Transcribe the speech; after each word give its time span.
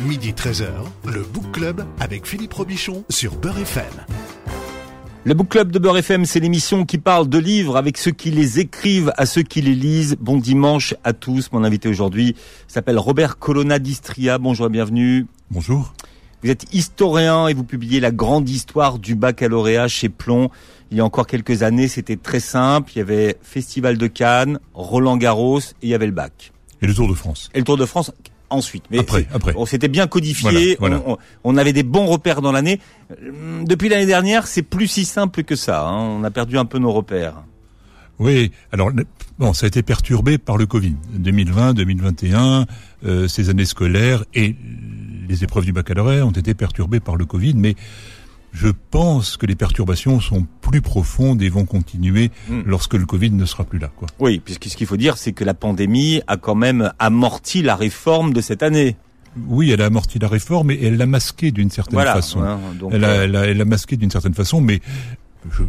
Midi 0.00 0.32
13h, 0.32 0.70
le 1.12 1.20
Book 1.20 1.52
Club 1.52 1.84
avec 2.00 2.26
Philippe 2.26 2.54
Robichon 2.54 3.04
sur 3.10 3.36
Beurre 3.36 3.58
FM. 3.58 3.84
Le 5.24 5.34
Book 5.34 5.50
Club 5.50 5.70
de 5.70 5.78
Beurre 5.78 5.98
FM, 5.98 6.24
c'est 6.24 6.40
l'émission 6.40 6.86
qui 6.86 6.96
parle 6.96 7.28
de 7.28 7.36
livres 7.36 7.76
avec 7.76 7.98
ceux 7.98 8.10
qui 8.10 8.30
les 8.30 8.60
écrivent 8.60 9.12
à 9.18 9.26
ceux 9.26 9.42
qui 9.42 9.60
les 9.60 9.74
lisent. 9.74 10.16
Bon 10.18 10.38
dimanche 10.38 10.94
à 11.04 11.12
tous. 11.12 11.52
Mon 11.52 11.64
invité 11.64 11.90
aujourd'hui 11.90 12.34
s'appelle 12.66 12.98
Robert 12.98 13.38
Colonna 13.38 13.78
d'Istria. 13.78 14.38
Bonjour 14.38 14.66
et 14.66 14.70
bienvenue. 14.70 15.26
Bonjour. 15.50 15.92
Vous 16.42 16.48
êtes 16.48 16.72
historien 16.72 17.48
et 17.48 17.52
vous 17.52 17.64
publiez 17.64 18.00
la 18.00 18.10
grande 18.10 18.48
histoire 18.48 18.98
du 18.98 19.16
baccalauréat 19.16 19.88
chez 19.88 20.08
Plomb. 20.08 20.48
Il 20.90 20.96
y 20.96 21.00
a 21.00 21.04
encore 21.04 21.26
quelques 21.26 21.62
années, 21.62 21.88
c'était 21.88 22.16
très 22.16 22.40
simple. 22.40 22.92
Il 22.94 22.98
y 23.00 23.02
avait 23.02 23.36
Festival 23.42 23.98
de 23.98 24.06
Cannes, 24.06 24.60
Roland 24.72 25.18
Garros 25.18 25.60
et 25.60 25.74
il 25.82 25.88
y 25.90 25.94
avait 25.94 26.06
le 26.06 26.12
bac. 26.12 26.52
Et 26.80 26.86
le 26.86 26.94
Tour 26.94 27.08
de 27.08 27.14
France. 27.14 27.50
Et 27.52 27.58
le 27.58 27.64
Tour 27.64 27.76
de 27.76 27.84
France 27.84 28.12
ensuite. 28.50 28.84
Mais 28.90 28.98
après, 28.98 29.26
après. 29.32 29.52
On 29.56 29.66
s'était 29.66 29.88
bien 29.88 30.06
codifié, 30.06 30.76
On, 31.44 31.56
avait 31.56 31.72
des 31.72 31.82
bons 31.82 32.06
repères 32.06 32.42
dans 32.42 32.52
l'année. 32.52 32.80
Euh, 33.10 33.62
depuis 33.64 33.88
l'année 33.88 34.06
dernière, 34.06 34.46
c'est 34.46 34.62
plus 34.62 34.88
si 34.88 35.04
simple 35.04 35.44
que 35.44 35.56
ça. 35.56 35.86
Hein. 35.86 35.98
On 35.98 36.24
a 36.24 36.30
perdu 36.30 36.58
un 36.58 36.64
peu 36.64 36.78
nos 36.78 36.92
repères. 36.92 37.34
Oui, 38.18 38.52
alors 38.70 38.90
bon, 39.38 39.54
ça 39.54 39.64
a 39.64 39.68
été 39.68 39.82
perturbé 39.82 40.36
par 40.36 40.58
le 40.58 40.66
Covid. 40.66 40.94
2020, 41.14 41.72
2021, 41.72 42.66
euh, 43.06 43.28
ces 43.28 43.48
années 43.48 43.64
scolaires 43.64 44.24
et 44.34 44.54
les 45.26 45.42
épreuves 45.42 45.64
du 45.64 45.72
baccalauréat 45.72 46.26
ont 46.26 46.30
été 46.30 46.52
perturbées 46.52 47.00
par 47.00 47.16
le 47.16 47.24
Covid, 47.24 47.54
mais 47.56 47.76
je 48.52 48.68
pense 48.90 49.36
que 49.36 49.46
les 49.46 49.54
perturbations 49.54 50.20
sont 50.20 50.46
plus 50.60 50.80
profondes 50.80 51.42
et 51.42 51.48
vont 51.48 51.64
continuer 51.64 52.30
hmm. 52.48 52.62
lorsque 52.66 52.94
le 52.94 53.06
Covid 53.06 53.30
ne 53.30 53.44
sera 53.44 53.64
plus 53.64 53.78
là. 53.78 53.90
Quoi. 53.94 54.08
Oui, 54.18 54.40
puisque 54.44 54.66
ce 54.66 54.76
qu'il 54.76 54.86
faut 54.86 54.96
dire, 54.96 55.16
c'est 55.16 55.32
que 55.32 55.44
la 55.44 55.54
pandémie 55.54 56.20
a 56.26 56.36
quand 56.36 56.54
même 56.54 56.92
amorti 56.98 57.62
la 57.62 57.76
réforme 57.76 58.32
de 58.32 58.40
cette 58.40 58.62
année. 58.62 58.96
Oui, 59.46 59.70
elle 59.70 59.80
a 59.80 59.86
amorti 59.86 60.18
la 60.18 60.28
réforme 60.28 60.72
et 60.72 60.82
elle 60.82 60.96
l'a 60.96 61.06
masquée 61.06 61.52
d'une 61.52 61.70
certaine 61.70 62.00
façon. 62.00 62.42
Hein, 62.42 62.58
elle, 62.90 63.04
a, 63.04 63.24
elle, 63.24 63.34
elle 63.36 63.58
l'a 63.58 63.64
masquée 63.64 63.96
d'une 63.96 64.10
certaine 64.10 64.34
façon, 64.34 64.60
mais 64.60 64.80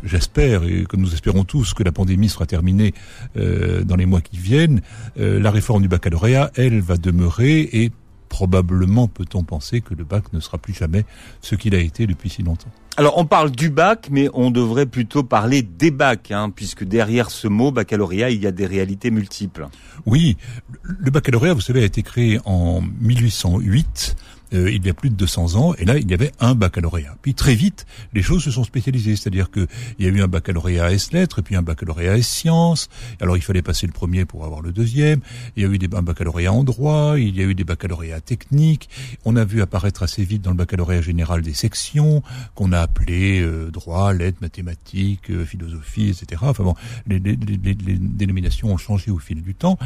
j'espère 0.03 0.63
et 0.63 0.85
que 0.85 0.97
nous 0.97 1.13
espérons 1.13 1.43
tous 1.43 1.73
que 1.73 1.83
la 1.83 1.91
pandémie 1.91 2.29
sera 2.29 2.45
terminée 2.45 2.93
euh, 3.37 3.83
dans 3.83 3.95
les 3.95 4.05
mois 4.05 4.21
qui 4.21 4.37
viennent. 4.37 4.81
Euh, 5.19 5.39
la 5.39 5.51
réforme 5.51 5.81
du 5.81 5.87
baccalauréat, 5.87 6.51
elle, 6.55 6.81
va 6.81 6.97
demeurer 6.97 7.61
et 7.71 7.91
probablement 8.31 9.09
peut-on 9.09 9.43
penser 9.43 9.81
que 9.81 9.93
le 9.93 10.05
bac 10.05 10.31
ne 10.31 10.39
sera 10.39 10.57
plus 10.57 10.73
jamais 10.73 11.03
ce 11.41 11.55
qu'il 11.55 11.75
a 11.75 11.79
été 11.79 12.07
depuis 12.07 12.29
si 12.29 12.43
longtemps. 12.43 12.69
Alors 12.95 13.17
on 13.17 13.25
parle 13.25 13.51
du 13.51 13.69
bac, 13.69 14.07
mais 14.09 14.29
on 14.33 14.51
devrait 14.51 14.85
plutôt 14.85 15.21
parler 15.21 15.61
des 15.61 15.91
bacs, 15.91 16.31
hein, 16.31 16.49
puisque 16.49 16.85
derrière 16.85 17.29
ce 17.29 17.49
mot 17.49 17.71
baccalauréat, 17.71 18.29
il 18.29 18.41
y 18.41 18.47
a 18.47 18.51
des 18.51 18.65
réalités 18.65 19.11
multiples. 19.11 19.67
Oui, 20.05 20.37
le 20.83 21.11
baccalauréat, 21.11 21.53
vous 21.53 21.61
savez, 21.61 21.81
a 21.81 21.85
été 21.85 22.03
créé 22.03 22.39
en 22.45 22.81
1808 23.01 24.15
euh, 24.53 24.71
il 24.71 24.85
y 24.85 24.89
a 24.89 24.93
plus 24.93 25.09
de 25.09 25.15
200 25.15 25.55
ans, 25.55 25.73
et 25.75 25.85
là, 25.85 25.97
il 25.97 26.09
y 26.09 26.13
avait 26.13 26.31
un 26.39 26.55
baccalauréat. 26.55 27.15
Puis 27.21 27.33
très 27.33 27.55
vite, 27.55 27.85
les 28.13 28.21
choses 28.21 28.43
se 28.43 28.51
sont 28.51 28.63
spécialisées, 28.63 29.15
c'est-à-dire 29.15 29.51
qu'il 29.51 29.67
y 29.99 30.05
a 30.05 30.09
eu 30.09 30.21
un 30.21 30.27
baccalauréat 30.27 30.91
S-lettres, 30.91 31.39
et 31.39 31.41
puis 31.41 31.55
un 31.55 31.61
baccalauréat 31.61 32.17
S-sciences, 32.17 32.89
alors 33.19 33.37
il 33.37 33.43
fallait 33.43 33.61
passer 33.61 33.87
le 33.87 33.93
premier 33.93 34.25
pour 34.25 34.45
avoir 34.45 34.61
le 34.61 34.71
deuxième, 34.71 35.21
il 35.55 35.63
y 35.63 35.65
a 35.65 35.69
eu 35.69 35.77
des, 35.77 35.89
un 35.95 36.01
baccalauréat 36.01 36.51
en 36.51 36.63
droit, 36.63 37.15
il 37.17 37.35
y 37.35 37.41
a 37.41 37.45
eu 37.45 37.55
des 37.55 37.63
baccalauréats 37.63 38.21
techniques, 38.21 38.89
on 39.25 39.35
a 39.35 39.45
vu 39.45 39.61
apparaître 39.61 40.03
assez 40.03 40.23
vite 40.23 40.41
dans 40.41 40.51
le 40.51 40.57
baccalauréat 40.57 41.01
général 41.01 41.41
des 41.41 41.53
sections, 41.53 42.23
qu'on 42.55 42.71
a 42.71 42.79
appelées 42.79 43.41
euh, 43.41 43.71
droit, 43.71 44.13
lettres, 44.13 44.39
mathématiques, 44.41 45.29
euh, 45.29 45.45
philosophie, 45.45 46.09
etc. 46.09 46.41
Enfin 46.45 46.63
bon, 46.63 46.75
les, 47.07 47.19
les, 47.19 47.35
les, 47.35 47.57
les 47.73 47.97
dénominations 47.97 48.71
ont 48.73 48.77
changé 48.77 49.11
au 49.11 49.19
fil 49.19 49.41
du 49.41 49.55
temps. 49.55 49.77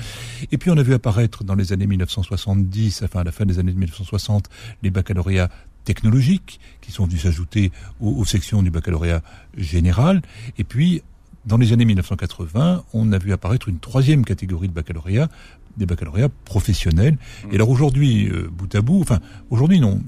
Et 0.52 0.57
puis 0.57 0.69
on 0.69 0.77
a 0.77 0.83
vu 0.83 0.94
apparaître 0.94 1.44
dans 1.44 1.55
les 1.55 1.73
années 1.73 1.88
1970, 1.88 3.03
enfin 3.03 3.22
à 3.22 3.23
la 3.23 3.31
fin 3.31 3.45
des 3.45 3.59
années 3.59 3.73
1960, 3.73 4.50
les 4.84 4.92
baccalauréats 4.92 5.50
technologiques 5.86 6.59
qui 6.81 6.92
sont 6.92 7.06
venus 7.06 7.22
s'ajouter 7.22 7.72
aux, 8.02 8.25
sections 8.25 8.62
du 8.62 8.72
baccalauréat 8.72 9.22
général. 9.56 10.22
Et 10.58 10.64
puis, 10.64 11.02
dans 11.46 11.57
les 11.57 11.72
années 11.72 11.85
1980, 11.85 12.84
on 12.94 13.12
a 13.12 13.18
vu 13.18 13.31
apparaître 13.31 13.69
une 13.69 13.79
troisième 13.79 14.25
catégorie 14.25 14.68
de 14.68 14.74
baccalauréat, 14.74 15.29
des 15.78 15.85
baccalauréats 15.85 16.29
professionnels. 16.46 17.13
Mmh. 17.13 17.52
Et 17.52 17.56
alors 17.56 17.69
aujourd'hui, 17.69 18.29
euh, 18.29 18.50
bout 18.50 18.74
à 18.74 18.81
bout, 18.81 19.02
enfin 19.02 19.19
aujourd'hui 19.50 19.79
non, 19.79 20.02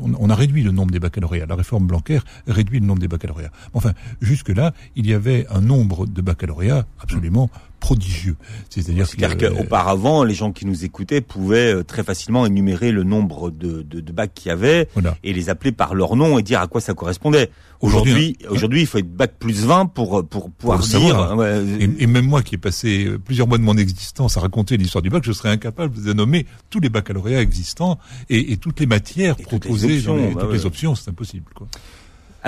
on, 0.00 0.30
a 0.30 0.34
réduit 0.34 0.62
le 0.62 0.72
nombre 0.72 0.90
des 0.90 0.98
baccalauréats. 0.98 1.46
La 1.46 1.54
réforme 1.54 1.86
Blanquer 1.86 2.20
réduit 2.46 2.80
le 2.80 2.86
nombre 2.86 3.00
des 3.00 3.08
baccalauréats. 3.08 3.52
Enfin, 3.74 3.92
jusque 4.20 4.48
là, 4.48 4.74
il 4.96 5.06
y 5.06 5.12
avait 5.12 5.46
un 5.50 5.60
nombre 5.60 6.06
de 6.06 6.22
baccalauréats 6.22 6.86
absolument 7.00 7.50
prodigieux. 7.80 8.36
C'est-à-dire 8.70 9.36
qu'auparavant, 9.36 10.24
les 10.24 10.34
gens 10.34 10.52
qui 10.52 10.66
nous 10.66 10.84
écoutaient 10.84 11.20
pouvaient 11.20 11.74
euh, 11.74 11.84
très 11.84 12.02
facilement 12.02 12.46
énumérer 12.46 12.92
le 12.92 13.04
nombre 13.04 13.50
de, 13.50 13.82
de, 13.82 14.00
de 14.00 14.12
bacs 14.12 14.32
qu'il 14.34 14.48
y 14.48 14.52
avait 14.52 14.88
et 15.22 15.32
les 15.32 15.50
appeler 15.50 15.72
par 15.72 15.94
leur 15.94 16.16
nom 16.16 16.38
et 16.38 16.42
dire 16.42 16.60
à 16.60 16.66
quoi 16.66 16.80
ça 16.80 16.94
correspondait. 16.94 17.50
Aujourd'hui, 17.80 18.36
hein. 18.42 18.48
aujourd'hui, 18.50 18.80
il 18.80 18.86
faut 18.86 18.98
être 18.98 19.10
bac 19.10 19.34
plus 19.38 19.64
20 19.64 19.86
pour 19.86 20.26
pour 20.26 20.50
pouvoir 20.50 20.80
dire. 20.80 21.36
et, 21.78 22.06
même 22.06 22.26
moi, 22.26 22.42
qui 22.42 22.56
ai 22.56 22.58
passé 22.58 23.06
euh, 23.06 23.18
plusieurs 23.18 23.46
mois 23.46 23.58
de 23.58 23.62
mon 23.62 23.76
existence 23.76 24.36
à 24.36 24.40
raconter 24.40 24.76
l'histoire 24.76 25.02
du 25.02 25.10
bac, 25.10 25.22
je 25.24 25.32
serais 25.32 25.50
incapable 25.50 26.02
de 26.02 26.12
nommer 26.12 26.46
tous 26.70 26.80
les 26.80 26.88
baccalauréats 26.88 27.40
existants 27.40 27.98
et, 28.28 28.52
et 28.52 28.56
toutes 28.56 28.80
les 28.80 28.86
matières 28.86 29.36
proposées 29.36 30.00
dans 30.02 30.16
les, 30.16 30.34
bah 30.34 30.40
toutes 30.42 30.52
les 30.52 30.66
options. 30.66 30.94
C'est 30.94 31.10
impossible. 31.10 31.50
Quoi. 31.54 31.68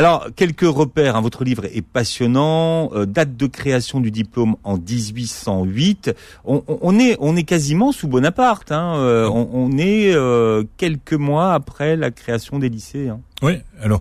Alors, 0.01 0.29
quelques 0.35 0.63
repères. 0.63 1.15
Hein. 1.15 1.21
Votre 1.21 1.45
livre 1.45 1.67
est 1.67 1.83
passionnant. 1.83 2.91
Euh, 2.95 3.05
date 3.05 3.37
de 3.37 3.47
création 3.47 4.01
du 4.01 4.11
diplôme 4.11 4.57
en 4.65 4.79
1808. 4.79 6.17
On, 6.47 6.65
on 6.67 6.99
est, 6.99 7.19
on 7.21 7.37
est 7.37 7.43
quasiment 7.43 7.93
sous 7.93 8.09
Bonaparte. 8.09 8.73
Hein. 8.73 8.95
Euh, 8.97 9.29
on, 9.29 9.51
on, 9.53 9.77
est 9.77 10.15
euh, 10.15 10.65
quelques 10.79 11.13
mois 11.13 11.53
après 11.53 11.97
la 11.97 12.11
création 12.11 12.59
des 12.59 12.71
lycées. 12.71 13.11
Hein. 13.11 13.21
Oui. 13.43 13.59
Alors, 13.83 14.01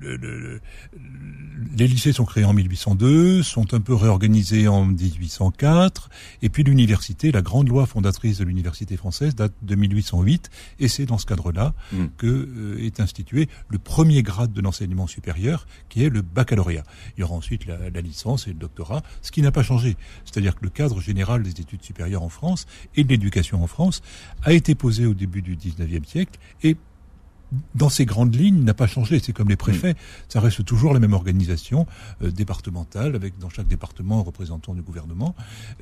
le, 0.00 0.16
le, 0.16 0.60
les 1.76 1.86
lycées 1.86 2.12
sont 2.12 2.24
créés 2.24 2.44
en 2.44 2.52
1802, 2.52 3.42
sont 3.42 3.74
un 3.74 3.80
peu 3.80 3.94
réorganisés 3.94 4.68
en 4.68 4.84
1804, 4.84 6.10
et 6.42 6.48
puis 6.48 6.62
l'université, 6.62 7.32
la 7.32 7.42
grande 7.42 7.68
loi 7.68 7.86
fondatrice 7.86 8.38
de 8.38 8.44
l'université 8.44 8.96
française 8.96 9.34
date 9.34 9.52
de 9.62 9.74
1808, 9.74 10.50
et 10.80 10.88
c'est 10.88 11.06
dans 11.06 11.18
ce 11.18 11.26
cadre-là 11.26 11.74
mm. 11.92 12.04
que 12.16 12.26
euh, 12.26 12.84
est 12.84 13.00
institué 13.00 13.48
le 13.68 13.78
premier 13.78 14.22
grade 14.22 14.52
de 14.52 14.60
l'enseignement 14.60 15.06
supérieur, 15.06 15.66
qui 15.88 16.04
est 16.04 16.10
le 16.10 16.22
baccalauréat. 16.22 16.84
Il 17.16 17.20
y 17.20 17.22
aura 17.24 17.34
ensuite 17.34 17.66
la, 17.66 17.90
la 17.90 18.00
licence 18.00 18.46
et 18.46 18.50
le 18.50 18.58
doctorat, 18.58 19.02
ce 19.22 19.30
qui 19.30 19.42
n'a 19.42 19.52
pas 19.52 19.62
changé. 19.62 19.96
C'est-à-dire 20.24 20.54
que 20.54 20.64
le 20.64 20.70
cadre 20.70 21.00
général 21.00 21.42
des 21.42 21.50
études 21.50 21.82
supérieures 21.82 22.22
en 22.22 22.28
France 22.28 22.66
et 22.96 23.04
de 23.04 23.08
l'éducation 23.08 23.62
en 23.62 23.66
France 23.66 24.02
a 24.42 24.52
été 24.52 24.74
posé 24.74 25.06
au 25.06 25.14
début 25.14 25.42
du 25.42 25.56
19e 25.56 26.04
siècle 26.04 26.38
et 26.62 26.76
dans 27.74 27.88
ces 27.88 28.04
grandes 28.04 28.34
lignes, 28.34 28.64
n'a 28.64 28.74
pas 28.74 28.86
changé. 28.86 29.20
C'est 29.22 29.32
comme 29.32 29.48
les 29.48 29.56
préfets, 29.56 29.94
ça 30.28 30.40
reste 30.40 30.64
toujours 30.64 30.92
la 30.92 31.00
même 31.00 31.12
organisation 31.12 31.86
euh, 32.22 32.30
départementale, 32.30 33.14
avec 33.14 33.38
dans 33.38 33.48
chaque 33.48 33.68
département 33.68 34.20
un 34.20 34.22
représentant 34.22 34.74
du 34.74 34.82
gouvernement. 34.82 35.34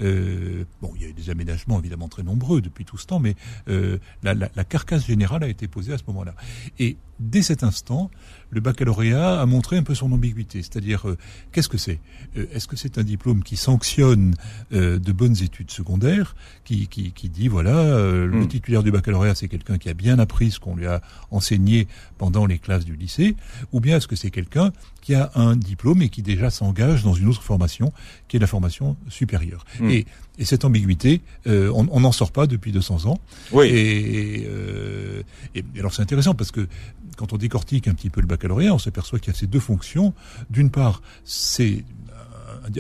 Euh, 0.03 0.65
bon, 0.83 0.93
il 0.97 1.03
y 1.03 1.05
a 1.05 1.09
eu 1.09 1.13
des 1.13 1.31
aménagements 1.31 1.79
évidemment 1.79 2.09
très 2.09 2.23
nombreux 2.23 2.61
depuis 2.61 2.85
tout 2.85 2.99
ce 2.99 3.07
temps, 3.07 3.21
mais 3.21 3.35
euh, 3.69 3.99
la, 4.23 4.35
la, 4.35 4.49
la, 4.55 4.65
carcasse 4.65 5.07
générale 5.07 5.45
a 5.45 5.49
été 5.49 5.69
posée 5.69 5.93
à 5.93 5.99
ce 5.99 6.05
moment-là. 6.09 6.35
Et 6.79 6.97
dès 7.19 7.43
cet 7.43 7.63
instant, 7.63 8.11
le 8.51 8.61
baccalauréat 8.61 9.41
a 9.41 9.47
montré 9.47 9.77
un 9.77 9.83
peu 9.83 9.95
son 9.95 10.13
ambiguïté. 10.13 10.63
C'est-à-dire, 10.63 11.09
euh, 11.09 11.17
qu'est-ce 11.53 11.69
que 11.69 11.79
c'est? 11.79 11.99
Euh, 12.37 12.47
Est-ce 12.53 12.69
que 12.69 12.77
c'est 12.77 12.99
un 12.99 13.03
diplôme 13.03 13.43
qui 13.43 13.57
sanctionne 13.57 14.35
euh, 14.73 14.99
de 14.99 15.13
bonnes 15.13 15.37
études 15.43 15.71
secondaires, 15.71 16.37
qui, 16.65 16.87
qui, 16.87 17.13
qui 17.13 17.29
dit, 17.29 17.49
voilà, 17.49 17.85
le 17.85 18.29
hmm. 18.29 18.49
titulaire 18.49 18.83
du 18.83 18.91
baccalauréat, 18.91 19.35
c'est 19.35 19.49
quelqu'un 19.49 19.79
qui 19.79 19.89
a 19.89 19.95
bien 19.95 20.19
appris 20.19 20.51
ce 20.51 20.61
qu'on 20.61 20.77
lui 20.77 20.87
a 20.87 21.01
enseigné 21.31 21.89
pendant 22.19 22.47
les 22.47 22.59
classes 22.59 22.85
du 22.85 22.97
lycée, 22.97 23.37
ou 23.73 23.81
bien 23.81 23.97
est-ce 23.97 24.09
que 24.09 24.17
c'est 24.17 24.31
quelqu'un 24.31 24.73
qui 25.01 25.15
a 25.15 25.31
un 25.35 25.57
diplôme 25.57 26.03
et 26.03 26.09
qui 26.09 26.23
déjà 26.23 26.51
s'engage 26.51 27.05
dans 27.05 27.15
une 27.15 27.29
autre 27.29 27.43
formation, 27.43 27.93
qui 28.29 28.37
est 28.37 28.41
la 28.41 28.47
formation 28.47 28.97
supérieure? 29.09 29.65
Hmm. 29.81 29.91
et, 29.91 30.07
et, 30.39 30.45
cette 30.45 30.65
ambiguïté, 30.65 31.23
on 31.47 32.01
n'en 32.01 32.13
sort 32.13 32.31
pas 32.31 32.47
depuis 32.47 32.71
200 32.71 33.07
ans. 33.07 33.19
Oui. 33.53 33.69
Et, 33.69 34.47
et 35.55 35.65
alors 35.79 35.95
c'est 35.95 36.03
intéressant 36.03 36.35
parce 36.35 36.51
que 36.51 36.69
quand 37.17 37.33
on 37.33 37.37
décortique 37.37 37.89
un 37.89 37.95
petit 37.95 38.11
peu 38.11 38.21
le 38.21 38.27
baccalauréat, 38.27 38.75
on 38.75 38.79
s'aperçoit 38.79 39.19
qu'il 39.19 39.33
y 39.33 39.37
a 39.37 39.39
ces 39.39 39.47
deux 39.47 39.61
fonctions. 39.61 40.15
D'une 40.51 40.71
part, 40.71 41.03
c'est 41.25 41.85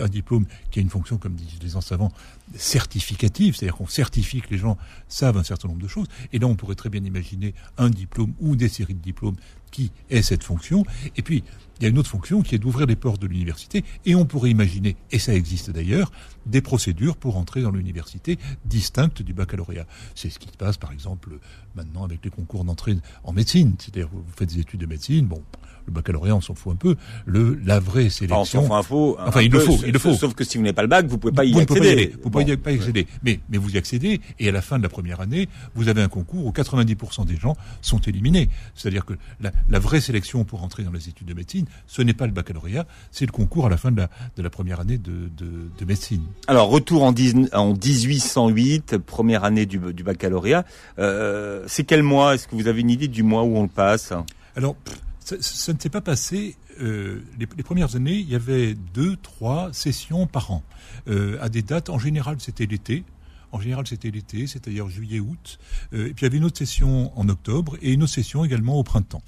un 0.00 0.08
diplôme 0.08 0.46
qui 0.70 0.78
a 0.78 0.82
une 0.82 0.90
fonction, 0.90 1.18
comme 1.18 1.34
disent 1.34 1.62
les 1.62 1.80
savants, 1.80 2.12
certificative, 2.54 3.56
c'est-à-dire 3.56 3.76
qu'on 3.76 3.86
certifie 3.86 4.40
que 4.40 4.50
les 4.50 4.58
gens 4.58 4.76
savent 5.08 5.36
un 5.36 5.44
certain 5.44 5.68
nombre 5.68 5.82
de 5.82 5.88
choses. 5.88 6.06
Et 6.32 6.38
là, 6.38 6.46
on 6.46 6.54
pourrait 6.54 6.74
très 6.74 6.88
bien 6.88 7.04
imaginer 7.04 7.54
un 7.78 7.90
diplôme 7.90 8.32
ou 8.40 8.56
des 8.56 8.68
séries 8.68 8.94
de 8.94 9.02
diplômes 9.02 9.36
qui 9.70 9.90
aient 10.10 10.22
cette 10.22 10.44
fonction. 10.44 10.84
Et 11.16 11.22
puis, 11.22 11.44
il 11.78 11.82
y 11.82 11.86
a 11.86 11.88
une 11.88 11.98
autre 11.98 12.10
fonction 12.10 12.42
qui 12.42 12.54
est 12.54 12.58
d'ouvrir 12.58 12.86
les 12.86 12.96
portes 12.96 13.20
de 13.20 13.26
l'université. 13.26 13.84
Et 14.04 14.14
on 14.14 14.24
pourrait 14.24 14.50
imaginer, 14.50 14.96
et 15.10 15.18
ça 15.18 15.34
existe 15.34 15.70
d'ailleurs, 15.70 16.10
des 16.46 16.60
procédures 16.60 17.16
pour 17.16 17.36
entrer 17.36 17.62
dans 17.62 17.70
l'université 17.70 18.38
distinctes 18.64 19.22
du 19.22 19.34
baccalauréat. 19.34 19.86
C'est 20.14 20.30
ce 20.30 20.38
qui 20.38 20.48
se 20.48 20.56
passe, 20.56 20.76
par 20.76 20.92
exemple, 20.92 21.38
maintenant 21.74 22.04
avec 22.04 22.24
les 22.24 22.30
concours 22.30 22.64
d'entrée 22.64 22.96
en 23.24 23.32
médecine. 23.32 23.74
C'est-à-dire, 23.78 24.08
vous 24.12 24.24
faites 24.36 24.54
des 24.54 24.60
études 24.60 24.80
de 24.80 24.86
médecine, 24.86 25.26
bon, 25.26 25.42
le 25.86 25.92
baccalauréat, 25.92 26.34
on 26.34 26.40
s'en 26.40 26.54
fout 26.54 26.72
un 26.72 26.76
peu. 26.76 26.96
Le, 27.24 27.58
la 27.64 27.80
vraie 27.80 28.10
sélection. 28.10 28.40
Enfin, 28.40 28.58
on 28.58 28.68
s'en 28.68 28.82
fout 28.82 29.16
un, 29.18 29.28
enfin 29.28 29.40
il 29.42 29.50
le 29.50 29.60
faut, 29.60 29.78
il 29.86 29.92
le 29.92 29.98
faut. 29.98 30.14
Sauf 30.14 30.34
que 30.34 30.44
si 30.44 30.58
vous 30.58 30.64
n'avez 30.64 30.74
pas 30.74 30.82
le 30.82 30.88
bac, 30.88 31.06
vous 31.06 31.18
pouvez 31.18 31.32
pas 31.32 31.44
y 31.44 31.58
accéder. 31.58 32.14
Vous 32.22 32.30
pouvez 32.30 32.56
pas 32.56 32.72
y 32.72 32.76
accéder. 32.76 33.06
Mais, 33.22 33.40
mais 33.48 33.58
vous 33.58 33.74
y 33.74 33.78
accédez, 33.78 34.20
et 34.38 34.48
à 34.48 34.52
la 34.52 34.62
fin 34.62 34.78
de 34.78 34.82
la 34.82 34.88
première 34.88 35.20
année, 35.20 35.48
vous 35.74 35.88
avez 35.88 36.02
un 36.02 36.08
concours 36.08 36.44
où 36.44 36.50
90% 36.50 37.24
des 37.24 37.36
gens 37.36 37.56
sont 37.80 38.00
éliminés. 38.00 38.48
C'est-à-dire 38.74 39.04
que 39.04 39.14
la, 39.40 39.52
la, 39.68 39.78
vraie 39.78 40.00
sélection 40.00 40.44
pour 40.44 40.62
entrer 40.62 40.82
dans 40.82 40.92
les 40.92 41.08
études 41.08 41.28
de 41.28 41.34
médecine, 41.34 41.65
ce 41.86 42.02
n'est 42.02 42.14
pas 42.14 42.26
le 42.26 42.32
baccalauréat, 42.32 42.86
c'est 43.10 43.26
le 43.26 43.32
concours 43.32 43.66
à 43.66 43.70
la 43.70 43.76
fin 43.76 43.90
de 43.90 43.98
la, 43.98 44.10
de 44.36 44.42
la 44.42 44.50
première 44.50 44.80
année 44.80 44.98
de, 44.98 45.28
de, 45.36 45.70
de 45.78 45.84
médecine. 45.84 46.22
Alors, 46.46 46.68
retour 46.68 47.02
en, 47.02 47.12
10, 47.12 47.50
en 47.52 47.74
1808, 47.74 48.98
première 48.98 49.44
année 49.44 49.66
du, 49.66 49.78
du 49.78 50.02
baccalauréat. 50.02 50.64
Euh, 50.98 51.64
c'est 51.66 51.84
quel 51.84 52.02
mois? 52.02 52.34
Est-ce 52.34 52.48
que 52.48 52.56
vous 52.56 52.68
avez 52.68 52.80
une 52.80 52.90
idée 52.90 53.08
du 53.08 53.22
mois 53.22 53.42
où 53.42 53.56
on 53.56 53.62
le 53.62 53.68
passe? 53.68 54.12
Alors, 54.56 54.76
ça, 55.20 55.36
ça, 55.40 55.72
ne 55.72 55.78
s'est 55.78 55.90
pas 55.90 56.00
passé. 56.00 56.56
Euh, 56.80 57.20
les, 57.38 57.46
les, 57.56 57.62
premières 57.62 57.96
années, 57.96 58.14
il 58.14 58.30
y 58.30 58.34
avait 58.34 58.74
deux, 58.94 59.16
trois 59.16 59.70
sessions 59.72 60.26
par 60.26 60.50
an, 60.50 60.62
euh, 61.08 61.38
à 61.40 61.48
des 61.48 61.62
dates. 61.62 61.90
En 61.90 61.98
général, 61.98 62.36
c'était 62.38 62.66
l'été. 62.66 63.04
En 63.52 63.60
général, 63.60 63.86
c'était 63.86 64.10
l'été, 64.10 64.46
c'est-à-dire 64.46 64.88
juillet-août. 64.88 65.58
Euh, 65.94 66.08
et 66.08 66.12
puis 66.12 66.22
il 66.22 66.22
y 66.24 66.26
avait 66.26 66.38
une 66.38 66.44
autre 66.44 66.58
session 66.58 67.16
en 67.18 67.28
octobre 67.28 67.76
et 67.80 67.92
une 67.92 68.02
autre 68.02 68.12
session 68.12 68.44
également 68.44 68.74
au 68.74 68.82
printemps. 68.82 69.22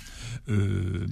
Euh, 0.48 1.06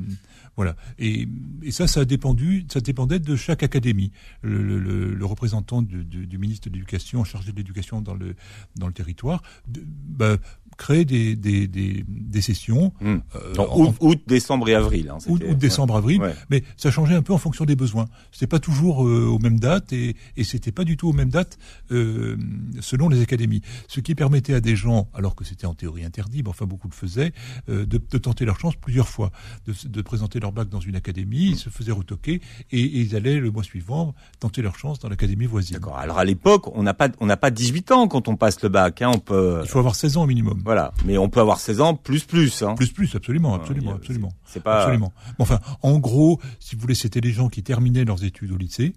voilà. 0.57 0.77
Et, 0.99 1.29
ça, 1.71 1.87
ça 1.87 2.01
a 2.01 2.05
dépendu, 2.05 2.67
ça 2.73 2.81
dépendait 2.81 3.19
de 3.19 3.37
chaque 3.37 3.63
académie. 3.63 4.13
Le, 4.43 4.63
le, 4.63 5.15
le 5.15 5.25
représentant 5.27 5.83
du, 5.83 6.39
ministre 6.39 6.69
de 6.69 6.75
l'Éducation, 6.75 7.25
chargé 7.25 7.53
de 7.53 7.57
l'éducation 7.57 8.01
dans 8.01 8.15
le 8.15 8.35
dans 8.77 8.87
le 8.87 8.93
territoire, 8.93 9.43
bah, 9.67 10.37
créer 10.77 11.05
des, 11.05 11.37
des, 11.37 11.67
des, 11.67 12.05
des 12.07 12.41
sessions. 12.41 12.93
Mmh. 13.01 13.07
Euh, 13.35 13.55
Donc, 13.55 13.77
août, 13.77 13.95
en, 14.01 14.07
août, 14.07 14.21
décembre 14.27 14.69
et 14.69 14.75
avril. 14.75 15.11
Hein, 15.11 15.19
août, 15.27 15.43
août, 15.47 15.59
décembre, 15.59 15.95
ouais. 15.95 15.99
avril. 15.99 16.21
Ouais. 16.21 16.35
Mais 16.51 16.63
ça 16.77 16.91
changeait 16.91 17.15
un 17.15 17.23
peu 17.23 17.33
en 17.33 17.39
fonction 17.39 17.65
des 17.65 17.77
besoins. 17.77 18.07
C'était 18.33 18.47
pas 18.47 18.59
toujours 18.59 19.07
euh, 19.07 19.27
aux 19.27 19.39
mêmes 19.39 19.59
dates 19.59 19.93
et, 19.93 20.17
et 20.37 20.45
c'était 20.45 20.73
pas 20.73 20.85
du 20.85 20.97
tout 20.97 21.09
aux 21.09 21.13
mêmes 21.13 21.31
dates 21.31 21.59
euh, 21.91 22.37
selon 22.81 23.09
les 23.09 23.23
académies. 23.23 23.63
Ce 23.89 24.01
qui 24.01 24.15
permettait 24.15 24.55
à 24.55 24.61
des 24.61 24.77
gens, 24.77 25.09
alors 25.15 25.35
que 25.35 25.45
c'était 25.45 25.67
en 25.67 25.75
théorie 25.75 26.05
interdit, 26.05 26.43
mais 26.43 26.51
enfin 26.51 26.67
beaucoup 26.67 26.89
le 26.89 26.95
faisaient, 26.95 27.33
euh, 27.69 27.87
de, 27.87 27.99
de, 27.99 28.19
tenter 28.19 28.45
leur 28.45 28.59
chance 28.59 28.77
plusieurs 28.77 29.09
fois, 29.09 29.31
de, 29.67 29.75
de, 29.89 30.03
présenter 30.03 30.41
leur 30.41 30.53
bac 30.53 30.69
dans 30.69 30.81
une 30.81 30.97
académie, 30.97 31.51
ils 31.51 31.57
se 31.57 31.69
faisaient 31.71 31.93
retoquer 31.93 32.41
et, 32.71 32.81
et 32.81 33.01
ils 33.01 33.17
allaient 33.17 33.39
le 33.41 33.51
mois 33.51 33.63
suivant 33.63 34.15
tenter 34.41 34.63
leur 34.63 34.79
chance 34.79 34.99
dans 34.99 35.09
l'académie 35.09 35.47
voisine. 35.47 35.77
D'accord. 35.77 35.99
Alors 35.99 36.19
à 36.19 36.25
l'époque, 36.25 36.69
on 36.77 36.83
n'a 36.83 36.95
pas 36.95 37.09
on 37.21 37.27
n'a 37.27 37.37
pas 37.37 37.51
18 37.51 37.93
ans 37.93 38.09
quand 38.09 38.29
on 38.29 38.37
passe 38.37 38.63
le 38.63 38.69
bac. 38.69 39.03
Hein, 39.03 39.11
on 39.15 39.19
peut. 39.19 39.61
Il 39.63 39.69
faut 39.69 39.79
avoir 39.79 39.95
16 39.95 40.17
ans 40.17 40.25
au 40.25 40.27
minimum. 40.27 40.63
Voilà, 40.67 40.93
mais 41.05 41.17
on 41.17 41.29
peut 41.29 41.39
avoir 41.39 41.61
16 41.61 41.81
ans 41.81 41.95
plus 41.95 42.25
plus. 42.25 42.61
Hein. 42.63 42.75
Plus 42.75 42.91
plus, 42.91 43.15
absolument, 43.15 43.55
absolument, 43.55 43.95
absolument. 43.95 44.33
C'est 44.45 44.61
pas 44.61 44.81
absolument. 44.81 45.13
Bon, 45.39 45.45
enfin, 45.45 45.61
en 45.81 46.01
gros, 46.01 46.41
si 46.59 46.75
vous 46.75 46.81
voulez, 46.81 46.97
c'était 46.97 47.21
les 47.21 47.31
gens 47.31 47.49
qui 47.49 47.63
terminaient 47.63 48.05
leurs 48.05 48.25
études 48.25 48.51
au 48.51 48.57
lycée. 48.57 48.93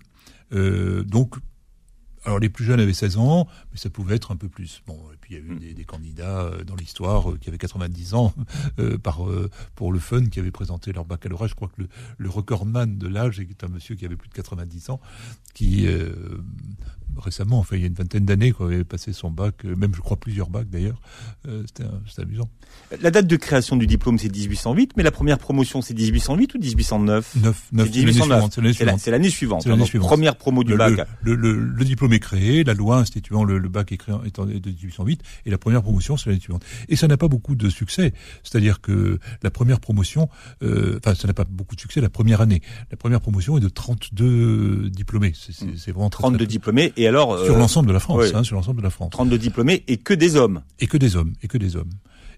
Euh, 0.51 1.03
donc, 1.03 1.35
alors 2.25 2.39
les 2.39 2.49
plus 2.49 2.65
jeunes 2.65 2.79
avaient 2.79 2.91
16 2.91 3.17
ans, 3.17 3.47
mais 3.71 3.77
ça 3.77 3.91
pouvait 3.91 4.15
être 4.15 4.31
un 4.31 4.35
peu 4.35 4.49
plus. 4.49 4.81
Bon, 4.87 4.97
puis 5.29 5.37
il 5.37 5.45
y 5.45 5.47
a 5.47 5.53
eu 5.53 5.55
mmh. 5.55 5.59
des, 5.59 5.73
des, 5.75 5.85
candidats 5.85 6.41
euh, 6.41 6.63
dans 6.63 6.75
l'histoire 6.75 7.29
euh, 7.29 7.37
qui 7.39 7.49
avaient 7.49 7.59
90 7.59 8.15
ans 8.15 8.33
euh, 8.79 8.97
par 8.97 9.19
pour 9.75 9.91
le 9.91 9.99
fun, 9.99 10.25
qui 10.25 10.39
avaient 10.39 10.51
présenté 10.51 10.91
leur 10.91 11.05
baccalauréat. 11.05 11.47
Je 11.47 11.55
crois 11.55 11.67
que 11.67 11.83
le, 11.83 11.89
le 12.17 12.29
recordman 12.29 12.97
de 12.97 13.07
l'âge 13.07 13.39
est 13.39 13.63
un 13.63 13.67
monsieur 13.67 13.95
qui 13.95 14.05
avait 14.05 14.15
plus 14.15 14.29
de 14.29 14.33
90 14.33 14.89
ans, 14.89 14.99
qui 15.53 15.87
récemment, 17.17 17.59
enfin 17.59 17.75
il 17.75 17.81
y 17.81 17.83
a 17.83 17.87
une 17.87 17.93
vingtaine 17.93 18.25
d'années, 18.25 18.53
avait 18.59 18.83
passé 18.83 19.13
son 19.13 19.29
bac, 19.29 19.63
même 19.63 19.93
je 19.93 20.01
crois 20.01 20.17
plusieurs 20.17 20.49
bacs 20.49 20.69
d'ailleurs. 20.69 21.01
C'était 21.65 21.83
amusant. 22.21 22.49
La 23.01 23.11
date 23.11 23.27
de 23.27 23.35
création 23.35 23.75
du 23.75 23.87
diplôme 23.87 24.17
c'est 24.17 24.33
1808, 24.33 24.93
mais 24.95 25.03
la 25.03 25.11
première 25.11 25.37
promotion 25.37 25.81
c'est 25.81 25.93
1808 25.93 26.55
ou 26.55 26.59
1809 26.59 27.35
9, 27.35 27.67
9 27.73 27.89
C'est 29.01 29.11
l'année 29.11 29.29
suivante. 29.29 29.63
C'est 29.63 29.69
l'année 29.69 29.85
suivante. 29.85 30.07
Première 30.07 30.35
promo 30.35 30.63
du 30.63 30.71
le, 30.71 30.77
bac. 30.77 31.07
Le, 31.21 31.35
le, 31.35 31.53
le, 31.53 31.85
diplôme 31.85 32.13
est 32.13 32.19
créé, 32.19 32.63
la 32.63 32.73
loi 32.73 32.97
instituant 32.97 33.43
le, 33.43 33.59
bac 33.69 33.91
est 33.91 33.97
créé 33.97 34.15
étant 34.25 34.45
de 34.45 34.53
1808, 34.53 35.18
et 35.45 35.49
la 35.49 35.57
première 35.57 35.81
promotion 35.81 36.17
c'est 36.17 36.29
l'année 36.29 36.41
suivante. 36.41 36.63
Et 36.87 36.95
ça 36.95 37.07
n'a 37.07 37.17
pas 37.17 37.27
beaucoup 37.27 37.55
de 37.55 37.69
succès. 37.69 38.13
C'est-à-dire 38.43 38.81
que 38.81 39.19
la 39.43 39.51
première 39.51 39.79
promotion, 39.79 40.29
euh, 40.63 40.99
enfin 41.03 41.15
ça 41.15 41.27
n'a 41.27 41.33
pas 41.33 41.45
beaucoup 41.45 41.75
de 41.75 41.81
succès 41.81 42.01
la 42.01 42.09
première 42.09 42.41
année. 42.41 42.61
La 42.91 42.97
première 42.97 43.21
promotion 43.21 43.57
est 43.57 43.61
de 43.61 43.69
32 43.69 44.89
diplômés. 44.89 45.33
C'est 45.35 45.91
vraiment 45.91 46.09
32 46.09 46.37
très, 46.37 46.45
diplômés 46.45 46.93
et 46.97 47.07
alors 47.07 47.37
sur 47.43 47.55
euh, 47.55 47.57
l'ensemble 47.59 47.87
de 47.87 47.93
la 47.93 47.99
France, 47.99 48.25
oui. 48.25 48.31
hein, 48.33 48.43
sur 48.43 48.55
l'ensemble 48.55 48.79
de 48.79 48.83
la 48.83 48.89
France. 48.89 49.09
32 49.11 49.37
diplômés 49.37 49.83
et 49.87 49.97
que 49.97 50.13
des 50.13 50.35
hommes. 50.35 50.61
Et 50.79 50.87
que 50.87 50.97
des 50.97 51.15
hommes, 51.15 51.33
et 51.41 51.47
que 51.47 51.57
des 51.57 51.75
hommes. 51.75 51.91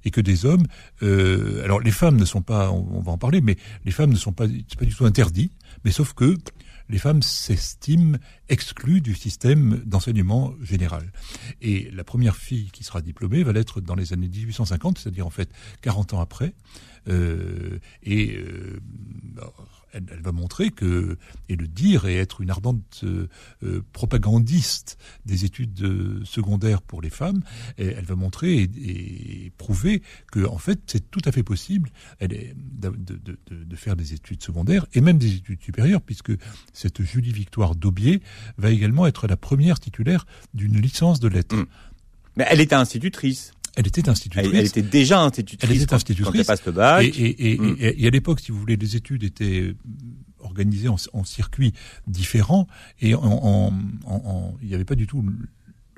Et 0.04 0.10
que 0.10 0.22
des 0.22 0.46
hommes. 0.46 0.64
Euh, 1.04 1.64
alors 1.64 1.80
les 1.80 1.92
femmes 1.92 2.18
ne 2.18 2.26
sont 2.26 2.42
pas, 2.42 2.72
on, 2.72 2.88
on, 2.92 3.02
va 3.02 3.12
en 3.12 3.18
parler, 3.18 3.42
mais 3.42 3.58
les 3.86 3.92
femmes 3.92 4.10
ne 4.12 4.16
sont 4.16 4.32
pas, 4.32 4.46
c'est 4.68 4.80
pas 4.80 4.86
du 4.86 4.96
tout 4.96 5.06
interdit. 5.06 5.52
Mais 5.86 5.92
sauf 5.92 6.14
que 6.14 6.38
les 6.92 6.98
femmes 6.98 7.24
s'estiment 7.24 8.18
exclues 8.50 9.02
du 9.02 9.16
système 9.16 9.82
d'enseignement 9.86 10.54
général. 10.62 11.12
Et 11.62 11.90
la 11.92 12.04
première 12.04 12.36
fille 12.36 12.70
qui 12.72 12.84
sera 12.84 13.02
diplômée 13.02 13.44
va 13.44 13.54
l'être 13.54 13.80
dans 13.80 13.96
les 13.96 14.14
années 14.14 14.28
1850, 14.28 15.00
c'est-à-dire 15.00 15.26
en 15.26 15.32
fait 15.32 15.50
40 15.82 16.14
ans 16.14 16.20
après. 16.20 16.54
Euh, 17.08 17.80
et 18.04 18.36
euh, 18.36 18.80
elle, 19.94 20.22
va 20.22 20.32
montrer 20.32 20.70
que, 20.70 21.18
et 21.50 21.56
le 21.56 21.68
dire, 21.68 22.06
et 22.06 22.18
être 22.18 22.42
une 22.42 22.50
ardente 22.50 23.04
euh, 23.04 23.28
propagandiste 23.94 24.98
des 25.26 25.46
études 25.46 25.82
euh, 25.84 26.22
secondaires 26.24 26.82
pour 26.82 27.02
les 27.02 27.10
femmes, 27.10 27.42
elle 27.78 28.06
va 28.06 28.16
montrer 28.16 28.62
et, 28.62 29.52
prouver 29.58 30.02
que, 30.32 30.46
en 30.46 30.58
fait, 30.58 30.80
c'est 30.88 31.12
tout 31.12 31.22
à 31.26 31.32
fait 31.32 31.44
possible 31.44 31.92
de, 32.22 33.76
faire 33.76 33.96
des 33.96 34.14
études 34.14 34.44
secondaires 34.44 34.86
et 34.94 35.02
même 35.02 35.18
des 35.18 35.36
études 35.36 35.62
supérieures, 35.62 36.02
puisque 36.02 36.32
cette 36.74 37.02
Julie 37.02 37.32
Victoire 37.32 37.76
Daubier 37.76 38.22
va 38.58 38.70
également 38.70 39.08
être 39.08 39.28
la 39.28 39.38
première 39.38 39.80
titulaire 39.80 40.26
d'une 40.54 40.80
licence 40.80 41.20
de 41.20 41.28
lettres. 41.28 41.56
Mmh. 41.56 41.66
Mais 42.38 42.46
elle 42.50 42.62
était 42.62 42.76
institutrice. 42.76 43.54
Elle 43.76 43.88
était 43.88 44.10
institutrice. 44.10 44.50
Elle, 44.52 44.60
elle, 44.60 44.66
était 44.66 44.82
déjà 44.82 45.22
institutrice. 45.22 45.70
Elle 45.70 45.82
était 45.82 45.94
institutrice. 45.94 46.32
Quand, 46.32 46.40
elle 46.40 46.46
passe 46.46 46.66
le 46.66 46.72
bac. 46.72 47.06
Et, 47.06 47.08
et, 47.08 47.54
et, 47.54 47.58
mmh. 47.58 47.76
et 47.80 48.08
à 48.08 48.10
l'époque, 48.10 48.40
si 48.42 48.52
vous 48.52 48.60
voulez, 48.60 48.76
les 48.76 48.96
études 48.96 49.24
étaient 49.24 49.74
organisées 50.40 50.90
en, 50.90 50.98
en 51.14 51.24
circuits 51.24 51.74
différents 52.08 52.68
et 53.00 53.16
en, 53.16 53.22
en, 53.24 53.74
en, 54.06 54.58
il 54.62 54.68
n'y 54.68 54.76
avait 54.76 54.86
pas 54.86 54.96
du 54.96 55.08
tout 55.08 55.24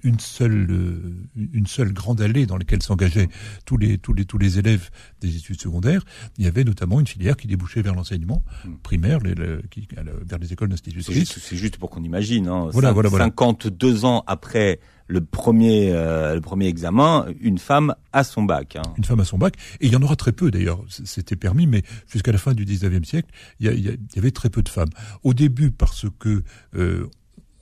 une 0.04 0.20
seule 0.20 0.68
euh, 0.70 1.16
une 1.54 1.66
seule 1.66 1.94
grande 1.94 2.22
allée 2.22 2.46
dans 2.46 2.58
laquelle 2.58 2.84
s'engageaient 2.84 3.30
tous 3.66 3.78
les 3.78 3.98
tous 3.98 4.14
les 4.14 4.26
tous 4.26 4.38
les 4.38 4.60
élèves 4.60 4.90
des 5.22 5.38
études 5.38 5.62
secondaires. 5.62 6.04
Il 6.38 6.44
y 6.44 6.48
avait 6.48 6.64
notamment 6.64 7.00
une 7.00 7.08
filière 7.08 7.38
qui 7.38 7.48
débouchait 7.48 7.82
vers 7.82 7.96
l'enseignement 7.96 8.44
mmh. 8.66 8.70
primaire, 8.84 9.20
les, 9.20 9.34
les, 9.34 9.58
qui, 9.72 9.88
vers 10.26 10.40
les 10.40 10.54
écoles 10.54 10.70
d'institutrices. 10.70 11.40
C'est 11.40 11.56
juste 11.56 11.78
pour 11.78 11.90
qu'on 11.90 12.04
imagine. 12.04 12.48
Hein. 12.48 12.70
Voilà, 12.72 12.92
voilà, 12.92 13.10
voilà. 13.10 13.26
52 13.26 14.06
ans 14.06 14.24
après 14.28 14.80
le 15.14 15.24
premier, 15.24 15.92
euh, 15.94 16.34
le 16.34 16.42
premier 16.42 16.66
examen, 16.66 17.28
une 17.40 17.60
femme 17.60 17.94
à 18.14 18.24
son 18.24 18.42
bac. 18.44 18.76
Hein. 18.76 18.94
Une 18.98 19.04
femme 19.04 19.20
à 19.20 19.26
son 19.26 19.38
bac, 19.38 19.56
et 19.80 19.86
il 19.86 19.94
y 19.94 19.96
en 19.96 20.02
aura 20.02 20.16
très 20.16 20.32
peu 20.32 20.50
d'ailleurs. 20.50 20.84
C'était 20.90 21.36
permis, 21.36 21.68
mais 21.68 21.84
jusqu'à 22.08 22.32
la 22.32 22.40
fin 22.40 22.54
du 22.54 22.66
19e 22.66 23.04
siècle, 23.04 23.30
il 23.60 23.68
y, 23.68 24.18
avait 24.18 24.32
très 24.32 24.50
peu 24.50 24.64
de 24.64 24.70
femmes. 24.70 24.90
Au 25.22 25.36
début, 25.36 25.70
parce 25.70 26.08
que 26.18 26.44
euh, 26.76 27.08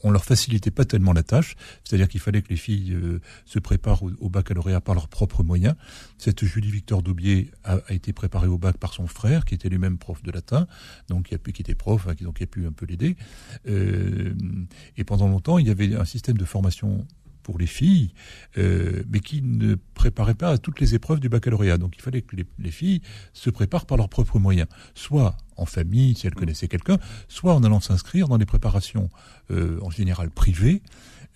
on 0.04 0.12
leur 0.12 0.24
facilitait 0.24 0.72
pas 0.72 0.86
tellement 0.86 1.12
la 1.12 1.24
tâche, 1.24 1.56
c'est-à-dire 1.84 2.08
qu'il 2.08 2.22
fallait 2.22 2.42
que 2.42 2.50
les 2.50 2.56
filles 2.56 2.94
euh, 2.94 3.20
se 3.46 3.60
préparent 3.60 4.04
au, 4.04 4.12
au, 4.20 4.30
baccalauréat 4.30 4.82
par 4.82 4.96
leurs 4.96 5.10
propres 5.10 5.44
moyens. 5.44 5.76
Cette 6.18 6.46
Julie 6.46 6.72
Victor 6.72 7.04
Daubier 7.04 7.52
a, 7.64 7.80
été 7.90 8.14
préparée 8.14 8.48
au 8.48 8.58
bac 8.58 8.78
par 8.78 8.94
son 8.94 9.08
frère, 9.08 9.44
qui 9.46 9.56
était 9.56 9.70
lui-même 9.70 9.98
prof 9.98 10.24
de 10.24 10.32
latin, 10.32 10.68
donc 11.10 11.28
qui, 11.28 11.36
a 11.36 11.38
pu, 11.38 11.52
était 11.52 11.76
prof, 11.76 12.08
hein, 12.08 12.16
qui, 12.16 12.24
donc 12.24 12.42
a 12.42 12.46
pu 12.46 12.66
un 12.66 12.72
peu 12.72 12.86
l'aider. 12.86 13.18
Euh, 13.68 14.34
et 14.98 15.04
pendant 15.04 15.28
longtemps, 15.28 15.58
il 15.58 15.68
y 15.68 15.72
avait 15.72 15.96
un 15.96 16.06
système 16.06 16.38
de 16.38 16.46
formation 16.46 17.06
pour 17.42 17.58
les 17.58 17.68
filles, 17.68 18.14
euh, 18.58 19.04
mais 19.10 19.20
qui 19.20 19.42
ne 19.42 19.76
préparait 19.94 20.36
pas 20.36 20.50
à 20.50 20.58
toutes 20.58 20.80
les 20.80 20.96
épreuves 20.96 21.20
du 21.20 21.30
baccalauréat. 21.30 21.78
Donc 21.78 21.96
il 21.98 22.02
fallait 22.02 22.22
que 22.22 22.36
les, 22.36 22.46
les 22.60 22.72
filles 22.72 23.02
se 23.34 23.50
préparent 23.50 23.86
par 23.86 23.98
leurs 23.98 24.10
propres 24.10 24.40
moyens, 24.40 24.68
soit 24.96 25.36
en 25.58 25.66
famille, 25.66 26.16
si 26.16 26.28
elles 26.28 26.36
connaissaient 26.36 26.68
quelqu'un, 26.68 26.98
soit 27.28 27.54
en 27.54 27.64
allant 27.64 27.80
s'inscrire 27.80 28.28
dans 28.28 28.38
des 28.38 28.46
préparations 28.46 29.10
euh, 29.52 29.80
en 29.82 29.90
général 29.90 30.32
privées, 30.32 30.82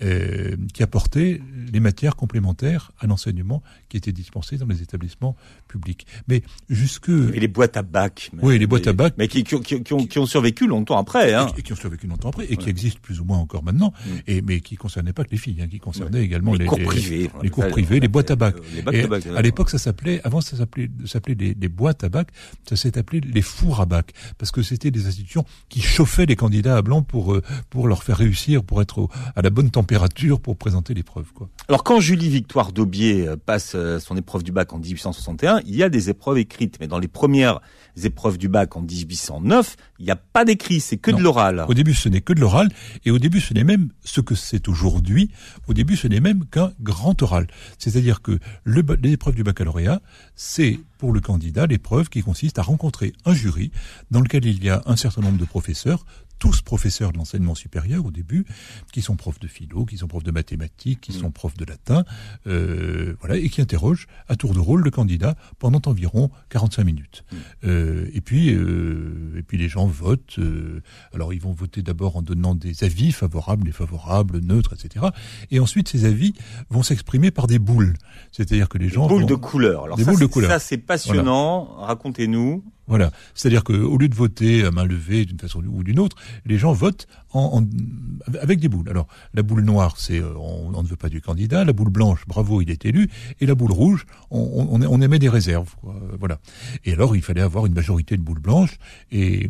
euh, 0.01 0.55
qui 0.73 0.83
apportaient 0.83 1.41
les 1.71 1.79
matières 1.79 2.15
complémentaires 2.15 2.91
à 2.99 3.07
l'enseignement 3.07 3.63
qui 3.89 3.97
étaient 3.97 4.11
dispensées 4.11 4.57
dans 4.57 4.65
les 4.65 4.81
établissements 4.81 5.35
publics. 5.67 6.05
Mais 6.27 6.43
jusque... 6.69 7.09
Et 7.09 7.39
les 7.39 7.47
boîtes 7.47 7.77
à 7.77 7.81
bac. 7.81 8.31
Oui, 8.41 8.59
les 8.59 8.67
boîtes 8.67 8.87
à 8.87 8.93
bac. 8.93 9.13
Mais 9.17 9.27
qui, 9.27 9.43
qui, 9.43 9.59
qui, 9.61 9.93
ont, 9.93 10.05
qui 10.05 10.19
ont 10.19 10.25
survécu 10.25 10.67
longtemps 10.67 10.97
après. 10.97 11.33
Hein. 11.33 11.47
Et, 11.57 11.61
qui 11.61 11.71
ont 11.73 11.77
survécu 11.77 12.07
longtemps 12.07 12.29
après, 12.29 12.45
et 12.45 12.49
ouais. 12.49 12.57
qui 12.57 12.69
existent 12.69 12.99
plus 13.01 13.21
ou 13.21 13.25
moins 13.25 13.37
encore 13.37 13.63
maintenant, 13.63 13.93
mm. 14.05 14.09
et, 14.27 14.41
mais 14.41 14.59
qui 14.59 14.73
ne 14.73 14.79
concernaient 14.79 15.13
pas 15.13 15.23
que 15.23 15.31
les 15.31 15.37
filles, 15.37 15.61
hein, 15.61 15.67
qui 15.67 15.79
concernaient 15.79 16.19
ouais. 16.19 16.25
également 16.25 16.53
les, 16.53 16.59
les 16.59 16.65
cours 16.65 16.81
privés. 16.83 17.17
Les, 17.17 17.43
les 17.43 17.49
cours 17.49 17.67
privés, 17.67 17.99
les 18.01 18.07
boîtes 18.09 18.31
à 18.31 18.35
bac. 18.35 18.55
Les 18.73 19.03
à, 19.03 19.07
bac 19.07 19.25
à 19.25 19.41
l'époque, 19.41 19.69
ça 19.69 19.77
s'appelait, 19.77 20.19
avant 20.25 20.41
ça 20.41 20.57
s'appelait, 20.57 20.89
s'appelait 21.05 21.35
les, 21.35 21.53
les 21.53 21.69
boîtes 21.69 22.03
à 22.03 22.09
bac, 22.09 22.27
ça 22.67 22.75
s'est 22.75 22.97
appelé 22.97 23.21
les 23.21 23.41
fours 23.41 23.79
à 23.79 23.85
bac, 23.85 24.11
parce 24.37 24.51
que 24.51 24.61
c'était 24.61 24.91
des 24.91 25.07
institutions 25.07 25.45
qui 25.69 25.81
chauffaient 25.81 26.25
les 26.25 26.35
candidats 26.35 26.75
à 26.75 26.81
blanc 26.81 27.01
pour, 27.01 27.33
euh, 27.33 27.41
pour 27.69 27.87
leur 27.87 28.03
faire 28.03 28.17
réussir, 28.17 28.61
pour 28.63 28.81
être 28.81 28.97
au, 28.97 29.09
à 29.37 29.41
la 29.41 29.49
bonne 29.49 29.69
température 29.69 29.84
température 29.85 30.39
pour 30.39 30.57
présenter 30.57 30.95
l'épreuve. 30.95 31.31
Quoi. 31.31 31.47
Alors 31.69 31.83
quand 31.83 31.99
Julie 31.99 32.27
Victoire 32.27 32.71
Daubier 32.71 33.27
euh, 33.27 33.35
passe 33.37 33.73
euh, 33.75 33.99
son 33.99 34.17
épreuve 34.17 34.41
du 34.41 34.51
bac 34.51 34.73
en 34.73 34.79
1861, 34.79 35.61
il 35.67 35.75
y 35.75 35.83
a 35.83 35.89
des 35.89 36.09
épreuves 36.09 36.39
écrites, 36.39 36.77
mais 36.79 36.87
dans 36.87 36.97
les 36.97 37.07
premières 37.07 37.61
épreuves 38.03 38.39
du 38.39 38.47
bac 38.47 38.75
en 38.75 38.81
1809, 38.81 39.75
il 39.99 40.05
n'y 40.05 40.11
a 40.11 40.15
pas 40.15 40.43
d'écrit, 40.43 40.79
c'est 40.79 40.97
que 40.97 41.11
de 41.11 41.21
l'oral. 41.21 41.65
Au 41.67 41.75
début, 41.75 41.93
ce 41.93 42.09
n'est 42.09 42.21
que 42.21 42.33
de 42.33 42.39
l'oral, 42.41 42.69
et 43.05 43.11
au 43.11 43.19
début, 43.19 43.39
ce 43.39 43.53
n'est 43.53 43.63
même 43.63 43.89
ce 44.03 44.21
que 44.21 44.33
c'est 44.33 44.67
aujourd'hui. 44.67 45.29
Au 45.67 45.73
début, 45.73 45.95
ce 45.95 46.07
n'est 46.07 46.19
même 46.19 46.45
qu'un 46.45 46.71
grand 46.81 47.21
oral. 47.21 47.45
C'est-à-dire 47.77 48.23
que 48.23 48.39
l'épreuve 48.65 49.35
du 49.35 49.43
baccalauréat, 49.43 50.01
c'est 50.35 50.79
pour 50.97 51.13
le 51.13 51.19
candidat 51.19 51.67
l'épreuve 51.67 52.09
qui 52.09 52.23
consiste 52.23 52.57
à 52.57 52.63
rencontrer 52.63 53.13
un 53.25 53.33
jury 53.33 53.71
dans 54.09 54.21
lequel 54.21 54.45
il 54.45 54.63
y 54.63 54.69
a 54.69 54.81
un 54.87 54.95
certain 54.95 55.21
nombre 55.21 55.37
de 55.37 55.45
professeurs, 55.45 56.05
tous 56.39 56.61
professeurs 56.61 57.11
de 57.11 57.17
l'enseignement 57.17 57.55
supérieur 57.55 58.05
au 58.05 58.11
début, 58.11 58.45
qui 58.91 59.01
sont 59.01 59.15
profs 59.15 59.39
de 59.39 59.47
philo, 59.47 59.85
qui 59.85 59.97
sont 59.97 60.07
profs 60.07 60.23
de 60.23 60.31
mathématiques, 60.31 61.01
qui 61.01 61.13
sont 61.13 61.31
profs 61.31 61.57
de 61.57 61.65
latin, 61.65 62.03
euh, 62.47 63.15
voilà, 63.19 63.37
et 63.37 63.49
qui 63.49 63.61
interrogent 63.61 64.07
à 64.27 64.35
tour 64.35 64.53
de 64.53 64.59
rôle 64.59 64.83
le 64.83 64.91
candidat 64.91 65.35
pendant 65.59 65.81
environ 65.85 66.29
45 66.49 66.83
minutes. 66.83 67.23
Mm. 67.31 67.35
Euh, 67.65 68.09
et 68.13 68.21
puis, 68.21 68.53
euh, 68.53 69.35
et 69.37 69.43
puis 69.43 69.57
les 69.57 69.69
gens 69.69 69.85
votent. 69.85 70.37
Euh, 70.39 70.81
alors 71.13 71.33
ils 71.33 71.41
vont 71.41 71.51
voter 71.51 71.81
d'abord 71.81 72.17
en 72.17 72.21
donnant 72.21 72.55
des 72.55 72.83
avis 72.83 73.11
favorables, 73.11 73.63
défavorables, 73.63 74.39
neutres, 74.39 74.73
etc. 74.73 75.07
Et 75.51 75.59
ensuite 75.59 75.89
ces 75.89 76.05
avis 76.05 76.33
vont 76.69 76.83
s'exprimer 76.83 77.31
par 77.31 77.47
des 77.47 77.59
boules, 77.59 77.95
c'est-à-dire 78.31 78.69
que 78.69 78.77
les 78.77 78.89
gens 78.89 79.07
boules 79.07 79.25
de 79.25 79.35
couleur. 79.35 79.85
Alors 79.85 79.97
des 79.97 80.03
ça, 80.03 80.11
boules 80.11 80.19
de 80.19 80.25
couleur. 80.25 80.51
Ça 80.51 80.59
c'est 80.59 80.77
passionnant. 80.77 81.65
Racontez-nous. 81.77 82.63
Voilà, 82.87 83.11
c'est-à-dire 83.33 83.63
qu'au 83.63 83.97
lieu 83.97 84.07
de 84.07 84.15
voter 84.15 84.63
à 84.63 84.69
main 84.69 84.85
levée 84.85 85.25
d'une 85.25 85.39
façon 85.39 85.63
ou 85.65 85.83
d'une 85.83 85.99
autre, 85.99 86.17
les 86.45 86.59
gens 86.59 86.71
votent 86.71 87.07
en, 87.31 87.59
en, 87.59 88.37
avec 88.39 88.59
des 88.59 88.67
boules. 88.67 88.89
Alors 88.89 89.07
la 89.33 89.41
boule 89.41 89.63
noire, 89.63 89.95
c'est 89.97 90.19
euh, 90.19 90.37
on, 90.37 90.83
ne 90.83 90.87
veut 90.87 90.95
pas 90.95 91.09
du 91.09 91.19
candidat. 91.19 91.65
La 91.65 91.73
boule 91.73 91.89
blanche, 91.89 92.25
bravo, 92.27 92.61
il 92.61 92.69
est 92.69 92.85
élu. 92.85 93.09
Et 93.39 93.47
la 93.47 93.55
boule 93.55 93.71
rouge, 93.71 94.05
on, 94.29 94.67
on, 94.69 94.81
on 94.81 95.01
émet 95.01 95.17
des 95.17 95.29
réserves. 95.29 95.75
Quoi. 95.81 95.99
Voilà. 96.19 96.39
Et 96.83 96.93
alors 96.93 97.15
il 97.15 97.23
fallait 97.23 97.41
avoir 97.41 97.65
une 97.65 97.73
majorité 97.73 98.17
de 98.17 98.21
boules 98.21 98.39
blanches. 98.39 98.77
Et, 99.11 99.49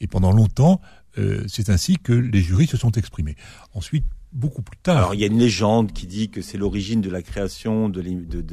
et 0.00 0.06
pendant 0.08 0.32
longtemps, 0.32 0.80
euh, 1.18 1.44
c'est 1.46 1.70
ainsi 1.70 1.96
que 1.96 2.12
les 2.12 2.40
jurys 2.40 2.66
se 2.66 2.76
sont 2.76 2.92
exprimés. 2.92 3.36
Ensuite, 3.72 4.04
beaucoup 4.32 4.62
plus 4.62 4.78
tard. 4.78 4.96
Alors 4.96 5.14
il 5.14 5.20
y 5.20 5.24
a 5.24 5.28
une 5.28 5.38
légende 5.38 5.92
qui 5.92 6.08
dit 6.08 6.28
que 6.28 6.42
c'est 6.42 6.58
l'origine 6.58 7.00
de 7.00 7.10
la 7.10 7.22
création 7.22 7.88
de 7.88 8.00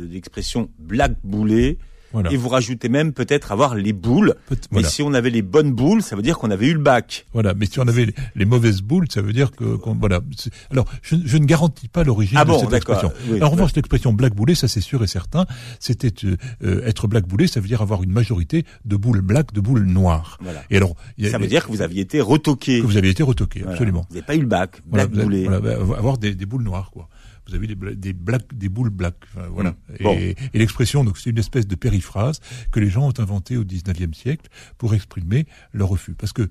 l'expression 0.03 0.69
black 0.77 1.13
boulet 1.23 1.79
voilà. 2.13 2.31
Et 2.31 2.37
vous 2.37 2.49
rajoutez 2.49 2.89
même 2.89 3.13
peut-être 3.13 3.51
avoir 3.51 3.75
les 3.75 3.93
boules. 3.93 4.35
Peut 4.47 4.55
mais 4.71 4.79
voilà. 4.79 4.89
si 4.89 5.01
on 5.01 5.13
avait 5.13 5.29
les 5.29 5.41
bonnes 5.41 5.71
boules, 5.71 6.01
ça 6.01 6.15
veut 6.15 6.21
dire 6.21 6.37
qu'on 6.37 6.51
avait 6.51 6.67
eu 6.67 6.73
le 6.73 6.79
bac. 6.79 7.25
Voilà. 7.33 7.53
Mais 7.53 7.65
si 7.65 7.79
on 7.79 7.87
avait 7.87 8.13
les, 8.35 8.45
mauvaises 8.45 8.81
boules, 8.81 9.07
ça 9.09 9.21
veut 9.21 9.33
dire 9.33 9.51
que 9.51 9.75
qu 9.75 9.89
voilà. 9.99 10.21
Alors, 10.71 10.85
je, 11.01 11.15
je, 11.23 11.37
ne 11.37 11.45
garantis 11.45 11.87
pas 11.87 12.03
l'origine 12.03 12.37
ah 12.37 12.45
bon, 12.45 12.55
de 12.55 12.65
cette 12.65 12.73
expression. 12.73 13.11
Oui, 13.29 13.37
Alors, 13.37 13.49
en 13.49 13.51
revanche, 13.51 13.75
l'expression 13.75 14.13
black 14.13 14.33
boulet, 14.33 14.55
ça 14.55 14.67
c'est 14.67 14.81
sûr 14.81 15.03
et 15.03 15.07
certain. 15.07 15.45
C'était 15.79 16.13
euh, 16.63 16.85
être 16.85 17.07
black 17.07 17.27
boulet, 17.27 17.47
ça 17.47 17.59
veut 17.59 17.67
dire 17.67 17.81
avoir 17.81 18.03
une 18.03 18.11
majorité 18.11 18.65
de 18.85 18.95
boules 18.95 19.21
black, 19.21 19.53
de 19.53 19.61
boules 19.61 19.83
noires. 19.83 20.37
Voilà. 20.41 20.63
Et 20.69 20.77
alors, 20.77 20.95
a, 21.21 21.29
ça 21.29 21.37
veut 21.37 21.47
dire 21.47 21.65
que 21.65 21.71
vous 21.71 21.81
aviez 21.81 22.01
été 22.01 22.21
retoqué. 22.21 22.81
Que 22.81 22.85
vous 22.85 22.97
aviez 22.97 23.11
été 23.11 23.23
retoqué, 23.23 23.63
absolument. 23.67 24.05
Vous 24.09 24.15
n'avez 24.15 24.25
pas 24.25 24.35
eu 24.35 24.41
le 24.41 24.47
bac, 24.47 24.81
black 24.85 25.11
boulet. 25.11 25.45
Voilà, 25.45 25.75
avoir 25.75 26.17
des, 26.17 26.35
des 26.35 26.45
boules 26.45 26.63
noires, 26.63 26.91
quoi 26.91 27.09
vous 27.47 27.55
avez 27.55 27.67
des, 27.67 27.75
des, 27.95 28.13
black, 28.13 28.43
des 28.53 28.69
boules 28.69 28.89
black. 28.89 29.15
Enfin, 29.33 29.47
voilà. 29.49 29.71
Mmh. 29.71 30.03
Bon. 30.03 30.13
Et, 30.17 30.35
et 30.53 30.59
l'expression, 30.59 31.03
donc, 31.03 31.17
c'est 31.17 31.29
une 31.29 31.37
espèce 31.37 31.67
de 31.67 31.75
périphrase 31.75 32.39
que 32.71 32.79
les 32.79 32.89
gens 32.89 33.07
ont 33.07 33.13
inventée 33.19 33.57
au 33.57 33.63
19e 33.63 34.13
siècle 34.13 34.49
pour 34.77 34.93
exprimer 34.93 35.47
leur 35.73 35.89
refus. 35.89 36.13
Parce 36.13 36.33
que 36.33 36.49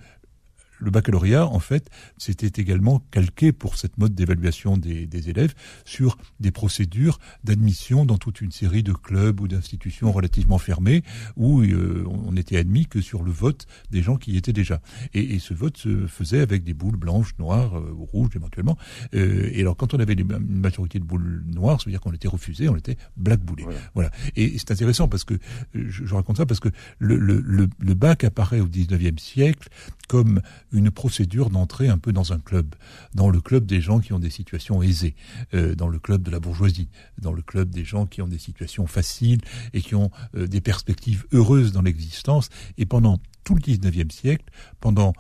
le 0.79 0.91
baccalauréat, 0.91 1.47
en 1.47 1.59
fait, 1.59 1.91
c'était 2.19 2.61
également 2.61 3.03
calqué 3.11 3.53
pour 3.53 3.77
cette 3.77 3.99
mode 3.99 4.15
d'évaluation 4.15 4.77
des, 4.77 5.07
des, 5.07 5.31
élèves 5.31 5.55
sur 5.85 6.19
des 6.41 6.51
procédures 6.51 7.19
d'admission 7.45 8.05
dans 8.05 8.19
toute 8.19 8.41
une 8.41 8.53
série 8.53 8.83
de 8.83 8.93
clubs 8.93 9.41
ou 9.41 9.49
d'institutions 9.49 10.13
relativement 10.13 10.59
fermées 10.59 11.03
où 11.37 11.63
euh, 11.63 12.05
on 12.07 12.37
était 12.37 12.57
admis 12.57 12.87
que 12.87 13.01
sur 13.01 13.23
le 13.23 13.31
vote 13.31 13.67
des 13.91 14.03
gens 14.03 14.17
qui 14.17 14.33
y 14.33 14.37
étaient 14.37 14.53
déjà. 14.53 14.81
Et, 15.15 15.35
et, 15.35 15.39
ce 15.39 15.55
vote 15.55 15.77
se 15.77 16.07
faisait 16.07 16.41
avec 16.41 16.65
des 16.65 16.75
boules 16.75 16.97
blanches, 16.97 17.35
noires, 17.39 17.79
euh, 17.79 17.93
rouges 17.93 18.37
éventuellement. 18.37 18.77
Euh, 19.15 19.51
et 19.53 19.61
alors 19.61 19.77
quand 19.77 19.95
on 19.95 19.99
avait 19.99 20.15
une 20.15 20.39
majorité 20.39 20.99
de 20.99 21.05
boules 21.05 21.43
noires, 21.47 21.81
ça 21.81 21.87
veut 21.87 21.93
dire 21.93 22.01
qu'on 22.01 22.13
était 22.13 22.29
refusé, 22.29 22.69
on 22.69 22.77
était 22.77 22.97
black 23.17 23.41
boulé. 23.41 23.65
Voilà. 23.65 23.81
voilà. 23.95 24.11
Et, 24.37 24.57
c'est 24.59 24.71
intéressant 24.71 25.09
parce 25.09 25.25
que 25.25 25.35
je, 25.75 26.05
je, 26.05 26.15
raconte 26.15 26.39
ça 26.39 26.47
parce 26.47 26.61
que 26.61 26.69
le, 26.99 27.17
le, 27.17 27.41
le, 27.41 27.69
le 27.79 27.95
bac 27.95 28.25
apparaît 28.25 28.61
au 28.61 28.69
19e 28.69 29.19
siècle 29.19 29.69
comme 30.09 30.41
une 30.73 30.91
procédure 30.91 31.51
d'entrée 31.51 31.89
un 31.89 31.99
peu 31.99 32.13
dans 32.13 32.33
un 32.33 32.39
club, 32.39 32.75
dans 33.15 33.31
le 33.31 33.41
club 33.41 33.67
des 33.67 33.81
gens 33.81 34.01
qui 34.01 34.13
ont 34.13 34.19
des 34.19 34.31
situations 34.31 34.83
aisées, 34.83 35.15
euh, 35.55 35.75
dans 35.75 35.89
le 35.89 35.99
club 35.99 36.23
de 36.23 36.31
la 36.31 36.41
bourgeoisie, 36.41 36.89
dans 37.19 37.33
le 37.33 37.43
club 37.43 37.71
des 37.71 37.85
gens 37.85 38.07
qui 38.07 38.23
ont 38.23 38.29
des 38.29 38.39
situations 38.39 38.87
faciles 38.87 39.41
et 39.73 39.81
qui 39.81 39.95
ont 39.95 40.11
euh, 40.35 40.47
des 40.47 40.61
perspectives 40.61 41.27
heureuses 41.33 41.73
dans 41.73 41.83
l'existence. 41.83 42.49
Et 42.79 42.87
pendant 42.87 43.19
tout 43.45 43.55
le 43.55 43.61
19e 43.61 44.11
siècle, 44.11 44.45
pendant 44.81 45.13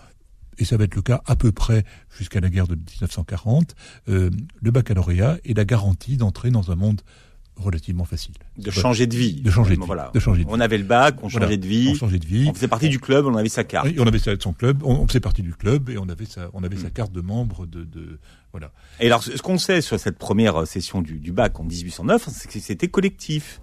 et 0.58 0.64
ça 0.64 0.76
va 0.76 0.84
être 0.84 0.94
le 0.94 1.02
cas 1.02 1.22
à 1.26 1.36
peu 1.36 1.52
près 1.52 1.84
jusqu'à 2.16 2.40
la 2.40 2.48
guerre 2.48 2.66
de 2.66 2.74
1940, 2.74 3.74
euh, 4.08 4.30
le 4.62 4.70
baccalauréat 4.70 5.38
est 5.44 5.54
la 5.54 5.64
garantie 5.64 6.16
d'entrer 6.16 6.50
dans 6.50 6.70
un 6.70 6.76
monde 6.76 7.02
relativement 7.56 8.04
facile. 8.04 8.34
De 8.58 8.70
changer 8.70 9.06
de 9.06 9.16
vie. 9.16 9.40
De 9.40 9.50
changer 9.50 9.76
de 9.76 9.80
vie. 9.80 9.86
Voilà. 9.86 10.10
De 10.14 10.20
changer 10.20 10.44
de 10.44 10.48
vie. 10.48 10.54
On 10.54 10.60
avait 10.60 10.78
le 10.78 10.84
bac, 10.84 11.16
on 11.22 11.28
changeait 11.28 11.56
de 11.56 11.66
vie. 11.66 11.90
On 11.90 11.94
changeait 11.94 12.18
de 12.18 12.26
vie. 12.26 12.46
On 12.48 12.54
faisait 12.54 12.68
partie 12.68 12.88
du 12.88 13.00
club, 13.00 13.26
on 13.26 13.34
avait 13.36 13.48
sa 13.48 13.64
carte. 13.64 13.86
Oui, 13.86 13.96
on 13.98 14.06
avait 14.06 14.18
son 14.18 14.52
club, 14.52 14.82
on, 14.84 14.94
on 14.94 15.06
faisait 15.08 15.20
partie 15.20 15.42
du 15.42 15.54
club 15.54 15.90
et 15.90 15.98
on 15.98 16.08
avait 16.08 16.26
sa, 16.26 16.50
on 16.52 16.62
avait 16.62 16.76
mmh. 16.76 16.80
sa 16.80 16.90
carte 16.90 17.12
de 17.12 17.20
membre 17.20 17.66
de, 17.66 17.84
de 17.84 18.18
voilà. 18.52 18.72
Et 19.00 19.06
alors, 19.06 19.22
ce 19.22 19.40
qu'on 19.42 19.58
sait 19.58 19.80
sur 19.80 19.98
cette 19.98 20.18
première 20.18 20.66
session 20.66 21.02
du, 21.02 21.18
du 21.18 21.32
bac 21.32 21.58
en 21.60 21.64
1809, 21.64 22.28
c'est 22.30 22.48
que 22.50 22.58
c'était 22.58 22.88
collectif. 22.88 23.60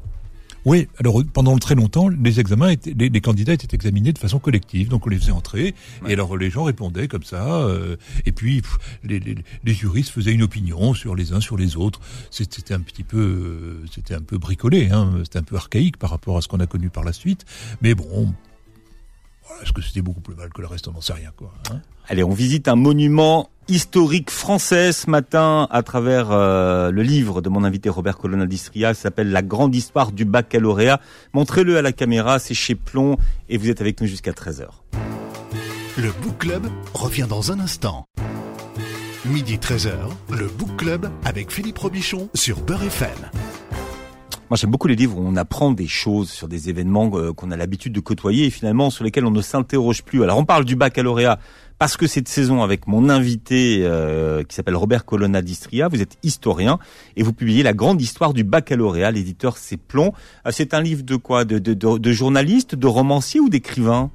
Oui, 0.65 0.87
alors 0.97 1.21
pendant 1.33 1.57
très 1.57 1.75
longtemps, 1.75 2.07
les 2.07 2.39
examens 2.39 2.69
étaient, 2.69 2.93
les, 2.97 3.09
les, 3.09 3.21
candidats 3.21 3.53
étaient 3.53 3.75
examinés 3.75 4.13
de 4.13 4.17
façon 4.17 4.39
collective, 4.39 4.87
donc 4.87 5.05
on 5.05 5.09
les 5.09 5.17
faisait 5.17 5.31
entrer, 5.31 5.75
ouais. 6.03 6.11
et 6.11 6.13
alors 6.13 6.37
les 6.37 6.49
gens 6.49 6.63
répondaient 6.63 7.09
comme 7.09 7.23
ça, 7.23 7.63
euh, 7.63 7.97
et 8.25 8.31
puis 8.31 8.61
pff, 8.61 8.77
les, 9.03 9.19
les, 9.19 9.35
les, 9.63 9.73
juristes 9.73 10.11
faisaient 10.11 10.31
une 10.31 10.43
opinion 10.43 10.93
sur 10.93 11.15
les 11.15 11.33
uns 11.33 11.41
sur 11.41 11.57
les 11.57 11.75
autres. 11.75 11.99
C'était 12.31 12.73
un 12.73 12.79
petit 12.79 13.03
peu, 13.03 13.17
euh, 13.17 13.85
c'était 13.93 14.13
un 14.13 14.21
peu 14.21 14.37
bricolé, 14.37 14.89
hein, 14.89 15.11
c'était 15.23 15.39
un 15.39 15.43
peu 15.43 15.57
archaïque 15.57 15.97
par 15.97 16.09
rapport 16.09 16.37
à 16.37 16.41
ce 16.41 16.47
qu'on 16.47 16.61
a 16.61 16.67
connu 16.67 16.89
par 16.89 17.03
la 17.03 17.11
suite, 17.11 17.45
mais 17.81 17.93
bon, 17.93 18.33
est-ce 19.61 19.73
que 19.73 19.81
c'était 19.81 20.01
beaucoup 20.01 20.21
plus 20.21 20.35
mal 20.35 20.49
que 20.49 20.61
le 20.61 20.67
reste 20.67 20.87
On 20.87 20.91
n'en 20.93 21.01
sait 21.01 21.13
rien, 21.13 21.31
quoi. 21.35 21.53
Hein 21.71 21.81
Allez, 22.07 22.23
on 22.23 22.33
visite 22.33 22.67
un 22.67 22.75
monument 22.75 23.49
historique 23.67 24.29
français 24.29 24.91
ce 24.91 25.09
matin 25.09 25.67
à 25.71 25.83
travers 25.83 26.31
euh, 26.31 26.91
le 26.91 27.01
livre 27.01 27.41
de 27.41 27.49
mon 27.49 27.63
invité 27.63 27.89
Robert 27.89 28.17
Colonna 28.17 28.45
d'Istria, 28.45 28.93
s'appelle 28.93 29.31
La 29.31 29.41
grande 29.41 29.73
histoire 29.73 30.11
du 30.11 30.25
baccalauréat. 30.25 30.99
Montrez-le 31.33 31.77
à 31.77 31.81
la 31.81 31.93
caméra, 31.93 32.39
c'est 32.39 32.53
chez 32.53 32.75
Plomb 32.75 33.17
et 33.49 33.57
vous 33.57 33.69
êtes 33.69 33.81
avec 33.81 34.01
nous 34.01 34.07
jusqu'à 34.07 34.31
13h. 34.31 34.67
Le 35.97 36.11
Book 36.21 36.39
Club 36.39 36.67
revient 36.93 37.27
dans 37.29 37.51
un 37.51 37.59
instant. 37.59 38.05
Midi 39.25 39.57
13h, 39.57 39.93
le 40.31 40.47
Book 40.47 40.75
Club 40.77 41.09
avec 41.23 41.51
Philippe 41.51 41.77
Robichon 41.77 42.29
sur 42.33 42.59
Beurre 42.59 42.83
FM. 42.83 43.09
J'aime 44.55 44.69
beaucoup 44.69 44.87
les 44.87 44.95
livres 44.95 45.17
où 45.17 45.23
on 45.25 45.35
apprend 45.35 45.71
des 45.71 45.87
choses 45.87 46.29
sur 46.29 46.47
des 46.47 46.69
événements 46.69 47.09
euh, 47.13 47.33
qu'on 47.33 47.49
a 47.51 47.57
l'habitude 47.57 47.93
de 47.93 47.99
côtoyer 47.99 48.45
et 48.45 48.49
finalement 48.49 48.89
sur 48.89 49.03
lesquels 49.03 49.25
on 49.25 49.31
ne 49.31 49.41
s'interroge 49.41 50.03
plus. 50.03 50.21
Alors, 50.21 50.37
on 50.37 50.45
parle 50.45 50.65
du 50.65 50.75
baccalauréat 50.75 51.39
parce 51.79 51.97
que 51.97 52.07
cette 52.07 52.27
saison 52.27 52.61
avec 52.61 52.87
mon 52.87 53.09
invité 53.09 53.79
euh, 53.81 54.43
qui 54.43 54.55
s'appelle 54.55 54.75
Robert 54.75 55.05
Colonna 55.05 55.41
d'Istria, 55.41 55.87
vous 55.87 56.01
êtes 56.01 56.17
historien 56.23 56.77
et 57.15 57.23
vous 57.23 57.33
publiez 57.33 57.63
La 57.63 57.73
grande 57.73 58.01
histoire 58.01 58.33
du 58.33 58.43
baccalauréat, 58.43 59.11
l'éditeur 59.11 59.57
C'est 59.57 59.77
Plomb. 59.77 60.13
Euh, 60.45 60.51
c'est 60.51 60.73
un 60.73 60.81
livre 60.81 61.03
de 61.03 61.15
quoi? 61.15 61.45
De, 61.45 61.57
de, 61.57 61.73
de, 61.73 62.11
journaliste, 62.11 62.75
de 62.75 62.87
romancier 62.87 63.39
ou 63.39 63.49
d'écrivain? 63.49 64.11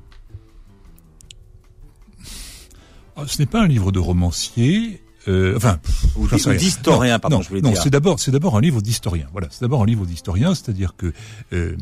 Ce 3.26 3.38
n'est 3.40 3.46
pas 3.46 3.62
un 3.62 3.66
livre 3.66 3.90
de 3.90 3.98
romancier. 3.98 5.02
Euh, 5.28 5.56
enfin, 5.56 5.78
ou 6.16 6.26
d'historien, 6.26 7.18
pardon, 7.18 7.36
non, 7.36 7.42
je 7.42 7.48
voulais 7.48 7.60
non, 7.60 7.70
dire. 7.70 7.82
c'est 7.82 7.90
d'abord, 7.90 8.18
c'est 8.18 8.30
d'abord 8.30 8.56
un 8.56 8.60
livre 8.60 8.80
d'historien. 8.80 9.26
Voilà, 9.32 9.48
c'est 9.50 9.60
d'abord 9.60 9.82
un 9.82 9.86
livre 9.86 10.06
d'historien, 10.06 10.54
c'est-à-dire 10.54 10.96
que 10.96 11.12
euh, 11.52 11.76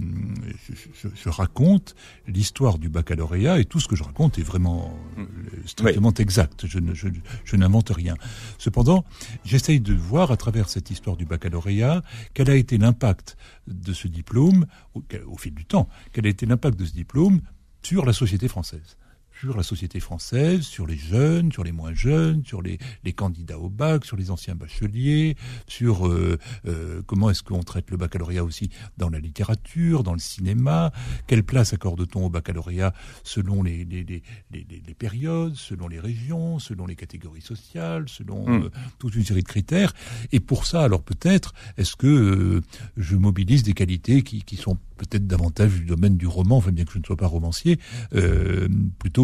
je, 1.01 1.09
je, 1.15 1.29
raconte 1.29 1.95
l'histoire 2.27 2.79
du 2.79 2.89
baccalauréat 2.89 3.61
et 3.61 3.65
tout 3.65 3.79
ce 3.79 3.87
que 3.87 3.95
je 3.95 4.03
raconte 4.03 4.39
est 4.39 4.43
vraiment 4.43 4.99
euh, 5.19 5.25
strictement 5.65 6.09
oui. 6.09 6.23
exact. 6.23 6.67
Je, 6.67 6.79
ne, 6.79 6.93
je, 6.95 7.09
je 7.45 7.57
n'invente 7.57 7.91
rien. 7.91 8.17
Cependant, 8.59 9.05
j'essaye 9.45 9.81
de 9.81 9.95
voir 9.95 10.33
à 10.33 10.37
travers 10.37 10.69
cette 10.69 10.91
histoire 10.91 11.17
du 11.17 11.25
baccalauréat 11.25 12.03
quel 12.35 12.51
a 12.51 12.57
été 12.57 12.79
l'impact 12.79 13.37
de 13.69 13.93
ce 13.93 14.09
diplôme 14.09 14.67
au, 14.95 15.05
au 15.27 15.37
fil 15.37 15.55
du 15.55 15.65
temps. 15.65 15.89
Quel 16.13 16.27
a 16.27 16.29
été 16.29 16.47
l'impact 16.47 16.79
de 16.79 16.85
ce 16.85 16.93
diplôme 16.93 17.41
sur 17.83 18.05
la 18.05 18.13
société 18.13 18.49
française 18.49 18.97
sur 19.41 19.57
la 19.57 19.63
société 19.63 20.01
française, 20.01 20.63
sur 20.63 20.87
les 20.87 20.97
jeunes, 20.97 21.53
sur 21.53 21.63
les 21.63 21.73
moins 21.73 21.93
jeunes, 21.93 22.45
sur 22.45 22.63
les, 22.63 22.79
les 23.05 23.13
candidats 23.13 23.59
au 23.59 23.69
bac, 23.69 24.05
sur 24.05 24.17
les 24.17 24.31
anciens 24.31 24.55
bacheliers, 24.55 25.37
sur 25.67 26.07
euh, 26.07 26.39
euh, 26.67 27.03
comment 27.07 27.29
est-ce 27.31 27.43
qu'on 27.43 27.63
traite 27.63 27.91
le 27.91 27.97
baccalauréat 27.97 28.45
aussi 28.45 28.71
dans 28.97 29.11
la 29.11 29.19
littérature, 29.19 30.03
dans 30.03 30.15
le 30.15 30.19
cinéma, 30.19 30.93
quelle 31.27 31.43
place 31.43 31.73
accorde-t-on 31.73 32.27
au 32.27 32.31
baccalauréat 32.31 32.95
selon 33.25 33.63
les, 33.63 33.85
les, 33.85 34.05
les, 34.05 34.23
les, 34.51 34.95
périodes, 34.95 35.55
selon 35.55 35.89
les 35.89 36.01
régions, 36.01 36.59
selon 36.59 36.87
les 36.87 36.97
catégories 36.97 37.43
sociales, 37.43 38.09
selon 38.09 38.49
hmm. 38.49 38.63
euh, 38.65 38.71
toute 38.99 39.15
une 39.15 39.25
série 39.25 39.43
de 39.43 39.49
critères. 39.49 39.93
Et 40.33 40.41
pour 40.41 40.67
ça, 40.67 40.83
alors 40.83 41.03
peut-être, 41.03 41.53
est-ce 41.77 41.97
que 41.97 42.63
je 42.97 43.17
mobilise 43.17 43.63
des 43.63 43.75
qualités 43.75 44.23
qui, 44.23 44.43
qui 44.43 44.57
sont 44.57 44.79
peut-être 44.97 45.27
davantage 45.27 45.75
du 45.75 45.85
domaine 45.85 46.17
du 46.17 46.27
roman, 46.27 46.57
enfin 46.57 46.73
bien 46.73 46.85
que 46.85 46.93
je 46.93 46.99
ne 46.99 47.05
sois 47.05 47.17
pas 47.17 47.27
romancier, 47.27 47.79
euh, 48.15 48.69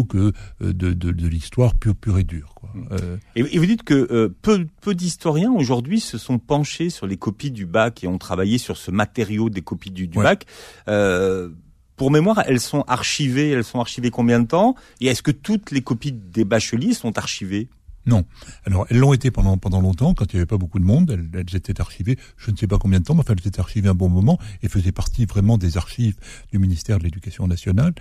plutôt 0.03 0.33
que 0.33 0.63
euh, 0.63 0.73
de, 0.73 0.93
de, 0.93 1.11
de 1.11 1.27
l'histoire 1.27 1.75
pure, 1.75 1.95
pure 1.95 2.19
et 2.19 2.23
dure. 2.23 2.53
Quoi. 2.55 2.69
Mm. 2.73 2.87
Euh... 2.91 3.17
Et, 3.35 3.57
vous 3.57 3.65
dites 3.65 3.83
que 3.83 4.07
euh, 4.11 4.29
peu, 4.41 4.67
peu 4.81 4.95
d'historiens 4.95 5.51
aujourd'hui 5.51 5.99
se 5.99 6.17
sont 6.17 6.39
penchés 6.39 6.89
sur 6.89 7.07
les 7.07 7.17
copies 7.17 7.51
du 7.51 7.65
bac 7.65 8.03
et 8.03 8.07
ont 8.07 8.17
travaillé 8.17 8.57
sur 8.57 8.77
ce 8.77 8.91
matériau 8.91 9.49
des 9.49 9.61
copies 9.61 9.91
du, 9.91 10.07
du 10.07 10.17
bac. 10.17 10.45
Euh, 10.87 11.49
pour 11.95 12.11
mémoire, 12.11 12.43
elles 12.47 12.59
sont 12.59 12.83
archivées. 12.87 13.51
Elles 13.51 13.63
sont 13.63 13.79
archivées 13.79 14.09
combien 14.09 14.39
de 14.39 14.47
temps? 14.47 14.75
Et 14.99 15.07
est-ce 15.07 15.21
que 15.21 15.31
toutes 15.31 15.71
les 15.71 15.81
copies 15.81 16.11
des 16.11 16.43
bacheliers 16.43 16.93
sont 16.93 17.17
archivées? 17.17 17.69
Non. 18.05 18.25
Alors, 18.65 18.85
elles 18.89 18.97
l'ont 18.97 19.13
été 19.13 19.31
pendant 19.31 19.57
pendant 19.57 19.81
longtemps, 19.81 20.13
quand 20.13 20.31
il 20.33 20.35
n'y 20.35 20.39
avait 20.39 20.45
pas 20.45 20.57
beaucoup 20.57 20.79
de 20.79 20.83
monde. 20.83 21.11
Elles, 21.11 21.29
elles, 21.33 21.55
étaient 21.55 21.79
archivées, 21.79 22.17
je 22.37 22.51
ne 22.51 22.57
sais 22.57 22.67
pas 22.67 22.77
combien 22.77 22.99
de 22.99 23.05
temps, 23.05 23.15
mais 23.15 23.23
elles 23.27 23.47
étaient 23.47 23.59
archivées 23.59 23.89
un 23.89 23.95
bon 23.95 24.09
moment 24.09 24.39
et 24.61 24.67
faisaient 24.67 24.91
partie 24.91 25.25
vraiment 25.25 25.57
des 25.57 25.77
archives 25.77 26.15
du 26.51 26.59
ministère 26.59 26.99
de 26.99 27.03
l'Éducation 27.03 27.47
nationale. 27.47 27.93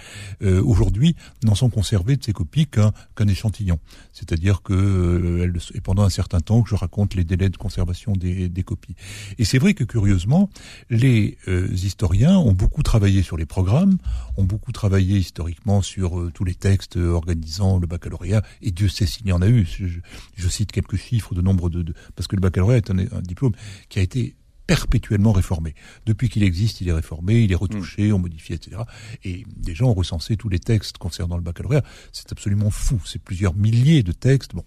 Euh, 0.42 0.62
Aujourd'hui, 0.62 1.14
n'en 1.44 1.54
sont 1.54 1.70
conservées 1.70 2.16
de 2.16 2.24
ces 2.24 2.32
copies 2.32 2.66
qu'un 2.66 3.28
échantillon. 3.28 3.78
C'est-à-dire 4.12 4.62
que 4.62 4.72
euh, 4.72 5.44
elles, 5.44 5.58
et 5.74 5.80
pendant 5.80 6.02
un 6.02 6.10
certain 6.10 6.40
temps 6.40 6.62
que 6.62 6.70
je 6.70 6.74
raconte 6.74 7.14
les 7.14 7.24
délais 7.24 7.48
de 7.48 7.56
conservation 7.56 8.12
des, 8.12 8.48
des 8.48 8.62
copies. 8.62 8.94
Et 9.38 9.44
c'est 9.44 9.58
vrai 9.58 9.74
que 9.74 9.84
curieusement, 9.84 10.50
les 10.90 11.38
euh, 11.48 11.68
historiens 11.72 12.36
ont 12.38 12.52
beaucoup 12.52 12.82
travaillé 12.82 13.22
sur 13.22 13.36
les 13.36 13.46
programmes, 13.46 13.98
ont 14.36 14.44
beaucoup 14.44 14.72
travaillé 14.72 15.18
historiquement 15.18 15.82
sur 15.82 16.18
euh, 16.18 16.30
tous 16.32 16.44
les 16.44 16.54
textes 16.54 16.96
organisant 16.96 17.78
le 17.78 17.86
baccalauréat. 17.86 18.42
Et 18.62 18.70
Dieu 18.70 18.88
sait 18.88 19.06
s'il 19.06 19.26
y 19.26 19.32
en 19.32 19.42
a 19.42 19.48
eu 19.48 19.66
cite 20.48 20.72
quelques 20.72 20.96
chiffres 20.96 21.34
de 21.34 21.42
nombre 21.42 21.70
de, 21.70 21.94
parce 22.16 22.26
que 22.26 22.36
le 22.36 22.40
baccalauréat 22.40 22.78
est 22.78 22.90
un 22.90 23.22
diplôme 23.22 23.52
qui 23.88 23.98
a 23.98 24.02
été 24.02 24.36
perpétuellement 24.66 25.32
réformé. 25.32 25.74
Depuis 26.06 26.28
qu'il 26.28 26.42
existe, 26.42 26.80
il 26.80 26.88
est 26.88 26.92
réformé, 26.92 27.42
il 27.42 27.52
est 27.52 27.56
retouché, 27.56 28.08
mm. 28.08 28.14
on 28.14 28.18
modifie, 28.18 28.54
etc. 28.54 28.82
Et 29.24 29.44
des 29.56 29.74
gens 29.74 29.88
ont 29.88 29.94
recensé 29.94 30.36
tous 30.36 30.48
les 30.48 30.58
textes 30.58 30.98
concernant 30.98 31.36
le 31.36 31.42
baccalauréat. 31.42 31.82
C'est 32.12 32.32
absolument 32.32 32.70
fou. 32.70 33.00
C'est 33.04 33.20
plusieurs 33.20 33.54
milliers 33.54 34.02
de 34.02 34.12
textes. 34.12 34.54
Bon. 34.54 34.64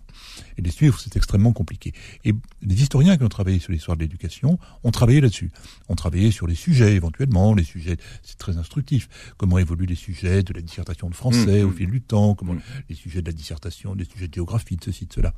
Et 0.57 0.62
les 0.62 0.72
suivre, 0.72 1.00
c'est 1.00 1.15
extrêmement 1.15 1.53
compliqué. 1.53 1.93
Et 2.24 2.34
les 2.62 2.81
historiens 2.81 3.17
qui 3.17 3.24
ont 3.24 3.29
travaillé 3.29 3.60
sur 3.60 3.72
l'histoire 3.72 3.98
de 3.98 4.03
l'éducation 4.03 4.60
ont 4.84 4.91
travaillé 4.91 5.22
là-dessus. 5.22 5.51
Ont 5.89 5.95
travaillé 5.95 6.31
sur 6.31 6.48
les 6.48 6.55
sujets, 6.55 6.95
éventuellement. 6.95 7.53
Les 7.53 7.63
sujets, 7.63 7.98
c'est 8.24 8.38
très 8.38 8.57
instructif. 8.57 9.10
Comment 9.38 9.57
évoluent 9.57 9.86
les 9.86 9.95
sujets 9.95 10.43
de 10.43 10.53
la 10.53 10.62
dissertation 10.62 11.10
de 11.10 11.15
français 11.15 11.63
mm. 11.63 11.67
au 11.67 11.72
fil 11.72 11.89
du 11.89 12.01
temps, 12.01 12.36
comment 12.36 12.53
mm. 12.53 12.62
les 12.89 12.95
sujets 12.95 13.22
de 13.22 13.27
la 13.27 13.34
dissertation, 13.34 13.93
les 13.93 14.05
sujets 14.05 14.27
de 14.27 14.34
géographie, 14.34 14.77
de 14.77 14.84
ceci, 14.84 15.05
de 15.05 15.13
cela. 15.13 15.34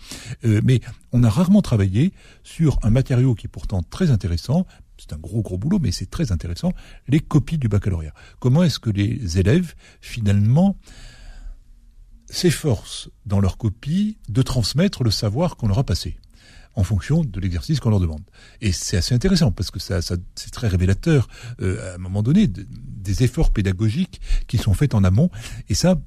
Euh, 0.45 0.61
mais 0.63 0.81
on 1.11 1.23
a 1.23 1.29
rarement 1.29 1.61
travaillé 1.61 2.13
sur 2.43 2.79
un 2.83 2.89
matériau 2.89 3.35
qui 3.35 3.47
est 3.47 3.49
pourtant 3.49 3.83
très 3.83 4.11
intéressant 4.11 4.65
c'est 4.97 5.13
un 5.13 5.17
gros 5.17 5.41
gros 5.41 5.57
boulot, 5.57 5.79
mais 5.79 5.91
c'est 5.91 6.09
très 6.09 6.31
intéressant, 6.31 6.73
les 7.07 7.19
copies 7.19 7.57
du 7.57 7.67
baccalauréat. 7.67 8.13
Comment 8.39 8.63
est-ce 8.63 8.79
que 8.79 8.89
les 8.89 9.39
élèves, 9.39 9.75
finalement, 10.01 10.75
s'efforcent 12.29 13.09
dans 13.25 13.39
leurs 13.39 13.57
copies 13.57 14.17
de 14.29 14.41
transmettre 14.41 15.03
le 15.03 15.11
savoir 15.11 15.55
qu'on 15.55 15.67
leur 15.67 15.79
a 15.79 15.83
passé 15.83 16.17
en 16.77 16.83
fonction 16.83 17.23
de 17.23 17.39
l'exercice 17.39 17.79
qu'on 17.79 17.89
leur 17.89 17.99
demande. 17.99 18.21
Et 18.61 18.71
c'est 18.71 18.97
assez 18.97 19.15
intéressant 19.15 19.51
parce 19.51 19.71
que 19.71 19.79
ça, 19.79 19.99
c'est 20.01 20.51
très 20.51 20.67
révélateur 20.67 21.27
euh, 21.59 21.93
à 21.93 21.95
un 21.95 21.97
moment 21.97 22.21
donné 22.21 22.47
des 22.47 23.23
efforts 23.23 23.51
pédagogiques 23.51 24.21
qui 24.47 24.59
sont 24.59 24.75
faits 24.75 24.93
en 24.93 25.03
amont. 25.03 25.31
Et 25.69 25.73
ça, 25.73 25.99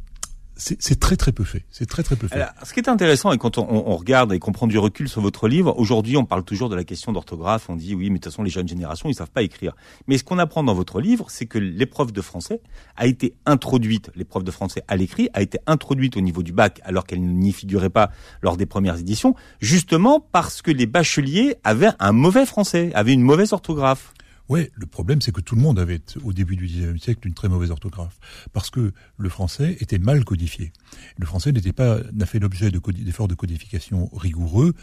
c'est 0.60 1.00
très 1.00 1.16
très 1.16 1.32
peu 1.32 1.44
fait. 1.44 1.64
C'est 1.70 1.86
très 1.86 2.02
très 2.02 2.16
peu 2.16 2.28
fait. 2.28 2.44
Ce 2.64 2.72
qui 2.72 2.80
est 2.80 2.88
intéressant 2.88 3.32
et 3.32 3.38
quand 3.38 3.58
on, 3.58 3.66
on, 3.68 3.96
regarde 3.96 4.32
et 4.32 4.38
qu'on 4.38 4.52
prend 4.52 4.66
du 4.66 4.78
recul 4.78 5.08
sur 5.08 5.20
votre 5.20 5.48
livre, 5.48 5.74
aujourd'hui 5.78 6.16
on 6.16 6.24
parle 6.24 6.44
toujours 6.44 6.68
de 6.68 6.76
la 6.76 6.84
question 6.84 7.12
d'orthographe. 7.12 7.70
On 7.70 7.76
dit 7.76 7.94
oui, 7.94 8.10
mais 8.10 8.18
de 8.18 8.24
toute 8.24 8.32
façon 8.32 8.42
les 8.42 8.50
jeunes 8.50 8.68
générations 8.68 9.08
ils 9.08 9.14
savent 9.14 9.30
pas 9.30 9.42
écrire. 9.42 9.74
Mais 10.06 10.18
ce 10.18 10.24
qu'on 10.24 10.38
apprend 10.38 10.62
dans 10.62 10.74
votre 10.74 11.00
livre, 11.00 11.26
c'est 11.30 11.46
que 11.46 11.58
l'épreuve 11.58 12.12
de 12.12 12.20
français 12.20 12.60
a 12.96 13.06
été 13.06 13.34
introduite, 13.46 14.10
l'épreuve 14.14 14.44
de 14.44 14.50
français 14.50 14.82
à 14.88 14.96
l'écrit 14.96 15.30
a 15.32 15.42
été 15.42 15.58
introduite 15.66 16.16
au 16.16 16.20
niveau 16.20 16.42
du 16.42 16.52
bac 16.52 16.80
alors 16.84 17.06
qu'elle 17.06 17.22
n'y 17.22 17.52
figurait 17.52 17.90
pas 17.90 18.10
lors 18.42 18.56
des 18.56 18.66
premières 18.66 18.98
éditions, 18.98 19.34
justement 19.60 20.20
parce 20.20 20.62
que 20.62 20.70
les 20.70 20.86
bacheliers 20.86 21.56
avaient 21.64 21.90
un 21.98 22.12
mauvais 22.12 22.46
français, 22.46 22.90
avaient 22.94 23.14
une 23.14 23.22
mauvaise 23.22 23.52
orthographe. 23.52 24.12
Oui, 24.50 24.68
le 24.74 24.86
problème, 24.86 25.22
c'est 25.22 25.30
que 25.30 25.40
tout 25.40 25.54
le 25.54 25.60
monde 25.60 25.78
avait, 25.78 26.00
au 26.24 26.32
début 26.32 26.56
du 26.56 26.66
XIXe 26.66 27.00
siècle, 27.00 27.28
une 27.28 27.34
très 27.34 27.48
mauvaise 27.48 27.70
orthographe. 27.70 28.18
Parce 28.52 28.68
que 28.68 28.92
le 29.16 29.28
français 29.28 29.76
était 29.78 30.00
mal 30.00 30.24
codifié. 30.24 30.72
Le 31.18 31.24
français 31.24 31.52
n'était 31.52 31.72
pas, 31.72 32.00
n'a 32.12 32.26
fait 32.26 32.40
l'objet 32.40 32.72
d'efforts 32.72 33.28
de, 33.28 33.36
codification 33.36 34.10
rigoureux 34.12 34.74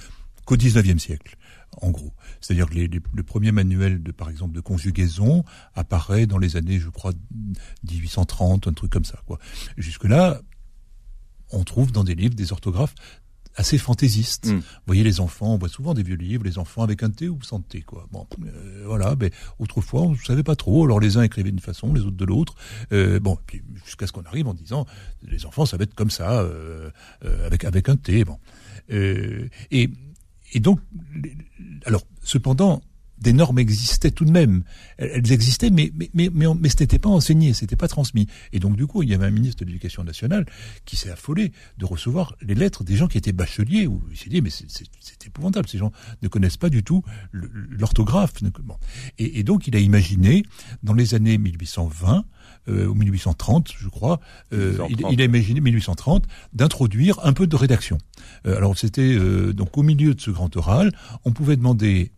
qu'au 0.46 0.56
XIXe 0.56 1.04
siècle, 1.04 1.36
en 1.82 1.92
gros. 1.92 2.13
C'est-à-dire 2.39 2.70
que 2.70 2.76
les, 2.76 2.88
le 2.88 3.24
premier 3.24 3.52
manuel, 3.52 4.02
de, 4.02 4.13
par 4.13 4.30
exemple, 4.30 4.56
de 4.56 4.62
conjugaison 4.62 5.44
apparaît 5.76 6.28
dans 6.28 6.38
les 6.38 6.56
années, 6.56 6.80
je 6.80 6.88
crois, 6.88 7.12
1830, 7.92 8.70
un 8.70 8.74
truc 8.74 8.89
comme 8.89 9.04
ça. 9.04 9.22
Jusque-là, 9.76 10.39
on 11.52 11.65
trouve 11.65 11.92
dans 11.92 12.06
des 12.06 12.15
livres 12.15 12.36
des 12.36 12.54
orthographes 12.54 12.96
assez 13.58 13.78
fantaisiste. 13.78 14.48
Mm. 14.48 14.58
Vous 14.58 14.63
voyez 14.86 15.04
les 15.04 15.20
enfants, 15.20 15.56
on 15.56 15.58
voit 15.58 15.67
souvent 15.67 15.93
des 15.93 16.04
vieux 16.04 16.15
livres, 16.15 16.46
les 16.46 16.58
enfants 16.60 16.84
avec 16.84 17.04
un 17.04 17.10
T 17.10 17.28
ou 17.28 17.41
sans 17.41 17.60
T, 17.60 17.82
quoi. 17.82 18.08
Bon, 18.12 18.26
euh, 18.46 18.84
voilà. 18.86 19.15
Mais 19.20 19.32
autrefois, 19.60 20.04
on 20.04 20.12
ne 20.12 20.17
savait 20.17 20.43
pas 20.43 20.56
trop. 20.56 20.86
Alors 20.86 21.00
les 21.00 21.17
uns 21.17 21.24
écrivaient 21.24 21.50
d'une 21.50 21.60
façon, 21.60 21.93
les 21.93 22.02
autres 22.02 22.15
de 22.15 22.26
l'autre. 22.26 22.56
Euh, 22.93 23.20
bon, 23.20 23.38
puis 23.48 23.62
jusqu'à 23.84 24.08
ce 24.08 24.13
qu'on 24.13 24.24
arrive 24.24 24.48
en 24.48 24.54
disant, 24.54 24.86
les 25.24 25.46
enfants, 25.46 25.65
ça 25.65 25.76
va 25.76 25.84
être 25.84 25.96
comme 25.96 26.12
ça, 26.12 26.39
euh, 26.41 26.91
euh 27.26 27.46
avec 27.48 27.65
avec 27.65 27.89
un 27.89 27.98
T. 27.98 28.24
Bon. 28.24 28.38
Euh, 28.91 29.50
et 29.72 29.89
et 30.54 30.60
donc, 30.60 30.80
alors 31.86 32.04
cependant, 32.24 32.82
des 33.20 33.34
normes 33.34 33.60
existaient 33.60 34.12
tout 34.12 34.26
de 34.26 34.32
même. 34.32 34.64
Elles 34.98 35.32
existaient, 35.32 35.70
mais 35.70 35.92
mais 35.96 36.10
mais 36.14 36.30
mais, 36.34 36.46
mais 36.60 36.70
ce 36.70 36.76
n'était 36.80 37.00
pas 37.00 37.10
enseigné, 37.10 37.54
c'était 37.54 37.76
pas 37.76 37.88
transmis. 37.88 38.28
Et 38.54 38.60
donc 38.60 38.76
du 38.76 38.88
coup, 38.88 39.04
il 39.04 39.10
y 39.10 39.14
avait 39.14 39.26
un 39.26 39.32
ministre 39.32 39.64
de 39.64 39.66
l'Éducation 39.66 40.04
nationale 40.04 40.46
qui 40.86 40.96
s'est 40.96 41.10
affolé 41.10 41.52
de 41.78 41.86
recevoir 41.86 42.36
les 42.42 42.56
lettres 42.56 42.84
des 42.84 42.96
gens 42.96 43.08
qui 43.08 43.18
étaient 43.18 43.32
bacheliers. 43.32 43.88
Où 43.88 44.02
il 44.12 44.18
s'est 44.18 44.30
dit 44.30 44.42
mais 44.42 44.50
c'est 44.50 45.26
épouvantable, 45.26 45.68
ces 45.68 45.78
gens 45.78 45.92
ne 46.22 46.28
connaissent 46.28 46.58
pas 46.58 46.70
du 46.70 46.84
tout 46.84 47.04
l'orthographe. 47.32 48.34
Et, 49.18 49.40
et, 49.40 49.44
donc 49.44 49.68
il 49.68 49.76
a 49.76 49.80
imaginé 49.80 50.44
dans 50.84 50.94
les 50.94 51.16
années 51.16 51.38
1820 51.38 52.26
euh, 52.70 52.88
ou 52.88 52.94
1830, 52.94 53.72
je 53.78 53.88
crois, 53.88 54.20
euh, 54.54 54.78
il, 54.90 55.02
il, 55.12 55.22
a 55.22 55.26
imaginé 55.26 55.62
1830 55.62 56.26
d'introduire 56.54 57.20
un 57.24 57.34
peu 57.34 57.48
de 57.48 57.56
rédaction. 57.56 57.98
Euh, 58.46 58.58
alors 58.58 58.78
c'était 58.78 59.02
euh, 59.02 59.54
donc 59.54 59.78
au 59.78 59.84
milieu 59.84 60.14
de 60.14 60.22
ce 60.22 60.32
grand 60.32 60.56
oral, 60.58 60.92
on 61.26 61.32
pouvait 61.32 61.56
demander 61.56 62.12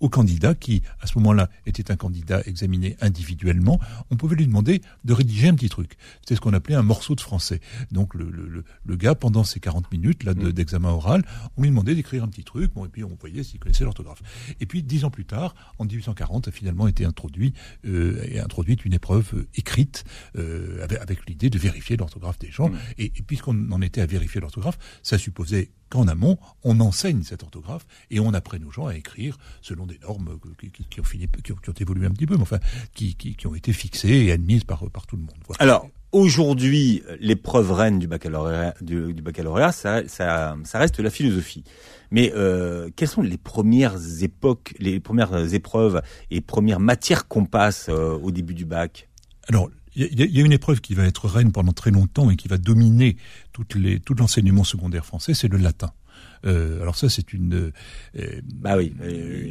au 0.00 0.08
candidat 0.08 0.54
qui, 0.54 0.82
à 1.00 1.06
ce 1.06 1.18
moment-là, 1.18 1.48
était 1.66 1.90
un 1.90 1.96
candidat 1.96 2.42
examiné 2.46 2.96
individuellement, 3.00 3.80
on 4.10 4.16
pouvait 4.16 4.36
lui 4.36 4.46
demander 4.46 4.82
de 5.04 5.12
rédiger 5.12 5.48
un 5.48 5.54
petit 5.54 5.68
truc. 5.68 5.96
C'est 6.26 6.36
ce 6.36 6.40
qu'on 6.40 6.52
appelait 6.52 6.74
un 6.74 6.82
morceau 6.82 7.14
de 7.14 7.20
français. 7.20 7.60
Donc 7.92 8.14
le, 8.14 8.30
le, 8.30 8.64
le 8.84 8.96
gars, 8.96 9.14
pendant 9.14 9.44
ces 9.44 9.60
40 9.60 9.90
minutes 9.92 10.24
là 10.24 10.34
mm. 10.34 10.52
d'examen 10.52 10.90
oral, 10.90 11.22
on 11.56 11.62
lui 11.62 11.70
demandait 11.70 11.94
d'écrire 11.94 12.24
un 12.24 12.28
petit 12.28 12.44
truc, 12.44 12.72
bon, 12.74 12.84
et 12.84 12.88
puis 12.88 13.04
on 13.04 13.16
voyait 13.18 13.42
s'il 13.42 13.58
connaissait 13.58 13.84
l'orthographe. 13.84 14.22
Et 14.60 14.66
puis 14.66 14.82
dix 14.82 15.04
ans 15.04 15.10
plus 15.10 15.24
tard, 15.24 15.54
en 15.78 15.84
1840, 15.84 16.48
a 16.48 16.50
finalement 16.50 16.88
été 16.88 17.04
introduit 17.04 17.54
euh, 17.86 18.22
et 18.24 18.40
introduite 18.40 18.84
une 18.84 18.94
épreuve 18.94 19.30
euh, 19.34 19.48
écrite 19.54 20.04
euh, 20.36 20.82
avec, 20.82 21.00
avec 21.00 21.26
l'idée 21.28 21.50
de 21.50 21.58
vérifier 21.58 21.96
l'orthographe 21.96 22.38
des 22.38 22.50
gens. 22.50 22.68
Mm. 22.68 22.78
Et, 22.98 23.04
et 23.04 23.22
puisqu'on 23.22 23.70
en 23.70 23.80
était 23.80 24.00
à 24.00 24.06
vérifier 24.06 24.40
l'orthographe, 24.40 24.78
ça 25.02 25.18
supposait 25.18 25.70
qu'en 25.90 26.08
amont, 26.08 26.38
on 26.64 26.80
enseigne 26.80 27.22
cette 27.22 27.42
orthographe 27.42 27.86
et 28.10 28.20
on 28.20 28.34
apprenne 28.34 28.64
aux 28.64 28.70
gens 28.70 28.86
à 28.86 28.94
écrire 28.94 29.38
selon 29.62 29.86
des 29.86 29.98
normes 29.98 30.38
qui, 30.58 31.00
ont, 31.00 31.04
fini, 31.04 31.26
qui, 31.42 31.52
ont, 31.52 31.74
évolué 31.78 32.06
un 32.06 32.10
petit 32.10 32.26
peu, 32.26 32.36
mais 32.36 32.42
enfin, 32.42 32.58
qui, 32.94 33.36
ont 33.44 33.54
été 33.54 33.72
fixées 33.72 34.26
et 34.26 34.32
admises 34.32 34.64
par, 34.64 34.90
par 34.90 35.06
tout 35.06 35.16
le 35.16 35.22
monde. 35.22 35.36
Alors, 35.58 35.88
aujourd'hui, 36.12 37.02
l'épreuve 37.20 37.72
reine 37.72 37.98
du 37.98 38.06
baccalauréat, 38.06 38.74
du, 38.80 39.12
baccalauréat 39.14 39.72
ça, 39.72 40.06
ça, 40.08 40.56
ça, 40.64 40.78
reste 40.78 40.98
la 41.00 41.10
philosophie. 41.10 41.64
Mais 42.10 42.32
euh, 42.34 42.88
quelles 42.96 43.08
sont 43.08 43.22
les 43.22 43.38
premières 43.38 44.22
époques, 44.22 44.74
les 44.78 45.00
premières 45.00 45.54
épreuves 45.54 46.02
et 46.30 46.40
premières 46.40 46.80
matières 46.80 47.28
qu'on 47.28 47.44
passe 47.44 47.86
euh, 47.88 48.18
au 48.18 48.30
début 48.30 48.54
du 48.54 48.64
bac? 48.64 49.08
Alors, 49.48 49.70
il 49.96 50.36
y, 50.36 50.42
a 50.42 50.44
une 50.44 50.52
épreuve 50.52 50.82
qui 50.82 50.94
va 50.94 51.06
être 51.06 51.26
reine 51.26 51.52
pendant 51.52 51.72
très 51.72 51.90
longtemps 51.90 52.28
et 52.28 52.36
qui 52.36 52.48
va 52.48 52.58
dominer 52.58 53.16
toutes 53.56 53.74
les, 53.76 54.00
tout 54.00 54.12
l'enseignement 54.12 54.64
secondaire 54.64 55.06
français, 55.06 55.32
c'est 55.32 55.48
le 55.48 55.56
latin. 55.56 55.90
Euh, 56.44 56.82
alors 56.82 56.94
ça, 56.94 57.08
c'est 57.08 57.32
une. 57.32 57.72
Euh, 58.18 58.40
bah 58.54 58.76
oui. 58.76 58.92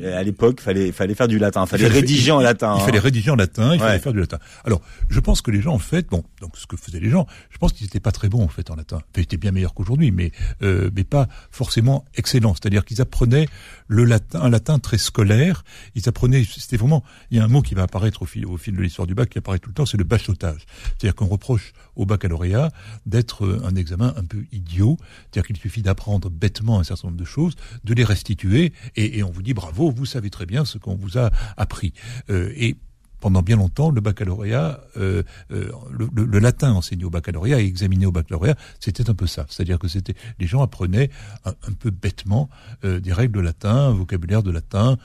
à 0.05 0.21
l'époque, 0.21 0.61
fallait 0.61 0.91
fallait 0.91 1.15
faire 1.15 1.27
du 1.27 1.39
latin. 1.39 1.65
Fallait 1.65 1.87
rédiger 1.87 2.31
en 2.31 2.39
latin. 2.39 2.75
Il, 2.79 2.85
fallait 2.85 2.99
rédiger 2.99 3.31
en 3.31 3.35
latin. 3.35 3.73
Il 3.73 3.79
fallait 3.79 3.99
faire 3.99 4.13
du 4.13 4.19
latin. 4.19 4.37
Alors, 4.63 4.81
je 5.09 5.19
pense 5.19 5.41
que 5.41 5.49
les 5.49 5.61
gens, 5.61 5.73
en 5.73 5.79
fait, 5.79 6.07
bon, 6.07 6.23
donc 6.41 6.55
ce 6.57 6.67
que 6.67 6.77
faisaient 6.77 6.99
les 6.99 7.09
gens, 7.09 7.25
je 7.49 7.57
pense 7.57 7.73
qu'ils 7.73 7.85
n'étaient 7.85 7.99
pas 7.99 8.11
très 8.11 8.29
bons 8.29 8.43
en 8.43 8.47
fait 8.47 8.69
en 8.69 8.75
latin. 8.75 8.99
ils 9.15 9.23
étaient 9.23 9.37
bien 9.37 9.51
meilleurs 9.51 9.73
qu'aujourd'hui, 9.73 10.11
mais 10.11 10.31
euh, 10.61 10.91
mais 10.95 11.03
pas 11.03 11.27
forcément 11.49 12.05
excellents. 12.15 12.53
C'est-à-dire 12.53 12.85
qu'ils 12.85 13.01
apprenaient 13.01 13.47
le 13.87 14.03
latin, 14.03 14.41
un 14.41 14.49
latin 14.49 14.79
très 14.79 14.97
scolaire. 14.97 15.63
Ils 15.95 16.07
apprenaient. 16.09 16.43
C'était 16.43 16.77
vraiment. 16.77 17.03
Il 17.31 17.37
y 17.37 17.39
a 17.39 17.43
un 17.43 17.47
mot 17.47 17.61
qui 17.61 17.75
va 17.75 17.83
apparaître 17.83 18.21
au 18.21 18.25
fil 18.25 18.45
au 18.45 18.57
fil 18.57 18.75
de 18.75 18.81
l'histoire 18.81 19.07
du 19.07 19.15
bac 19.15 19.29
qui 19.29 19.37
apparaît 19.37 19.59
tout 19.59 19.69
le 19.69 19.75
temps, 19.75 19.85
c'est 19.85 19.97
le 19.97 20.03
bachotage. 20.03 20.65
C'est-à-dire 20.85 21.15
qu'on 21.15 21.27
reproche 21.27 21.73
au 21.95 22.05
baccalauréat 22.05 22.71
d'être 23.05 23.61
un 23.63 23.75
examen 23.75 24.13
un 24.17 24.23
peu 24.23 24.45
idiot. 24.51 24.97
C'est-à-dire 24.99 25.47
qu'il 25.47 25.57
suffit 25.57 25.81
d'apprendre 25.81 26.29
bêtement 26.29 26.79
un 26.79 26.83
certain 26.83 27.07
nombre 27.07 27.19
de 27.19 27.25
choses, 27.25 27.55
de 27.83 27.93
les 27.93 28.03
restituer, 28.03 28.73
et, 28.95 29.23
on 29.23 29.31
vous 29.31 29.41
dit 29.41 29.53
bravo, 29.53 29.91
vous 29.91 30.05
savez 30.05 30.29
très 30.29 30.45
bien 30.45 30.65
ce 30.65 30.77
qu'on 30.77 30.95
vous 30.95 31.17
a 31.17 31.31
appris. 31.57 31.93
Euh, 32.29 32.51
et 32.55 32.77
pendant 33.25 33.41
bien 33.41 33.55
longtemps, 33.55 33.89
le 33.89 34.01
baccalauréat, 34.01 34.81
euh, 34.97 35.23
euh, 35.49 35.71
le, 35.89 36.37
latin 36.37 36.73
enseigné 36.73 37.05
au 37.05 37.09
baccalauréat 37.09 37.59
et 37.59 37.65
examiné 37.65 38.05
au 38.05 38.11
baccalauréat, 38.11 38.53
c'était 38.79 39.09
un 39.09 39.15
peu 39.15 39.25
ça. 39.25 39.47
C'est-à-dire 39.49 39.79
que 39.79 39.87
c'était 39.87 40.13
les 40.37 40.45
gens 40.45 40.61
apprenaient 40.61 41.09
un, 41.43 41.73
peu 41.79 41.89
bêtement 41.89 42.51
des 42.83 43.11
règles 43.11 43.33
de 43.33 43.39
latin, 43.39 43.87
un 43.87 43.93
vocabulaire 43.93 44.43
de 44.43 44.51
latin, 44.51 44.99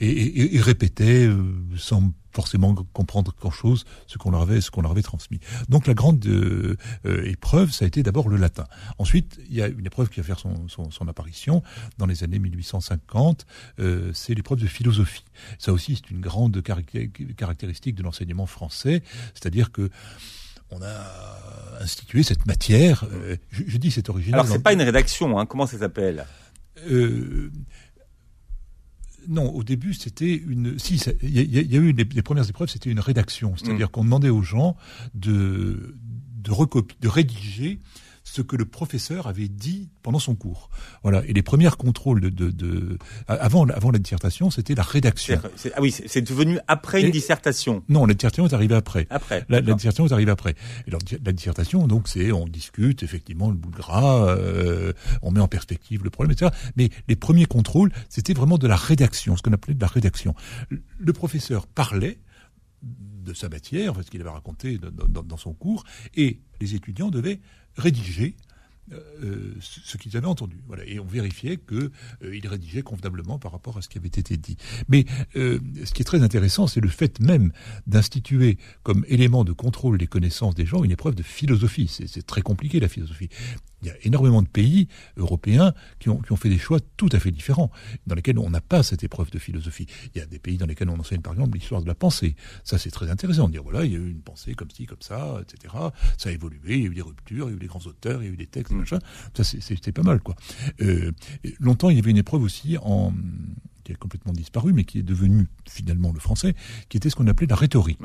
et, 0.00 0.56
et 0.56 0.60
répétaient 0.60 1.28
sans 1.76 2.12
forcément 2.34 2.74
comprendre 2.92 3.32
grand-chose 3.40 3.84
ce 4.06 4.18
qu'on 4.18 4.30
leur 4.32 4.42
avait 4.42 4.60
ce 4.60 4.70
qu'on 4.70 4.82
leur 4.82 4.90
avait 4.90 5.02
transmis. 5.02 5.38
Donc 5.68 5.86
la 5.86 5.94
grande 5.94 6.24
euh, 6.26 6.76
euh, 7.06 7.24
épreuve, 7.24 7.70
ça 7.70 7.84
a 7.84 7.88
été 7.88 8.02
d'abord 8.02 8.28
le 8.28 8.36
latin. 8.36 8.64
Ensuite, 8.98 9.40
il 9.48 9.54
y 9.54 9.62
a 9.62 9.68
une 9.68 9.86
épreuve 9.86 10.08
qui 10.08 10.20
va 10.20 10.26
faire 10.26 10.38
son, 10.38 10.68
son, 10.68 10.90
son 10.90 11.08
apparition 11.08 11.62
dans 11.98 12.06
les 12.06 12.24
années 12.24 12.40
1850, 12.40 13.46
euh, 13.78 14.10
c'est 14.12 14.34
l'épreuve 14.34 14.60
de 14.60 14.66
philosophie. 14.66 15.24
Ça 15.58 15.72
aussi, 15.72 15.96
c'est 15.96 16.10
une 16.10 16.20
grande 16.20 16.60
caractéristique 16.62 17.94
de 17.94 18.02
l'enseignement 18.02 18.46
français, 18.46 19.02
c'est-à-dire 19.34 19.70
que 19.70 19.90
on 20.70 20.82
a 20.82 21.80
institué 21.80 22.24
cette 22.24 22.46
matière. 22.46 23.04
Euh, 23.12 23.36
je, 23.50 23.62
je, 23.66 23.76
dis 23.76 23.92
c'est 23.92 24.08
original. 24.08 24.40
Alors 24.40 24.52
c'est 24.52 24.62
pas 24.62 24.72
une 24.72 24.82
rédaction, 24.82 25.38
hein, 25.38 25.46
comment 25.46 25.66
ça 25.66 25.78
s'appelle? 25.78 26.26
Euh, 26.90 27.50
non, 29.28 29.50
au 29.50 29.64
début, 29.64 29.94
c'était 29.94 30.34
une. 30.34 30.78
Si, 30.78 30.96
il 31.22 31.30
y, 31.30 31.76
a 31.76 31.80
eu 31.80 31.92
les, 31.92 32.22
premières 32.22 32.48
épreuves, 32.48 32.68
c'était 32.68 32.90
une 32.90 33.00
rédaction, 33.00 33.54
c'est-à-dire 33.56 33.88
mm. 33.88 33.90
qu'on 33.90 34.04
demandait 34.04 34.30
aux 34.30 34.42
gens 34.42 34.76
de 35.14 35.96
de, 36.44 36.52
de 37.00 37.08
rédiger 37.08 37.80
ce 38.34 38.42
que 38.42 38.56
le 38.56 38.64
professeur 38.64 39.28
avait 39.28 39.46
dit 39.46 39.90
pendant 40.02 40.18
son 40.18 40.34
cours. 40.34 40.68
Voilà. 41.04 41.22
Et 41.26 41.32
les 41.32 41.42
premiers 41.42 41.70
contrôles 41.78 42.20
de, 42.20 42.30
de, 42.30 42.50
de 42.50 42.98
avant, 43.28 43.68
avant 43.68 43.92
la 43.92 44.00
dissertation, 44.00 44.50
c'était 44.50 44.74
la 44.74 44.82
rédaction. 44.82 45.40
ah 45.76 45.80
oui, 45.80 45.92
c'est 45.92 46.22
devenu 46.22 46.58
après 46.66 47.02
une 47.02 47.12
dissertation. 47.12 47.84
Non, 47.88 48.06
la 48.06 48.14
dissertation 48.14 48.46
est 48.46 48.52
arrivée 48.52 48.74
après. 48.74 49.06
Après. 49.10 49.44
La, 49.48 49.60
dissertation 49.60 50.06
est 50.06 50.12
arrivée 50.12 50.32
après. 50.32 50.56
Et 50.88 50.90
la 50.90 51.32
dissertation, 51.32 51.86
donc, 51.86 52.08
c'est 52.08 52.32
on 52.32 52.46
discute 52.46 53.04
effectivement 53.04 53.50
le 53.50 53.56
bout 53.56 53.70
de 53.70 53.76
gras, 53.76 54.26
euh, 54.26 54.92
on 55.22 55.30
met 55.30 55.40
en 55.40 55.46
perspective 55.46 56.02
le 56.02 56.10
problème, 56.10 56.32
etc. 56.32 56.50
Mais 56.76 56.90
les 57.06 57.16
premiers 57.16 57.46
contrôles, 57.46 57.92
c'était 58.08 58.34
vraiment 58.34 58.58
de 58.58 58.66
la 58.66 58.76
rédaction, 58.76 59.36
ce 59.36 59.42
qu'on 59.42 59.52
appelait 59.52 59.74
de 59.74 59.80
la 59.80 59.86
rédaction. 59.86 60.34
Le 60.70 61.12
professeur 61.12 61.68
parlait 61.68 62.18
de 63.24 63.34
sa 63.34 63.48
matière, 63.48 63.94
ce 64.02 64.10
qu'il 64.10 64.20
avait 64.20 64.30
raconté 64.30 64.78
dans, 64.78 65.22
dans, 65.22 65.36
son 65.36 65.52
cours, 65.52 65.84
et 66.14 66.40
les 66.60 66.74
étudiants 66.74 67.10
devaient 67.10 67.40
rédiger 67.76 68.36
euh, 68.92 68.98
euh, 69.22 69.54
ce 69.60 69.96
qu'ils 69.96 70.16
avaient 70.16 70.26
entendu. 70.26 70.58
Voilà. 70.66 70.84
Et 70.84 71.00
on 71.00 71.06
vérifiait 71.06 71.56
qu'ils 71.56 71.90
euh, 72.22 72.40
rédigeaient 72.44 72.82
convenablement 72.82 73.38
par 73.38 73.52
rapport 73.52 73.78
à 73.78 73.82
ce 73.82 73.88
qui 73.88 73.96
avait 73.96 74.08
été 74.08 74.36
dit. 74.36 74.58
Mais 74.88 75.06
euh, 75.36 75.58
ce 75.84 75.92
qui 75.94 76.02
est 76.02 76.04
très 76.04 76.22
intéressant, 76.22 76.66
c'est 76.66 76.80
le 76.80 76.88
fait 76.88 77.18
même 77.20 77.50
d'instituer 77.86 78.58
comme 78.82 79.06
élément 79.08 79.44
de 79.44 79.52
contrôle 79.52 79.96
des 79.96 80.06
connaissances 80.06 80.54
des 80.54 80.66
gens 80.66 80.84
une 80.84 80.90
épreuve 80.90 81.14
de 81.14 81.22
philosophie. 81.22 81.88
C'est 81.88 82.26
très 82.26 82.42
compliqué 82.42 82.78
la 82.78 82.88
philosophie 82.88 83.30
il 83.84 83.88
y 83.88 83.90
a 83.90 83.96
énormément 84.02 84.42
de 84.42 84.48
pays 84.48 84.88
européens 85.16 85.74
qui 85.98 86.08
ont, 86.08 86.18
qui 86.18 86.32
ont 86.32 86.36
fait 86.36 86.48
des 86.48 86.58
choix 86.58 86.78
tout 86.96 87.08
à 87.12 87.18
fait 87.18 87.30
différents, 87.30 87.70
dans 88.06 88.14
lesquels 88.14 88.38
on 88.38 88.50
n'a 88.50 88.60
pas 88.60 88.82
cette 88.82 89.04
épreuve 89.04 89.30
de 89.30 89.38
philosophie. 89.38 89.86
Il 90.14 90.18
y 90.18 90.22
a 90.22 90.26
des 90.26 90.38
pays 90.38 90.56
dans 90.56 90.66
lesquels 90.66 90.88
on 90.88 90.98
enseigne 90.98 91.20
par 91.20 91.34
exemple 91.34 91.56
l'histoire 91.56 91.82
de 91.82 91.86
la 91.86 91.94
pensée. 91.94 92.34
Ça 92.64 92.78
c'est 92.78 92.90
très 92.90 93.10
intéressant 93.10 93.46
de 93.46 93.52
dire 93.52 93.62
voilà, 93.62 93.84
il 93.84 93.92
y 93.92 93.96
a 93.96 93.98
eu 93.98 94.10
une 94.10 94.22
pensée 94.22 94.54
comme 94.54 94.70
ci, 94.70 94.86
comme 94.86 95.02
ça, 95.02 95.40
etc. 95.42 95.74
Ça 96.18 96.30
a 96.30 96.32
évolué, 96.32 96.76
il 96.76 96.82
y 96.82 96.86
a 96.86 96.90
eu 96.90 96.94
des 96.94 97.02
ruptures, 97.02 97.48
il 97.48 97.50
y 97.50 97.54
a 97.54 97.56
eu 97.56 97.60
des 97.60 97.66
grands 97.66 97.86
auteurs, 97.86 98.22
il 98.22 98.26
y 98.26 98.30
a 98.30 98.32
eu 98.32 98.36
des 98.36 98.46
textes, 98.46 98.72
mm. 98.72 98.78
machin. 98.78 98.98
Ça 99.36 99.44
c'est 99.44 99.92
pas 99.92 100.02
mal 100.02 100.20
quoi. 100.20 100.34
Euh, 100.80 101.12
longtemps 101.60 101.90
il 101.90 101.96
y 101.96 101.98
avait 102.00 102.10
une 102.10 102.16
épreuve 102.16 102.42
aussi 102.42 102.76
en 102.82 103.12
qui 103.84 103.92
a 103.92 103.96
complètement 103.96 104.32
disparu, 104.32 104.72
mais 104.72 104.84
qui 104.84 104.98
est 104.98 105.02
devenue 105.02 105.46
finalement 105.68 106.10
le 106.10 106.18
français, 106.18 106.54
qui 106.88 106.96
était 106.96 107.10
ce 107.10 107.16
qu'on 107.16 107.26
appelait 107.26 107.46
la 107.46 107.56
rhétorique. 107.56 108.00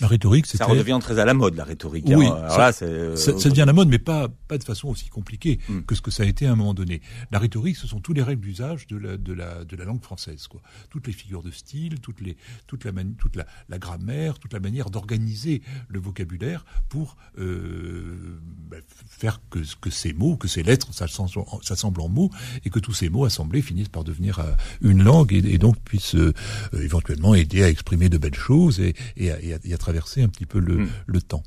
La 0.00 0.06
rhétorique, 0.06 0.46
Ça 0.46 0.64
redevient 0.64 0.98
très 1.00 1.18
à 1.18 1.24
la 1.24 1.34
mode, 1.34 1.54
la 1.56 1.64
rhétorique. 1.64 2.04
Oui, 2.08 2.26
ça, 2.26 2.70
euh, 2.82 3.16
ça, 3.16 3.32
devient 3.32 3.62
à 3.62 3.66
la 3.66 3.72
mode, 3.72 3.88
mais 3.88 3.98
pas, 3.98 4.28
pas 4.28 4.58
de 4.58 4.64
façon 4.64 4.88
aussi 4.88 5.08
compliquée 5.08 5.58
hmm. 5.68 5.80
que 5.80 5.94
ce 5.94 6.02
que 6.02 6.10
ça 6.10 6.22
a 6.22 6.26
été 6.26 6.46
à 6.46 6.52
un 6.52 6.56
moment 6.56 6.74
donné. 6.74 7.00
La 7.30 7.38
rhétorique, 7.38 7.76
ce 7.76 7.86
sont 7.86 8.00
toutes 8.00 8.16
les 8.16 8.22
règles 8.22 8.42
d'usage 8.42 8.86
de 8.86 8.96
la, 8.96 9.16
de, 9.16 9.32
la, 9.32 9.64
de 9.64 9.76
la 9.76 9.84
langue 9.84 10.02
française. 10.02 10.46
Quoi. 10.46 10.60
Toutes 10.90 11.06
les 11.06 11.12
figures 11.12 11.42
de 11.42 11.50
style, 11.50 12.00
toutes 12.00 12.20
les, 12.20 12.36
toute, 12.66 12.84
la, 12.84 12.92
toute 13.18 13.36
la, 13.36 13.46
la 13.68 13.78
grammaire, 13.78 14.38
toute 14.38 14.52
la 14.52 14.60
manière 14.60 14.90
d'organiser 14.90 15.62
le 15.88 16.00
vocabulaire 16.00 16.64
pour 16.88 17.16
euh, 17.38 18.38
bah, 18.70 18.76
faire 19.08 19.40
que, 19.50 19.60
que 19.80 19.90
ces 19.90 20.12
mots, 20.12 20.36
que 20.36 20.48
ces 20.48 20.62
lettres 20.62 20.88
s'assemblent 20.92 22.00
en 22.00 22.08
mots, 22.08 22.30
et 22.64 22.70
que 22.70 22.78
tous 22.78 22.92
ces 22.92 23.08
mots 23.08 23.24
assemblés 23.24 23.62
finissent 23.62 23.88
par 23.88 24.04
devenir 24.04 24.38
euh, 24.38 24.52
une 24.80 25.02
langue, 25.02 25.32
et, 25.32 25.58
donc 25.58 25.78
puissent 25.80 26.14
euh, 26.14 26.32
éventuellement 26.72 27.34
aider 27.34 27.62
à 27.62 27.68
exprimer 27.68 28.08
de 28.08 28.18
belles 28.18 28.34
choses 28.34 28.80
et, 28.80 28.94
et, 29.16 29.32
à, 29.32 29.38
et 29.40 29.74
à 29.74 29.77
traverser 29.78 30.22
un 30.22 30.28
petit 30.28 30.46
peu 30.46 30.58
le, 30.58 30.78
hmm. 30.78 30.88
le 31.06 31.22
temps. 31.22 31.42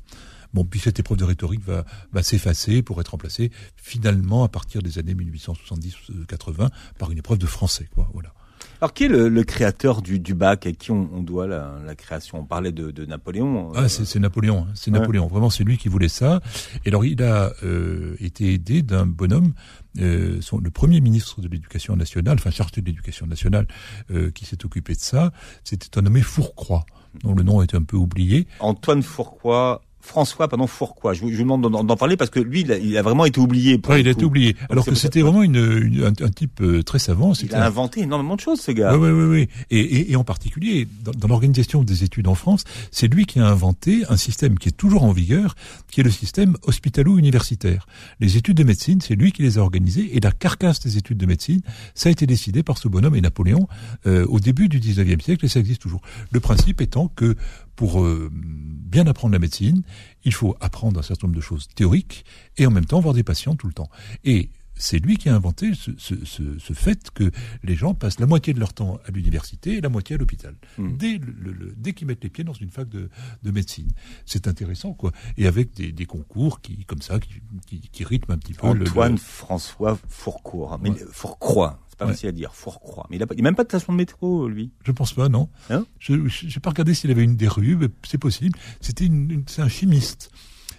Bon, 0.54 0.64
puis 0.64 0.80
cette 0.80 1.00
épreuve 1.00 1.18
de 1.18 1.24
rhétorique 1.24 1.64
va, 1.64 1.84
va 2.12 2.22
s'effacer 2.22 2.82
pour 2.82 3.00
être 3.00 3.08
remplacée 3.08 3.50
finalement 3.76 4.44
à 4.44 4.48
partir 4.48 4.82
des 4.82 4.98
années 4.98 5.14
1870-80 5.14 6.68
par 6.98 7.10
une 7.10 7.18
épreuve 7.18 7.38
de 7.38 7.46
français. 7.46 7.88
Quoi, 7.94 8.10
voilà. 8.12 8.34
Alors, 8.80 8.94
qui 8.94 9.04
est 9.04 9.08
le, 9.08 9.28
le 9.28 9.44
créateur 9.44 10.02
du, 10.02 10.18
du, 10.18 10.34
bac? 10.34 10.66
Et 10.66 10.74
qui 10.74 10.90
on, 10.90 11.08
on 11.12 11.22
doit 11.22 11.46
la, 11.46 11.78
la, 11.86 11.94
création? 11.94 12.40
On 12.40 12.44
parlait 12.44 12.72
de, 12.72 12.90
de 12.90 13.06
Napoléon. 13.06 13.70
Euh, 13.70 13.82
ah, 13.84 13.88
c'est 13.88 14.18
Napoléon. 14.18 14.66
Hein, 14.68 14.72
c'est 14.74 14.90
Napoléon. 14.90 15.28
Vraiment, 15.28 15.50
c'est 15.50 15.62
lui 15.62 15.78
qui 15.78 15.88
voulait 15.88 16.08
ça. 16.08 16.40
Et 16.84 16.88
alors, 16.88 17.04
il 17.04 17.22
a 17.22 17.52
euh, 17.62 18.16
été 18.18 18.52
aidé 18.52 18.82
d'un 18.82 19.06
bonhomme, 19.06 19.52
euh, 20.00 20.40
son, 20.40 20.58
le 20.58 20.70
premier 20.70 21.00
ministre 21.00 21.40
de 21.40 21.48
l'Éducation 21.48 21.94
nationale, 21.94 22.34
enfin 22.34 22.50
chargé 22.50 22.80
de 22.80 22.86
l'Éducation 22.86 23.26
nationale, 23.26 23.68
euh, 24.10 24.32
qui 24.32 24.44
s'est 24.46 24.64
occupé 24.64 24.94
de 24.94 25.00
ça. 25.00 25.32
C'était 25.62 25.96
un 25.96 26.02
nommé 26.02 26.20
Fourcroy 26.20 26.84
dont 27.22 27.34
le 27.34 27.42
nom 27.42 27.62
est 27.62 27.74
un 27.74 27.82
peu 27.82 27.96
oublié. 27.96 28.46
Antoine 28.60 29.02
Fourcroy 29.02 29.80
François, 30.02 30.48
pardon, 30.48 30.66
Fourquois. 30.66 31.14
Je 31.14 31.20
vous, 31.22 31.30
je 31.30 31.36
vous 31.36 31.42
demande 31.44 31.62
d'en 31.62 31.96
parler 31.96 32.16
parce 32.16 32.30
que 32.30 32.40
lui, 32.40 32.60
il 32.60 32.98
a, 32.98 33.02
vraiment 33.02 33.24
été 33.24 33.40
oublié. 33.40 33.80
Ouais, 33.88 34.00
il 34.00 34.08
a 34.08 34.10
été 34.10 34.24
oublié. 34.24 34.56
Alors 34.68 34.84
que 34.84 34.94
c'était 34.94 35.22
vraiment 35.22 35.42
une, 35.42 36.04
un, 36.04 36.30
type 36.30 36.60
euh, 36.60 36.82
très 36.82 36.98
savant. 36.98 37.32
Il 37.34 37.54
a 37.54 37.64
inventé 37.64 38.00
énormément 38.02 38.34
de 38.34 38.40
choses, 38.40 38.60
ce 38.60 38.72
gars. 38.72 38.96
Oui, 38.96 39.10
oui, 39.10 39.24
oui. 39.24 39.48
Et, 39.70 39.80
et, 39.80 40.12
et 40.12 40.16
en 40.16 40.24
particulier, 40.24 40.88
dans, 41.04 41.12
dans 41.12 41.28
l'organisation 41.28 41.84
des 41.84 42.04
études 42.04 42.26
en 42.26 42.34
France, 42.34 42.64
c'est 42.90 43.06
lui 43.06 43.26
qui 43.26 43.38
a 43.38 43.46
inventé 43.46 44.02
un 44.08 44.16
système 44.16 44.58
qui 44.58 44.68
est 44.68 44.76
toujours 44.76 45.04
en 45.04 45.12
vigueur, 45.12 45.54
qui 45.90 46.00
est 46.00 46.04
le 46.04 46.10
système 46.10 46.56
hospitalo-universitaire. 46.62 47.86
Les 48.18 48.36
études 48.36 48.56
de 48.56 48.64
médecine, 48.64 49.00
c'est 49.00 49.14
lui 49.14 49.30
qui 49.30 49.42
les 49.42 49.58
a 49.58 49.60
organisées, 49.62 50.16
et 50.16 50.20
la 50.20 50.32
carcasse 50.32 50.80
des 50.80 50.98
études 50.98 51.18
de 51.18 51.26
médecine, 51.26 51.60
ça 51.94 52.08
a 52.08 52.12
été 52.12 52.26
décidé 52.26 52.62
par 52.62 52.78
ce 52.78 52.88
bonhomme 52.88 53.14
et 53.14 53.20
Napoléon 53.20 53.68
euh, 54.06 54.26
au 54.26 54.40
début 54.40 54.68
du 54.68 54.80
19e 54.80 55.20
siècle, 55.20 55.44
et 55.44 55.48
ça 55.48 55.60
existe 55.60 55.82
toujours. 55.82 56.00
Le 56.32 56.40
principe 56.40 56.80
étant 56.80 57.08
que 57.08 57.36
pour 57.76 58.02
euh, 58.02 58.30
bien 58.32 59.06
apprendre 59.06 59.32
la 59.32 59.38
médecine, 59.38 59.82
il 60.24 60.34
faut 60.34 60.56
apprendre 60.60 61.00
un 61.00 61.02
certain 61.02 61.26
nombre 61.26 61.36
de 61.36 61.42
choses 61.42 61.68
théoriques 61.74 62.24
et 62.58 62.66
en 62.66 62.70
même 62.70 62.84
temps 62.84 63.00
voir 63.00 63.14
des 63.14 63.22
patients 63.22 63.56
tout 63.56 63.66
le 63.66 63.72
temps. 63.72 63.88
Et 64.24 64.50
c'est 64.74 64.98
lui 64.98 65.16
qui 65.16 65.28
a 65.28 65.34
inventé 65.34 65.74
ce, 65.74 65.90
ce, 65.98 66.14
ce, 66.24 66.58
ce, 66.58 66.72
fait 66.72 67.10
que 67.10 67.30
les 67.62 67.74
gens 67.74 67.94
passent 67.94 68.20
la 68.20 68.26
moitié 68.26 68.52
de 68.52 68.60
leur 68.60 68.72
temps 68.72 68.98
à 69.06 69.10
l'université 69.10 69.76
et 69.76 69.80
la 69.80 69.88
moitié 69.88 70.16
à 70.16 70.18
l'hôpital. 70.18 70.54
Hmm. 70.78 70.96
Dès, 70.96 71.18
le, 71.18 71.74
dès 71.76 71.92
qu'ils 71.92 72.06
mettent 72.06 72.24
les 72.24 72.30
pieds 72.30 72.44
dans 72.44 72.52
une 72.52 72.70
fac 72.70 72.88
de, 72.88 73.08
de 73.42 73.50
médecine. 73.50 73.88
C'est 74.26 74.48
intéressant, 74.48 74.92
quoi. 74.92 75.12
Et 75.36 75.46
avec 75.46 75.74
des, 75.74 75.92
des, 75.92 76.06
concours 76.06 76.60
qui, 76.60 76.84
comme 76.84 77.02
ça, 77.02 77.20
qui, 77.20 77.42
qui, 77.66 77.80
qui 77.80 78.04
rythment 78.04 78.34
un 78.34 78.38
petit 78.38 78.54
peu 78.54 78.66
Antoine 78.66 79.18
François 79.18 79.98
Fourcourt. 80.08 80.78
Mais 80.82 80.90
Fourcroy. 81.10 81.78
C'est 81.90 81.98
pas 81.98 82.06
facile 82.06 82.30
à 82.30 82.32
dire. 82.32 82.54
Fourcroy. 82.54 83.06
Mais 83.10 83.18
il 83.18 83.20
n'a 83.20 83.42
même 83.42 83.54
pas 83.54 83.64
de 83.64 83.68
station 83.68 83.92
de 83.92 83.98
métro, 83.98 84.48
lui. 84.48 84.72
Je 84.84 84.92
pense 84.92 85.12
pas, 85.12 85.28
non. 85.28 85.48
Hein 85.70 85.84
je 85.98 86.14
n'ai 86.14 86.60
pas 86.62 86.70
regardé 86.70 86.94
s'il 86.94 87.10
avait 87.10 87.24
une 87.24 87.36
des 87.36 87.48
rues, 87.48 87.76
mais 87.76 87.88
c'est 88.02 88.18
possible. 88.18 88.58
C'était 88.80 89.06
une, 89.06 89.44
c'est 89.46 89.62
un 89.62 89.68
chimiste. 89.68 90.30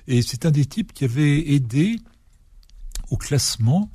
Et 0.08 0.21
c'est 0.21 0.45
un 0.45 0.51
des 0.51 0.65
types 0.65 0.91
qui 0.91 1.06
avait 1.06 1.53
aidé 1.53 1.97
au 3.13 3.17
classement 3.17 3.91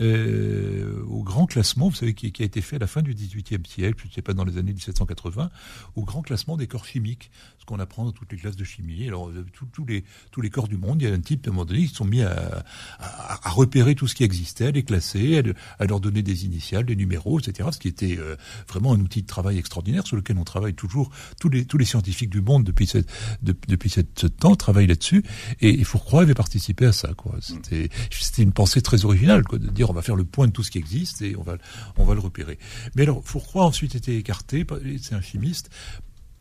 euh, 0.00 1.02
au 1.08 1.22
grand 1.22 1.46
classement, 1.46 1.88
vous 1.88 1.94
savez, 1.94 2.14
qui, 2.14 2.32
qui, 2.32 2.42
a 2.42 2.46
été 2.46 2.60
fait 2.60 2.76
à 2.76 2.78
la 2.78 2.86
fin 2.86 3.02
du 3.02 3.14
XVIIIe 3.14 3.62
siècle, 3.66 4.00
je 4.02 4.08
ne 4.08 4.12
sais 4.12 4.22
pas 4.22 4.34
dans 4.34 4.44
les 4.44 4.58
années 4.58 4.72
1780, 4.72 5.50
au 5.94 6.04
grand 6.04 6.22
classement 6.22 6.56
des 6.56 6.66
corps 6.66 6.84
chimiques, 6.84 7.30
ce 7.58 7.64
qu'on 7.64 7.78
apprend 7.78 8.04
dans 8.04 8.12
toutes 8.12 8.30
les 8.32 8.38
classes 8.38 8.56
de 8.56 8.64
chimie. 8.64 9.06
Alors 9.06 9.28
euh, 9.28 9.44
tous 9.72 9.84
les 9.86 10.04
tous 10.30 10.40
les 10.40 10.50
corps 10.50 10.68
du 10.68 10.76
monde, 10.76 11.00
il 11.00 11.08
y 11.08 11.10
a 11.10 11.14
un 11.14 11.20
type 11.20 11.46
à 11.46 11.50
un 11.50 11.52
moment 11.52 11.64
donné, 11.64 11.80
ils 11.80 11.88
sont 11.88 12.04
mis 12.04 12.22
à, 12.22 12.64
à, 12.98 13.48
à, 13.48 13.50
repérer 13.50 13.94
tout 13.94 14.06
ce 14.06 14.14
qui 14.14 14.24
existait, 14.24 14.66
à 14.66 14.70
les 14.70 14.82
classer, 14.82 15.38
à, 15.38 15.82
à, 15.82 15.86
leur 15.86 16.00
donner 16.00 16.22
des 16.22 16.44
initiales, 16.44 16.84
des 16.84 16.96
numéros, 16.96 17.40
etc. 17.40 17.68
Ce 17.72 17.78
qui 17.78 17.88
était 17.88 18.18
euh, 18.18 18.36
vraiment 18.68 18.92
un 18.92 19.00
outil 19.00 19.22
de 19.22 19.26
travail 19.26 19.58
extraordinaire 19.58 20.06
sur 20.06 20.16
lequel 20.16 20.38
on 20.38 20.44
travaille 20.44 20.74
toujours. 20.74 21.10
Tous 21.40 21.48
les 21.48 21.64
tous 21.64 21.78
les 21.78 21.84
scientifiques 21.84 22.30
du 22.30 22.40
monde 22.40 22.64
depuis 22.64 22.86
cette 22.86 23.10
de, 23.42 23.56
depuis 23.68 23.90
cette, 23.90 24.18
ce 24.18 24.26
temps 24.26 24.56
travaillent 24.56 24.86
là-dessus. 24.86 25.24
Et, 25.60 25.80
et 25.80 25.84
Fourcroy 25.84 26.22
avait 26.22 26.34
participé 26.34 26.86
à 26.86 26.92
ça. 26.92 27.14
Quoi. 27.14 27.36
C'était 27.40 28.42
une 28.42 28.52
pensée 28.52 28.82
très 28.82 29.04
originale, 29.04 29.42
quoi, 29.44 29.58
de 29.58 29.68
dire 29.68 29.85
on 29.90 29.94
va 29.94 30.02
faire 30.02 30.16
le 30.16 30.24
point 30.24 30.46
de 30.46 30.52
tout 30.52 30.62
ce 30.62 30.70
qui 30.70 30.78
existe 30.78 31.22
et 31.22 31.36
on 31.36 31.42
va, 31.42 31.56
le 32.14 32.20
repérer. 32.20 32.58
Mais 32.94 33.02
alors, 33.02 33.22
Fourcroy 33.24 33.62
a 33.62 33.66
ensuite 33.66 33.94
été 33.94 34.16
écarté, 34.16 34.66
c'est 35.00 35.14
un 35.14 35.20
chimiste, 35.20 35.70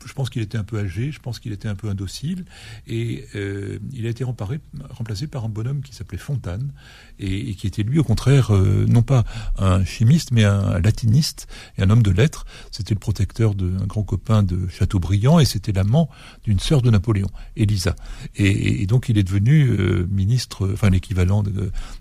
je 0.06 0.14
pense 0.14 0.30
qu'il 0.30 0.42
était 0.42 0.58
un 0.58 0.64
peu 0.64 0.80
âgé, 0.80 1.12
je 1.12 1.20
pense 1.20 1.40
qu'il 1.40 1.52
était 1.52 1.68
un 1.68 1.76
peu 1.76 1.90
indocile, 1.90 2.46
et 2.88 3.26
euh, 3.36 3.80
il 3.92 4.06
a 4.06 4.10
été 4.10 4.24
remplacé 4.24 5.28
par 5.28 5.46
un 5.46 5.50
bonhomme 5.50 5.82
qui 5.82 5.94
s'appelait 5.96 6.18
Fontane, 6.18 6.72
et, 7.20 7.56
qui 7.56 7.68
était 7.68 7.84
lui 7.84 8.00
au 8.00 8.04
contraire 8.04 8.54
euh, 8.54 8.86
non 8.88 9.02
pas 9.02 9.26
un 9.58 9.84
chimiste, 9.84 10.32
mais 10.32 10.44
un, 10.44 10.80
latiniste 10.80 11.48
et 11.78 11.84
un 11.84 11.90
homme 11.90 12.04
de 12.04 12.12
lettres. 12.12 12.46
C'était 12.72 12.94
le 12.94 13.00
protecteur 13.00 13.56
d'un 13.56 13.86
grand 13.86 14.04
copain 14.04 14.44
de 14.44 14.68
Chateaubriand, 14.68 15.40
et 15.40 15.46
c'était 15.46 15.72
l'amant 15.72 16.10
d'une 16.44 16.60
sœur 16.60 16.82
de 16.82 16.92
Napoléon, 16.92 17.30
Elisa. 17.56 17.96
Et, 18.36 18.86
donc 18.86 19.10
il 19.10 19.18
est 19.18 19.24
devenu 19.24 19.68
euh, 19.70 20.08
ministre, 20.10 20.70
enfin 20.72 20.90
l'équivalent, 20.90 21.44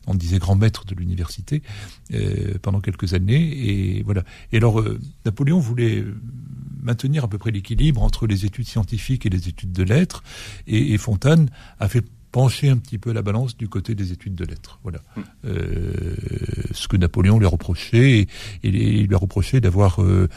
on 0.06 0.14
disait 0.14 0.38
grand 0.38 0.56
maître 0.56 0.84
de 0.84 0.94
l'université 0.94 1.62
pendant 2.62 2.80
quelques 2.80 3.14
années, 3.14 3.96
et 3.96 4.02
voilà. 4.02 4.22
Et 4.52 4.58
alors 4.58 4.84
Napoléon 5.24 5.58
voulait 5.58 6.04
maintenir 6.84 7.24
à 7.24 7.28
peu 7.28 7.38
près 7.38 7.50
l'équilibre 7.50 8.02
entre 8.02 8.26
les 8.26 8.44
études 8.44 8.66
scientifiques 8.66 9.26
et 9.26 9.30
les 9.30 9.48
études 9.48 9.72
de 9.72 9.82
lettres. 9.82 10.22
Et, 10.66 10.92
et, 10.92 10.98
Fontane 10.98 11.50
a 11.80 11.88
fait 11.88 12.04
pencher 12.34 12.68
un 12.68 12.76
petit 12.76 12.98
peu 12.98 13.12
la 13.12 13.22
balance 13.22 13.56
du 13.56 13.68
côté 13.68 13.94
des 13.94 14.10
études 14.10 14.34
de 14.34 14.44
lettres. 14.44 14.80
Voilà. 14.82 14.98
Mmh. 15.16 15.20
Euh, 15.44 16.16
ce 16.72 16.88
que 16.88 16.96
Napoléon 16.96 17.38
lui 17.38 17.46
a 17.46 17.48
reproché, 17.48 18.26
et, 18.64 18.70
lui 18.70 19.14
a 19.14 19.18
reproché 19.18 19.60
d'avoir 19.60 20.02
euh, 20.02 20.28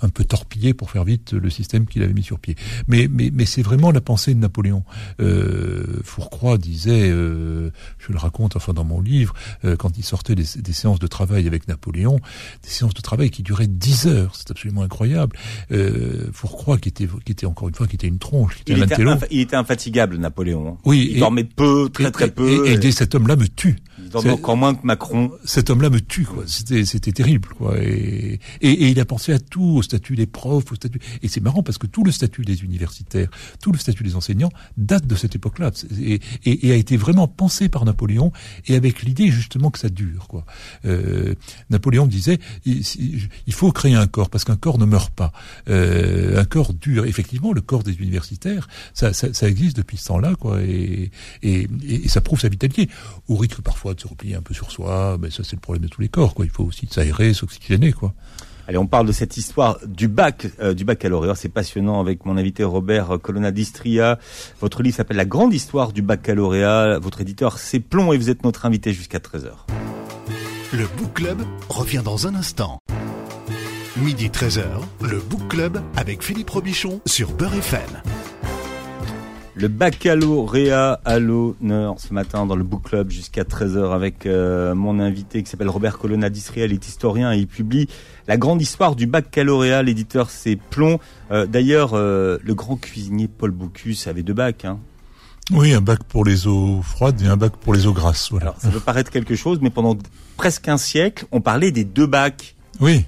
un 0.00 0.08
peu 0.08 0.24
torpillé 0.24 0.74
pour 0.74 0.90
faire 0.90 1.04
vite 1.04 1.32
le 1.32 1.50
système 1.50 1.86
qu'il 1.86 2.02
avait 2.02 2.12
mis 2.12 2.22
sur 2.22 2.38
pied. 2.38 2.56
Mais, 2.88 3.08
mais, 3.10 3.30
mais 3.32 3.46
c'est 3.46 3.62
vraiment 3.62 3.90
la 3.90 4.00
pensée 4.00 4.34
de 4.34 4.40
Napoléon. 4.40 4.84
Euh, 5.20 6.00
Fourcroy 6.04 6.58
disait, 6.58 7.10
euh, 7.10 7.70
je 7.98 8.12
le 8.12 8.18
raconte 8.18 8.56
enfin 8.56 8.72
dans 8.72 8.84
mon 8.84 9.00
livre, 9.00 9.34
euh, 9.64 9.76
quand 9.76 9.96
il 9.98 10.04
sortait 10.04 10.34
des, 10.34 10.44
des, 10.56 10.72
séances 10.72 10.98
de 10.98 11.06
travail 11.06 11.46
avec 11.46 11.68
Napoléon, 11.68 12.20
des 12.62 12.68
séances 12.68 12.94
de 12.94 13.00
travail 13.00 13.30
qui 13.30 13.42
duraient 13.42 13.66
dix 13.66 14.06
heures, 14.06 14.34
c'est 14.36 14.50
absolument 14.50 14.82
incroyable. 14.82 15.36
Euh, 15.72 16.28
Fourcroy 16.32 16.78
qui 16.78 16.88
était, 16.88 17.08
qui 17.24 17.32
était 17.32 17.46
encore 17.46 17.68
une 17.68 17.74
fois, 17.74 17.86
qui 17.86 17.96
était 17.96 18.08
une 18.08 18.18
tronche, 18.18 18.56
qui 18.56 18.72
il, 18.72 18.82
était 18.82 19.02
était 19.02 19.26
il 19.30 19.40
était 19.40 19.56
infatigable, 19.56 20.18
Napoléon. 20.18 20.78
Oui, 20.84 21.08
il 21.10 21.16
et, 21.16 21.20
dormait 21.20 21.44
peu, 21.44 21.88
très 21.88 22.10
très 22.10 22.30
peu. 22.30 22.66
Et, 22.66 22.72
et, 22.72 22.86
et 22.86 22.92
cet 22.92 23.14
homme-là 23.14 23.36
me 23.36 23.48
tue. 23.48 23.76
Encore 24.14 24.56
moins 24.56 24.74
que 24.74 24.86
Macron. 24.86 25.30
Cet 25.44 25.70
homme-là 25.70 25.90
me 25.90 26.00
tue, 26.00 26.24
quoi. 26.24 26.44
C'était, 26.46 26.84
c'était 26.84 27.12
terrible, 27.12 27.48
quoi. 27.56 27.78
Et, 27.78 28.40
et, 28.60 28.88
il 28.88 29.00
a 29.00 29.04
pensé 29.04 29.32
à 29.32 29.38
tout, 29.38 29.76
au 29.76 29.82
statut 29.82 30.16
des 30.16 30.26
profs, 30.26 30.72
au 30.72 30.74
statut. 30.74 31.00
Et 31.22 31.28
c'est 31.28 31.40
marrant 31.40 31.62
parce 31.62 31.78
que 31.78 31.86
tout 31.86 32.04
le 32.04 32.12
statut 32.12 32.42
des 32.42 32.62
universitaires, 32.64 33.28
tout 33.62 33.72
le 33.72 33.78
statut 33.78 34.02
des 34.02 34.16
enseignants 34.16 34.50
date 34.76 35.06
de 35.06 35.14
cette 35.14 35.34
époque-là 35.34 35.70
et, 36.00 36.20
et, 36.44 36.68
et, 36.68 36.72
a 36.72 36.76
été 36.76 36.96
vraiment 36.96 37.28
pensé 37.28 37.68
par 37.68 37.84
Napoléon 37.84 38.32
et 38.66 38.76
avec 38.76 39.02
l'idée 39.02 39.30
justement 39.30 39.70
que 39.70 39.78
ça 39.78 39.88
dure, 39.88 40.28
quoi. 40.28 40.44
Euh, 40.84 41.34
Napoléon 41.70 42.06
disait 42.06 42.38
il, 42.64 42.82
il, 43.46 43.52
faut 43.52 43.72
créer 43.72 43.94
un 43.94 44.06
corps 44.06 44.30
parce 44.30 44.44
qu'un 44.44 44.56
corps 44.56 44.78
ne 44.78 44.84
meurt 44.84 45.12
pas. 45.12 45.32
Euh, 45.68 46.40
un 46.40 46.44
corps 46.44 46.74
dure. 46.74 47.06
Effectivement, 47.06 47.52
le 47.52 47.60
corps 47.60 47.82
des 47.82 47.94
universitaires, 47.94 48.68
ça, 48.94 49.12
ça, 49.12 49.32
ça 49.32 49.48
existe 49.48 49.76
depuis 49.76 49.96
ce 49.96 50.06
temps-là, 50.08 50.34
quoi. 50.38 50.62
Et, 50.62 51.10
et, 51.42 51.68
et, 51.88 52.08
ça 52.08 52.20
prouve 52.20 52.40
sa 52.40 52.48
vitalité. 52.48 52.88
Au 53.28 53.36
rythme 53.36 53.62
parfois 53.62 53.94
de 53.96 54.00
se 54.00 54.08
replier 54.08 54.36
un 54.36 54.42
peu 54.42 54.54
sur 54.54 54.70
soi, 54.70 55.18
mais 55.20 55.30
ça 55.30 55.42
c'est 55.42 55.56
le 55.56 55.60
problème 55.60 55.82
de 55.82 55.88
tous 55.88 56.00
les 56.00 56.08
corps, 56.08 56.34
quoi. 56.34 56.44
Il 56.44 56.50
faut 56.50 56.64
aussi 56.64 56.86
s'aérer, 56.90 57.34
s'oxygéner, 57.34 57.92
quoi. 57.92 58.14
Allez, 58.68 58.78
on 58.78 58.86
parle 58.86 59.06
de 59.06 59.12
cette 59.12 59.36
histoire 59.36 59.78
du 59.86 60.08
bac, 60.08 60.48
euh, 60.60 60.74
du 60.74 60.84
baccalauréat. 60.84 61.36
C'est 61.36 61.48
passionnant 61.48 62.00
avec 62.00 62.24
mon 62.24 62.36
invité 62.36 62.64
Robert 62.64 63.18
Colonna 63.22 63.52
d'Istria. 63.52 64.18
Votre 64.60 64.82
livre 64.82 64.96
s'appelle 64.96 65.16
La 65.16 65.24
grande 65.24 65.54
histoire 65.54 65.92
du 65.92 66.02
baccalauréat. 66.02 66.98
Votre 66.98 67.20
éditeur, 67.20 67.58
c'est 67.58 67.78
Plomb 67.78 68.12
et 68.12 68.18
vous 68.18 68.28
êtes 68.28 68.44
notre 68.44 68.66
invité 68.66 68.92
jusqu'à 68.92 69.18
13h. 69.18 69.50
Le 70.72 70.84
Book 70.98 71.14
Club 71.14 71.42
revient 71.68 72.02
dans 72.04 72.26
un 72.26 72.34
instant. 72.34 72.80
Midi 73.96 74.28
13h, 74.28 74.64
le 75.00 75.20
Book 75.20 75.48
Club 75.48 75.80
avec 75.96 76.22
Philippe 76.22 76.50
Robichon 76.50 77.00
sur 77.06 77.32
Beurre 77.32 77.54
FM. 77.54 78.35
Le 79.58 79.68
baccalauréat 79.68 81.00
à 81.06 81.18
l'honneur 81.18 81.98
ce 81.98 82.12
matin 82.12 82.44
dans 82.44 82.56
le 82.56 82.62
book 82.62 82.90
club 82.90 83.10
jusqu'à 83.10 83.42
13h 83.42 83.90
avec 83.90 84.26
euh, 84.26 84.74
mon 84.74 85.00
invité 85.00 85.42
qui 85.42 85.48
s'appelle 85.48 85.70
Robert 85.70 85.96
Colonna 85.96 86.28
d'Israël, 86.28 86.74
est 86.74 86.86
historien 86.86 87.32
et 87.32 87.38
il 87.38 87.46
publie 87.46 87.88
La 88.28 88.36
grande 88.36 88.60
histoire 88.60 88.96
du 88.96 89.06
baccalauréat. 89.06 89.82
L'éditeur 89.82 90.28
c'est 90.28 90.56
Plomb. 90.56 91.00
Euh, 91.30 91.46
D'ailleurs, 91.46 91.94
euh, 91.94 92.36
le 92.44 92.54
grand 92.54 92.76
cuisinier 92.76 93.28
Paul 93.28 93.50
Bocuse 93.50 94.06
avait 94.08 94.22
deux 94.22 94.34
bacs. 94.34 94.66
Hein. 94.66 94.78
Oui, 95.50 95.72
un 95.72 95.80
bac 95.80 96.04
pour 96.04 96.26
les 96.26 96.46
eaux 96.46 96.82
froides 96.82 97.22
et 97.22 97.26
un 97.26 97.38
bac 97.38 97.52
pour 97.56 97.72
les 97.72 97.86
eaux 97.86 97.94
grasses. 97.94 98.28
Voilà. 98.30 98.48
Alors, 98.48 98.60
ça 98.60 98.68
peut 98.68 98.80
paraître 98.80 99.10
quelque 99.10 99.36
chose, 99.36 99.60
mais 99.62 99.70
pendant 99.70 99.96
presque 100.36 100.68
un 100.68 100.76
siècle, 100.76 101.24
on 101.32 101.40
parlait 101.40 101.70
des 101.70 101.84
deux 101.84 102.06
bacs. 102.06 102.56
Oui. 102.78 103.06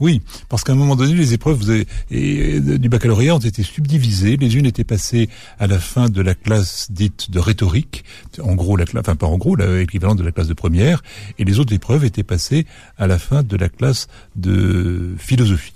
Oui, 0.00 0.22
parce 0.48 0.64
qu'à 0.64 0.72
un 0.72 0.76
moment 0.76 0.96
donné, 0.96 1.14
les 1.14 1.34
épreuves 1.34 1.58
vous 1.58 1.70
avez, 1.70 1.86
du 2.10 2.88
baccalauréat 2.88 3.36
ont 3.36 3.38
été 3.38 3.62
subdivisées. 3.62 4.36
Les 4.38 4.56
unes 4.56 4.66
étaient 4.66 4.84
passées 4.84 5.28
à 5.58 5.66
la 5.66 5.78
fin 5.78 6.08
de 6.08 6.22
la 6.22 6.34
classe 6.34 6.90
dite 6.90 7.30
de 7.30 7.38
rhétorique, 7.38 8.04
en 8.42 8.54
gros, 8.54 8.76
la 8.76 8.86
classe, 8.86 9.02
enfin 9.02 9.16
pas 9.16 9.26
en 9.26 9.36
gros, 9.36 9.56
l'équivalent 9.56 10.14
de 10.14 10.22
la 10.22 10.32
classe 10.32 10.48
de 10.48 10.54
première, 10.54 11.02
et 11.38 11.44
les 11.44 11.58
autres 11.58 11.74
épreuves 11.74 12.04
étaient 12.04 12.22
passées 12.22 12.66
à 12.96 13.06
la 13.06 13.18
fin 13.18 13.42
de 13.42 13.56
la 13.56 13.68
classe 13.68 14.08
de 14.36 15.14
philosophie. 15.18 15.74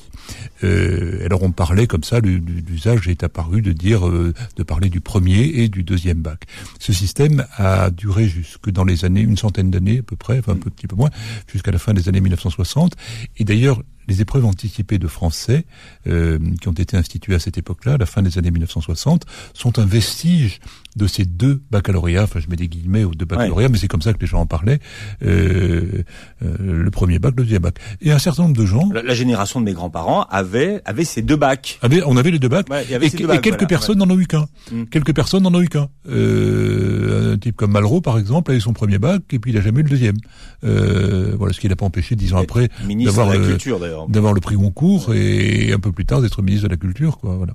Euh, 0.62 1.24
alors 1.24 1.42
on 1.42 1.52
parlait 1.52 1.86
comme 1.86 2.04
ça, 2.04 2.20
l'usage 2.20 3.08
est 3.08 3.22
apparu 3.22 3.62
de 3.62 3.72
dire, 3.72 4.08
euh, 4.08 4.32
de 4.56 4.62
parler 4.62 4.88
du 4.88 5.00
premier 5.00 5.42
et 5.42 5.68
du 5.68 5.82
deuxième 5.82 6.22
bac. 6.22 6.44
Ce 6.78 6.92
système 6.92 7.44
a 7.56 7.90
duré 7.90 8.26
jusque 8.26 8.70
dans 8.70 8.84
les 8.84 9.04
années, 9.04 9.20
une 9.20 9.36
centaine 9.36 9.70
d'années 9.70 9.98
à 9.98 10.02
peu 10.02 10.16
près, 10.16 10.38
enfin 10.38 10.52
un 10.52 10.56
peu, 10.56 10.70
petit 10.70 10.86
peu 10.86 10.96
moins, 10.96 11.10
jusqu'à 11.52 11.72
la 11.72 11.78
fin 11.78 11.92
des 11.92 12.08
années 12.08 12.20
1960. 12.20 12.94
Et 13.36 13.44
d'ailleurs, 13.44 13.82
les 14.08 14.20
épreuves 14.20 14.44
anticipées 14.44 14.98
de 14.98 15.06
français 15.06 15.64
euh, 16.06 16.38
qui 16.60 16.68
ont 16.68 16.72
été 16.72 16.96
instituées 16.96 17.34
à 17.34 17.38
cette 17.38 17.58
époque-là, 17.58 17.94
à 17.94 17.98
la 17.98 18.06
fin 18.06 18.22
des 18.22 18.38
années 18.38 18.50
1960, 18.50 19.24
sont 19.52 19.78
un 19.78 19.86
vestige 19.86 20.60
de 20.96 21.06
ces 21.06 21.24
deux 21.24 21.62
baccalauréats. 21.70 22.24
Enfin, 22.24 22.40
je 22.40 22.48
mets 22.48 22.56
des 22.56 22.68
guillemets 22.68 23.04
aux 23.04 23.14
deux 23.14 23.24
baccalauréats, 23.24 23.66
ouais. 23.66 23.72
mais 23.72 23.78
c'est 23.78 23.88
comme 23.88 24.02
ça 24.02 24.12
que 24.12 24.20
les 24.20 24.26
gens 24.26 24.40
en 24.40 24.46
parlaient. 24.46 24.80
Euh, 25.22 26.02
euh, 26.42 26.82
le 26.82 26.90
premier 26.90 27.18
bac, 27.18 27.34
le 27.36 27.44
deuxième 27.44 27.62
bac. 27.62 27.78
Et 28.00 28.12
un 28.12 28.18
certain 28.18 28.42
nombre 28.44 28.56
de 28.56 28.66
gens. 28.66 28.88
La, 28.92 29.02
la 29.02 29.14
génération 29.14 29.60
de 29.60 29.64
mes 29.64 29.72
grands-parents 29.72 30.24
avait 30.30 30.82
avait 30.84 31.04
ces 31.04 31.22
deux 31.22 31.36
bacs. 31.36 31.78
Avait, 31.82 32.02
on 32.04 32.16
avait 32.16 32.30
les 32.30 32.38
deux 32.38 32.48
bacs. 32.48 32.68
Ouais, 32.70 32.84
et, 32.84 32.98
deux 33.10 33.26
bacs, 33.26 33.38
et, 33.38 33.40
quelques 33.40 33.54
voilà, 33.54 33.66
personnes 33.66 33.98
n'en 33.98 34.10
ont 34.10 34.18
eu 34.18 34.26
qu'un. 34.26 34.46
Mm. 34.70 34.84
Quelques 34.84 35.14
personnes 35.14 35.42
n'en 35.42 35.54
ont 35.54 35.60
eu 35.60 35.68
qu'un. 35.68 35.88
un 36.06 37.38
type 37.38 37.56
comme 37.56 37.72
Malraux, 37.72 38.00
par 38.00 38.18
exemple, 38.18 38.52
a 38.52 38.54
eu 38.54 38.60
son 38.60 38.72
premier 38.72 38.98
bac 38.98 39.22
et 39.32 39.38
puis 39.38 39.52
il 39.52 39.58
a 39.58 39.60
jamais 39.60 39.80
eu 39.80 39.84
le 39.84 39.90
deuxième. 39.90 40.16
voilà, 40.62 41.52
ce 41.52 41.60
qui 41.60 41.68
n'a 41.68 41.76
pas 41.76 41.86
empêché, 41.86 42.14
dix 42.16 42.34
ans 42.34 42.38
après, 42.38 42.68
d'avoir 43.04 43.28
la 43.28 43.38
culture 43.38 43.80
d'ailleurs 43.80 43.93
d'avoir 44.08 44.32
le 44.32 44.40
prix 44.40 44.56
Goncourt 44.56 45.14
et 45.14 45.72
un 45.72 45.78
peu 45.78 45.92
plus 45.92 46.06
tard 46.06 46.20
d'être 46.22 46.42
ministre 46.42 46.68
de 46.68 46.72
la 46.72 46.76
Culture, 46.76 47.18
quoi. 47.18 47.36
Voilà. 47.36 47.54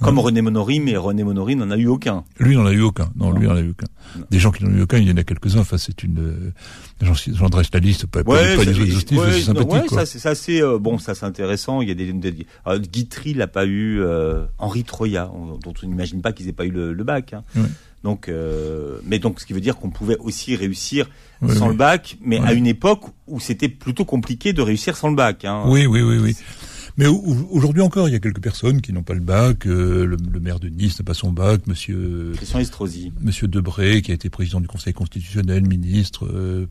Comme 0.00 0.18
René 0.18 0.42
Monory, 0.42 0.80
mais 0.80 0.96
René 0.96 1.24
Monory 1.24 1.56
n'en 1.56 1.70
a 1.70 1.76
eu 1.76 1.86
aucun. 1.86 2.24
Lui 2.38 2.56
n'en 2.56 2.66
a 2.66 2.72
eu 2.72 2.82
aucun. 2.82 3.10
Non, 3.16 3.30
non. 3.30 3.38
lui 3.38 3.48
n'en 3.48 3.56
a 3.56 3.60
eu 3.60 3.70
aucun. 3.70 3.86
Non. 4.16 4.26
Des 4.30 4.38
gens 4.38 4.52
qui 4.52 4.62
n'en 4.64 4.70
ont 4.70 4.74
eu 4.74 4.82
aucun, 4.82 4.98
il 4.98 5.08
y 5.08 5.12
en 5.12 5.16
a 5.16 5.24
quelques-uns. 5.24 5.60
Enfin, 5.60 5.76
c'est 5.76 6.02
une. 6.04 6.18
Euh, 6.20 7.12
j'en 7.32 7.48
dresse 7.48 7.70
la 7.72 7.80
liste, 7.80 8.06
pas, 8.06 8.20
ouais, 8.20 8.24
pas, 8.24 8.62
ouais, 8.62 8.74
c'est 8.74 9.40
sympathique. 9.40 9.72
Ouais, 9.72 9.86
quoi. 9.86 10.06
ça, 10.06 10.34
c'est 10.34 10.62
euh, 10.62 10.78
bon, 10.78 10.98
ça 10.98 11.14
c'est 11.14 11.26
intéressant. 11.26 11.82
Il 11.82 11.88
y 11.88 11.90
a 11.90 11.94
des. 11.94 12.12
des 12.12 12.46
euh, 12.66 12.78
Guitry 12.78 13.34
l'a 13.34 13.48
pas 13.48 13.66
eu. 13.66 14.00
Euh, 14.00 14.44
Henri 14.58 14.84
Troya, 14.84 15.30
dont 15.62 15.74
on 15.82 15.86
n'imagine 15.86 16.22
pas 16.22 16.32
qu'ils 16.32 16.48
aient 16.48 16.52
pas 16.52 16.66
eu 16.66 16.70
le, 16.70 16.92
le 16.92 17.04
bac. 17.04 17.32
Hein. 17.32 17.42
Ouais. 17.56 17.62
Donc, 18.04 18.28
euh, 18.28 19.00
mais 19.04 19.18
donc, 19.18 19.40
ce 19.40 19.46
qui 19.46 19.52
veut 19.52 19.60
dire 19.60 19.76
qu'on 19.76 19.90
pouvait 19.90 20.16
aussi 20.18 20.54
réussir 20.54 21.08
oui, 21.42 21.56
sans 21.56 21.66
oui. 21.66 21.72
le 21.72 21.76
bac, 21.76 22.16
mais 22.20 22.38
oui. 22.38 22.46
à 22.46 22.52
une 22.52 22.66
époque 22.66 23.02
où 23.26 23.40
c'était 23.40 23.68
plutôt 23.68 24.04
compliqué 24.04 24.52
de 24.52 24.62
réussir 24.62 24.96
sans 24.96 25.08
le 25.08 25.16
bac. 25.16 25.44
Hein. 25.44 25.64
Oui, 25.66 25.86
oui, 25.86 26.02
oui, 26.02 26.18
oui. 26.18 26.36
Mais 26.98 27.06
aujourd'hui 27.06 27.80
encore, 27.80 28.08
il 28.08 28.12
y 28.12 28.16
a 28.16 28.18
quelques 28.18 28.42
personnes 28.42 28.80
qui 28.80 28.92
n'ont 28.92 29.04
pas 29.04 29.14
le 29.14 29.20
bac. 29.20 29.66
Euh, 29.66 30.04
le, 30.04 30.40
maire 30.40 30.58
de 30.58 30.68
Nice 30.68 30.98
n'a 30.98 31.04
pas 31.04 31.14
son 31.14 31.30
bac. 31.30 31.60
Monsieur 31.68 32.32
Christian 32.34 32.58
Estrosi. 32.58 33.12
Monsieur 33.20 33.46
Debré, 33.46 34.02
qui 34.02 34.10
a 34.10 34.14
été 34.14 34.28
président 34.30 34.60
du 34.60 34.66
Conseil 34.66 34.94
constitutionnel, 34.94 35.64
ministre. 35.64 36.26
Euh, 36.26 36.66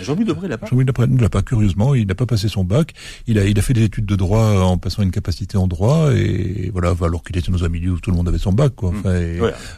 Jean-Louis 0.00 0.24
Debré 0.24 0.46
l'a 0.46 0.56
pas. 0.56 0.66
Jean-Louis 0.66 0.84
Debré 0.84 1.08
ne 1.08 1.20
l'a 1.20 1.28
pas. 1.28 1.42
Curieusement, 1.42 1.96
il 1.96 2.06
n'a 2.06 2.14
pas 2.14 2.26
passé 2.26 2.46
son 2.46 2.62
bac. 2.62 2.92
Il 3.26 3.40
a, 3.40 3.44
il 3.44 3.58
a 3.58 3.62
fait 3.62 3.74
des 3.74 3.82
études 3.82 4.06
de 4.06 4.14
droit 4.14 4.60
en 4.60 4.78
passant 4.78 5.02
une 5.02 5.10
capacité 5.10 5.58
en 5.58 5.66
droit 5.66 6.12
et 6.14 6.70
voilà, 6.72 6.94
alors 7.02 7.24
qu'il 7.24 7.36
était 7.36 7.50
dans 7.50 7.64
un 7.64 7.68
milieu 7.68 7.90
où 7.90 7.98
tout 7.98 8.12
le 8.12 8.16
monde 8.16 8.28
avait 8.28 8.38
son 8.38 8.52
bac, 8.52 8.76
quoi. 8.76 8.90
Enfin, 8.90 9.18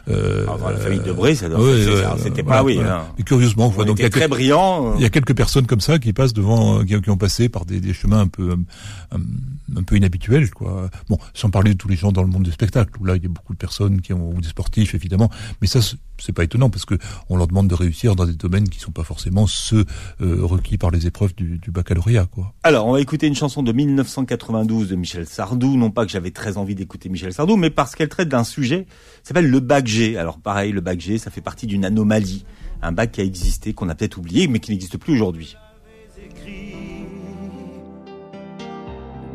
la 0.05 0.77
famille 0.77 0.99
Debré, 0.99 1.33
ça 1.33 1.47
c'était 2.19 2.43
pas, 2.43 2.63
oui. 2.63 2.79
Hein. 2.79 3.05
Mais 3.17 3.23
curieusement, 3.23 3.69
donc 3.69 3.97
il 3.97 4.03
y 4.03 4.05
a 4.05 4.09
très 4.11 4.27
brillant. 4.27 4.93
Il 4.97 5.01
y 5.01 5.05
a 5.05 5.09
quelques 5.09 5.35
personnes 5.35 5.65
comme 5.65 5.81
ça 5.81 5.97
qui 5.97 6.13
passent 6.13 6.33
devant, 6.33 6.83
qui, 6.83 6.99
qui 7.01 7.09
ont 7.09 7.17
passé 7.17 7.49
par 7.49 7.65
des, 7.65 7.79
des 7.79 7.93
chemins 7.93 8.21
un 8.21 8.27
peu, 8.27 8.55
un, 9.11 9.19
un, 9.75 9.83
peu 9.83 9.94
inhabituels, 9.95 10.51
quoi. 10.51 10.89
Bon, 11.09 11.17
sans 11.33 11.49
parler 11.49 11.73
de 11.73 11.77
tous 11.77 11.87
les 11.87 11.95
gens 11.95 12.11
dans 12.11 12.23
le 12.23 12.29
monde 12.29 12.43
du 12.43 12.51
spectacle, 12.51 12.91
où 12.99 13.05
là 13.05 13.15
il 13.15 13.23
y 13.23 13.25
a 13.25 13.29
beaucoup 13.29 13.53
de 13.53 13.57
personnes 13.57 14.01
qui 14.01 14.13
ont, 14.13 14.29
ou 14.29 14.41
des 14.41 14.49
sportifs 14.49 14.95
évidemment, 14.95 15.29
mais 15.61 15.67
ça 15.67 15.79
c'est 16.17 16.31
pas 16.31 16.43
étonnant 16.43 16.69
parce 16.69 16.85
que 16.85 16.95
on 17.29 17.37
leur 17.37 17.47
demande 17.47 17.67
de 17.67 17.75
réussir 17.75 18.15
dans 18.15 18.25
des 18.25 18.33
domaines 18.33 18.69
qui 18.69 18.79
sont 18.79 18.91
pas 18.91 19.03
forcément 19.03 19.47
ceux 19.47 19.85
euh, 20.21 20.39
requis 20.41 20.77
par 20.77 20.91
les 20.91 21.07
épreuves 21.07 21.35
du, 21.35 21.57
du, 21.57 21.71
baccalauréat, 21.71 22.25
quoi. 22.25 22.53
Alors 22.63 22.87
on 22.87 22.93
va 22.93 23.01
écouter 23.01 23.27
une 23.27 23.35
chanson 23.35 23.63
de 23.63 23.71
1992 23.71 24.89
de 24.89 24.95
Michel 24.95 25.27
Sardou, 25.27 25.75
non 25.77 25.91
pas 25.91 26.05
que 26.05 26.11
j'avais 26.11 26.31
très 26.31 26.57
envie 26.57 26.75
d'écouter 26.75 27.09
Michel 27.09 27.33
Sardou, 27.33 27.57
mais 27.57 27.69
parce 27.69 27.95
qu'elle 27.95 28.09
traite 28.09 28.29
d'un 28.29 28.43
sujet, 28.43 28.87
s'appelle 29.23 29.49
le 29.49 29.59
bac 29.59 29.87
G. 29.87 30.17
Alors 30.17 30.39
pareil, 30.39 30.71
le 30.71 30.81
bac 30.81 30.99
G, 30.99 31.17
ça 31.17 31.31
fait 31.31 31.41
partie 31.41 31.67
d'une 31.67 31.85
anomalie, 31.85 32.45
un 32.81 32.91
bac 32.91 33.11
qui 33.11 33.21
a 33.21 33.23
existé, 33.23 33.73
qu'on 33.73 33.89
a 33.89 33.95
peut-être 33.95 34.17
oublié, 34.17 34.47
mais 34.47 34.59
qui 34.59 34.71
n'existe 34.71 34.97
plus 34.97 35.13
aujourd'hui. 35.13 35.55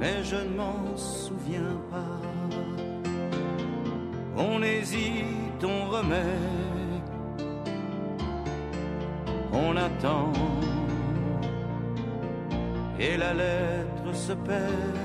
Mais 0.01 0.25
je 0.25 0.37
ne 0.37 0.57
m'en 0.57 0.97
souviens 0.97 1.77
pas. 1.91 2.21
On 4.37 4.63
hésite, 4.63 5.63
on 5.63 5.91
remet, 5.91 6.39
on 9.53 9.77
attend, 9.77 10.33
et 12.99 13.19
la 13.19 13.35
lettre 13.35 14.15
se 14.15 14.33
perd. 14.33 14.99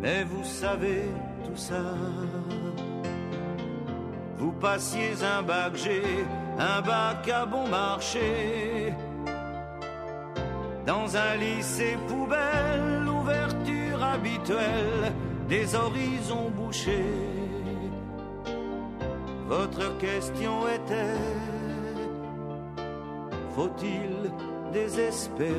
Mais 0.00 0.22
vous 0.24 0.44
savez 0.44 1.02
tout 1.44 1.56
ça. 1.56 1.82
Vous 4.38 4.52
passiez 4.52 5.12
un 5.36 5.42
bac 5.42 5.76
G, 5.76 6.02
un 6.58 6.80
bac 6.80 7.28
à 7.28 7.44
bon 7.44 7.66
marché 7.68 8.94
dans 10.86 11.16
un 11.16 11.36
lycée 11.36 11.96
poubelle, 12.08 13.04
l'ouverture 13.04 14.02
habituelle 14.02 15.12
des 15.48 15.74
horizons 15.74 16.50
bouchés. 16.50 17.04
Votre 19.46 19.98
question 19.98 20.68
était, 20.68 21.18
faut-il 23.54 24.30
désespérer? 24.72 25.56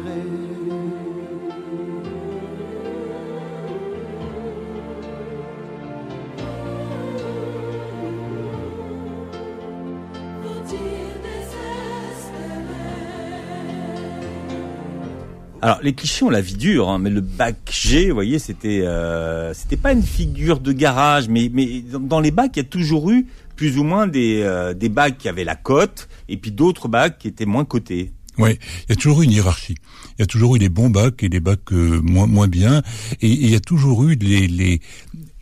Alors 15.62 15.80
les 15.84 15.94
clichés 15.94 16.26
ont 16.26 16.30
la 16.30 16.42
vie 16.42 16.56
dure, 16.56 16.90
hein, 16.90 16.98
mais 16.98 17.12
le 17.12 17.22
bac 17.22 17.58
G, 17.72 18.08
vous 18.08 18.16
voyez, 18.16 18.40
c'était 18.40 18.82
euh, 18.82 19.54
c'était 19.54 19.78
pas 19.78 19.92
une 19.92 20.02
figure 20.02 20.60
de 20.60 20.72
garage, 20.72 21.30
mais 21.30 21.52
mais 21.54 21.82
dans 21.82 22.20
les 22.20 22.32
bacs, 22.32 22.52
il 22.56 22.60
y 22.60 22.66
a 22.66 22.68
toujours 22.68 23.12
eu 23.12 23.28
plus 23.56 23.78
ou 23.78 23.84
moins 23.84 24.08
des 24.08 24.42
euh, 24.42 24.74
des 24.74 24.90
bacs 24.90 25.20
qui 25.20 25.30
avaient 25.30 25.44
la 25.44 25.56
cote 25.56 26.10
et 26.28 26.38
puis 26.38 26.52
d'autres 26.52 26.88
bacs 26.88 27.20
qui 27.20 27.28
étaient 27.28 27.46
moins 27.46 27.64
cotés. 27.64 28.12
Oui, 28.40 28.58
il 28.88 28.90
y 28.90 28.94
a 28.94 28.96
toujours 28.96 29.22
eu 29.22 29.26
une 29.26 29.32
hiérarchie. 29.32 29.76
Il 30.18 30.22
y 30.22 30.24
a 30.24 30.26
toujours 30.26 30.56
eu 30.56 30.60
les 30.60 30.70
bons 30.70 30.90
bacs 30.90 31.22
et 31.22 31.30
les 31.30 31.40
bacs 31.40 31.72
euh, 31.74 32.02
moins 32.02 32.26
moins 32.26 32.48
bien, 32.48 32.82
et, 33.22 33.28
il 33.28 33.50
y 33.50 33.56
a 33.56 33.60
toujours 33.60 34.04
eu 34.06 34.16
les 34.16 34.48
les 34.48 34.82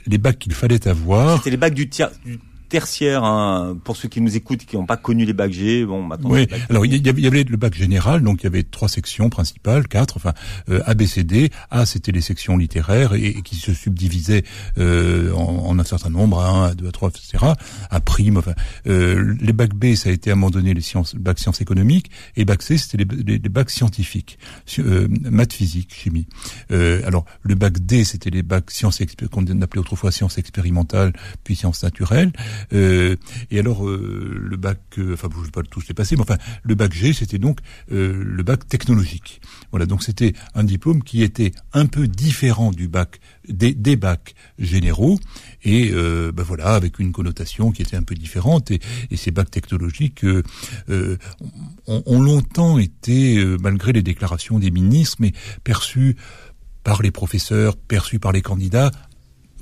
les 0.06 0.18
bacs 0.18 0.40
qu'il 0.40 0.54
fallait 0.54 0.86
avoir. 0.86 1.38
C'était 1.38 1.52
les 1.52 1.58
bacs 1.58 1.74
du, 1.74 1.88
tiers, 1.88 2.12
du 2.26 2.40
tertiaire, 2.70 3.24
hein, 3.24 3.78
pour 3.84 3.98
ceux 3.98 4.08
qui 4.08 4.22
nous 4.22 4.36
écoutent, 4.36 4.66
qui 4.66 4.78
n'ont 4.78 4.86
pas 4.86 4.98
connu 4.98 5.26
les 5.26 5.34
bacs 5.34 5.52
G. 5.52 5.86
Bon, 5.86 6.04
maintenant. 6.04 6.30
Oui. 6.30 6.48
Alors 6.70 6.86
il 6.86 7.06
y, 7.06 7.28
avait 7.28 7.44
le 7.44 7.58
bac 7.58 7.74
général, 7.74 8.22
donc 8.22 8.42
il 8.42 8.44
y 8.46 8.48
avait 8.48 8.64
trois 8.64 8.88
sections 8.88 9.30
principales, 9.30 9.88
quatre, 9.88 10.18
enfin 10.18 10.34
euh, 10.70 10.82
A, 10.86 10.94
B, 10.94 11.04
C, 11.06 11.24
D. 11.24 11.50
A, 11.72 11.86
c'était 11.86 12.12
les 12.12 12.22
sections 12.22 12.58
littéraires 12.58 13.14
et, 13.14 13.42
qui 13.44 13.56
se 13.56 13.74
subdivisaient 13.74 14.44
euh, 14.78 15.34
en, 15.34 15.78
un 15.78 15.84
certain 15.84 16.10
nombre, 16.10 16.40
à 16.40 16.50
1, 16.50 16.64
à 16.70 16.74
2, 16.76 16.88
à 16.88 16.92
3, 16.92 17.10
etc. 17.10 17.46
À 17.90 18.00
prime. 18.00 18.38
Enfin, 18.38 18.54
euh, 18.88 19.36
les 19.42 19.54
bacs 19.54 19.74
B, 19.74 19.96
ça 19.96 20.10
a 20.10 20.12
été 20.12 20.30
à 20.30 20.34
un 20.34 20.36
moment 20.36 20.52
donné 20.52 20.74
les 20.74 20.82
sciences, 20.82 21.14
le 21.14 21.20
bac 21.20 21.40
sciences 21.40 21.62
économiques, 21.62 22.12
et 22.36 22.46
bac 22.46 22.62
C, 22.62 22.78
c'était 22.78 23.04
les, 23.04 23.40
les, 23.40 23.50
bacs 23.50 23.70
scientifiques, 23.70 24.38
euh, 24.80 25.08
maths, 25.10 25.54
physique, 25.54 25.94
chimie. 25.94 26.28
Euh, 26.72 27.02
alors 27.06 27.26
le 27.42 27.56
bac 27.56 27.80
D, 27.80 28.04
c'était 28.04 28.30
les 28.30 28.44
bacs 28.44 28.72
sciences 28.72 29.02
qu'on 29.32 29.46
appelait 29.62 29.80
autrefois 29.80 30.12
sciences 30.12 30.38
expérimentales, 30.38 31.14
puis 31.44 31.56
sciences 31.56 31.84
naturelles. 31.84 32.32
Euh, 32.74 33.16
et 33.52 33.60
alors 33.60 33.88
euh, 33.88 34.40
le 34.42 34.58
bac, 34.58 34.80
euh, 34.98 35.14
enfin 35.14 35.30
je 35.32 35.40
ne 35.40 35.46
vais 35.46 35.52
pas 35.52 35.64
tous 35.64 35.88
les 35.88 35.94
passer, 35.94 36.16
mais 36.16 36.22
enfin 36.22 36.38
le 36.64 36.76
bac 36.76 36.94
G, 36.94 37.14
c'était 37.14 37.38
donc 37.38 37.60
le 37.90 38.44
bac 38.44 38.68
technologique. 38.68 39.42
Voilà, 39.72 39.86
donc 39.86 40.04
c'était 40.04 40.34
un 40.56 40.64
diplôme 40.64 41.04
qui 41.04 41.24
était 41.24 41.52
un 41.74 41.86
peu 41.86 42.08
différent 42.08 42.72
du 42.72 42.88
bac 42.88 43.20
des, 43.48 43.74
des 43.74 43.96
bacs 43.96 44.36
généraux 44.58 45.20
et 45.64 45.92
ben 45.92 46.44
voilà 46.44 46.74
avec 46.76 47.00
une 47.00 47.12
connotation 47.12 47.72
qui 47.72 47.82
était 47.82 47.98
un 47.98 48.04
peu 48.04 48.16
différente 48.16 48.72
et, 48.72 48.80
et 49.12 49.18
ces 49.18 49.32
bacs 49.32 49.52
technologiques 49.52 50.24
euh, 50.24 51.18
ont, 51.88 52.04
ont, 52.06 52.22
longtemps 52.22 52.78
été 52.80 53.44
malgré 53.60 53.94
les 53.94 54.02
déclarations 54.02 54.60
des 54.60 54.72
ministres 54.72 55.18
mais 55.20 55.34
perçus 55.64 56.16
par 56.84 57.02
les 57.02 57.12
professeurs, 57.12 57.76
perçus 57.76 58.20
par 58.20 58.32
les 58.32 58.42
candidats 58.42 58.92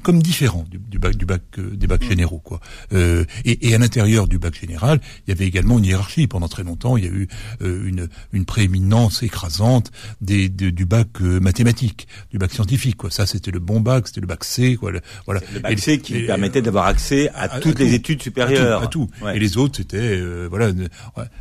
comme 0.04 0.22
différent 0.22 0.66
du, 0.70 0.78
du, 0.78 1.00
bac, 1.00 1.16
du 1.16 1.26
bac 1.26 1.42
euh, 1.58 1.76
des 1.76 1.88
bacs 1.88 2.04
mm. 2.04 2.10
généraux 2.10 2.40
quoi. 2.40 2.60
Euh, 2.94 3.26
et, 3.46 3.70
et, 3.70 3.76
à 3.76 3.78
l'intérieur 3.78 4.28
du 4.28 4.38
bac 4.38 4.60
général, 4.60 5.00
il 5.26 5.32
y 5.32 5.34
avait 5.34 5.46
également 5.46 5.78
une 5.80 5.86
hiérarchie. 5.86 6.28
Pendant 6.28 6.48
très 6.48 6.64
longtemps, 6.64 6.98
il 6.98 7.06
y 7.06 7.08
a 7.08 7.12
eu 7.12 7.28
euh, 7.62 7.88
une, 7.88 8.08
une 8.34 8.46
prééminence 8.46 9.24
écrasante 9.24 9.92
des, 10.22 10.50
du 10.50 10.86
bac 10.86 11.08
euh, 11.22 11.40
mathématique, 11.40 12.08
du 12.32 12.38
bac 12.38 12.52
scientifique 12.52 12.98
quoi. 12.98 13.12
Ça 13.12 13.26
c'était 13.26 13.52
le 13.52 13.60
bon 13.60 13.80
bac, 13.80 14.08
c'était 14.08 14.22
le 14.22 14.28
bac 14.28 14.44
C 14.44 14.76
quoi. 14.76 14.92
Le, 14.92 15.02
voilà. 15.26 15.42
Le 15.54 15.60
bac 15.60 15.78
C 15.80 16.00
qui 16.00 16.24
permettait 16.24 16.62
d'avoir 16.62 16.86
accès 16.86 17.30
à, 17.36 17.60
toutes 17.60 17.80
les 17.80 17.94
études 17.94 18.22
supérieures. 18.22 18.84
À 18.84 18.88
tout. 18.88 19.10
Et 19.34 19.40
les 19.40 19.58
autres 19.58 19.78
c'était 19.78 20.22
voilà 20.50 20.72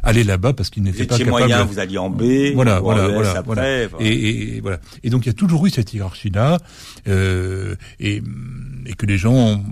aller 0.03 0.25
là-bas 0.25 0.53
parce 0.53 0.71
qu'ils 0.71 0.83
n'étaient 0.83 1.07
pas 1.07 1.19
capables. 1.19 1.31
moyen, 1.31 1.65
vous 1.65 1.79
alliez 1.79 1.99
en 1.99 2.11
B. 2.11 2.53
Voilà 2.55 2.81
voilà 2.81 3.09
voilà, 3.09 3.43
voilà. 3.43 3.85
Et, 4.01 4.57
et, 4.57 4.61
voilà. 4.61 4.81
Et 5.03 5.11
donc 5.11 5.25
il 5.25 5.29
y 5.29 5.31
a 5.31 5.35
toujours 5.35 5.67
eu 5.67 5.71
cette 5.71 5.93
hiérarchie 5.93 6.31
là. 6.31 6.59
et 7.07 8.23
et 8.87 8.95
que 8.95 9.07
les 9.07 9.19
gens 9.19 9.35
ont, 9.35 9.65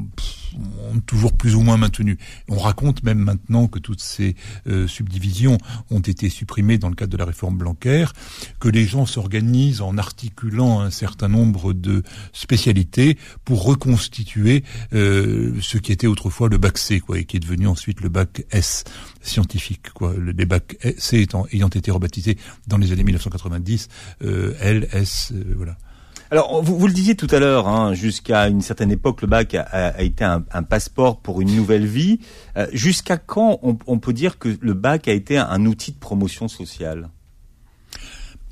toujours 1.07 1.33
plus 1.33 1.57
ou 1.57 1.63
moins 1.63 1.77
maintenu. 1.77 2.17
On 2.49 2.59
raconte 2.59 3.03
même 3.03 3.19
maintenant 3.19 3.67
que 3.67 3.81
toutes 3.81 4.01
ces 4.01 4.37
euh, 4.69 4.87
subdivisions 4.87 5.59
ont 5.91 5.99
été 5.99 6.29
supprimées 6.29 6.79
dans 6.79 6.89
le 6.89 6.95
cadre 6.95 7.11
de 7.11 7.17
la 7.17 7.25
réforme 7.25 7.59
Blanquer, 7.59 8.07
que 8.61 8.69
les 8.69 8.87
gens 8.87 9.05
s'organisent 9.05 9.81
en 9.81 9.99
articulant 9.99 10.81
un 10.81 10.91
certain 10.91 11.27
nombre 11.27 11.73
de 11.73 12.05
spécialités 12.33 13.19
pour 13.45 13.65
reconstituer 13.65 14.63
euh, 14.93 15.55
ce 15.61 15.79
qui 15.79 15.91
était 15.91 16.07
autrefois 16.07 16.49
le 16.49 16.59
bac 16.59 16.79
C, 16.79 17.01
quoi, 17.01 17.19
et 17.19 17.25
qui 17.25 17.37
est 17.37 17.41
devenu 17.41 17.67
ensuite 17.67 18.01
le 18.01 18.09
bac 18.09 18.45
S 18.53 18.85
scientifique, 19.23 19.91
quoi. 19.91 20.15
Les 20.17 20.47
bacs 20.47 20.77
C 20.99 21.21
étant, 21.21 21.47
ayant 21.53 21.69
été 21.69 21.91
rebaptisés 21.91 22.39
dans 22.69 22.79
les 22.79 22.93
années 22.93 23.05
1990, 23.05 23.89
euh, 24.23 24.55
L, 24.61 24.89
S, 24.93 25.33
euh, 25.35 25.55
voilà. 25.57 25.77
Alors, 26.31 26.63
vous, 26.63 26.79
vous, 26.79 26.87
le 26.87 26.93
disiez 26.93 27.15
tout 27.15 27.29
à 27.31 27.39
l'heure, 27.39 27.69
hein, 27.69 27.95
jusqu'à 27.95 28.49
une 28.49 28.63
certaine 28.63 28.91
époque, 28.91 29.23
le 29.23 29.29
bac 29.29 29.55
a, 29.55 29.63
a 29.63 30.03
été 30.03 30.25
un, 30.25 30.45
un, 30.53 30.63
passeport 30.63 31.21
pour 31.21 31.41
une 31.41 31.55
nouvelle 31.55 31.87
vie. 31.87 32.21
Euh, 32.57 32.67
jusqu'à 32.73 33.17
quand 33.17 33.59
on, 33.63 33.77
on, 33.87 33.99
peut 33.99 34.13
dire 34.13 34.39
que 34.39 34.57
le 34.61 34.75
bac 34.75 35.09
a 35.09 35.13
été 35.13 35.39
un 35.39 35.67
outil 35.67 35.93
de 35.93 35.99
promotion 35.99 36.49
sociale? 36.49 37.09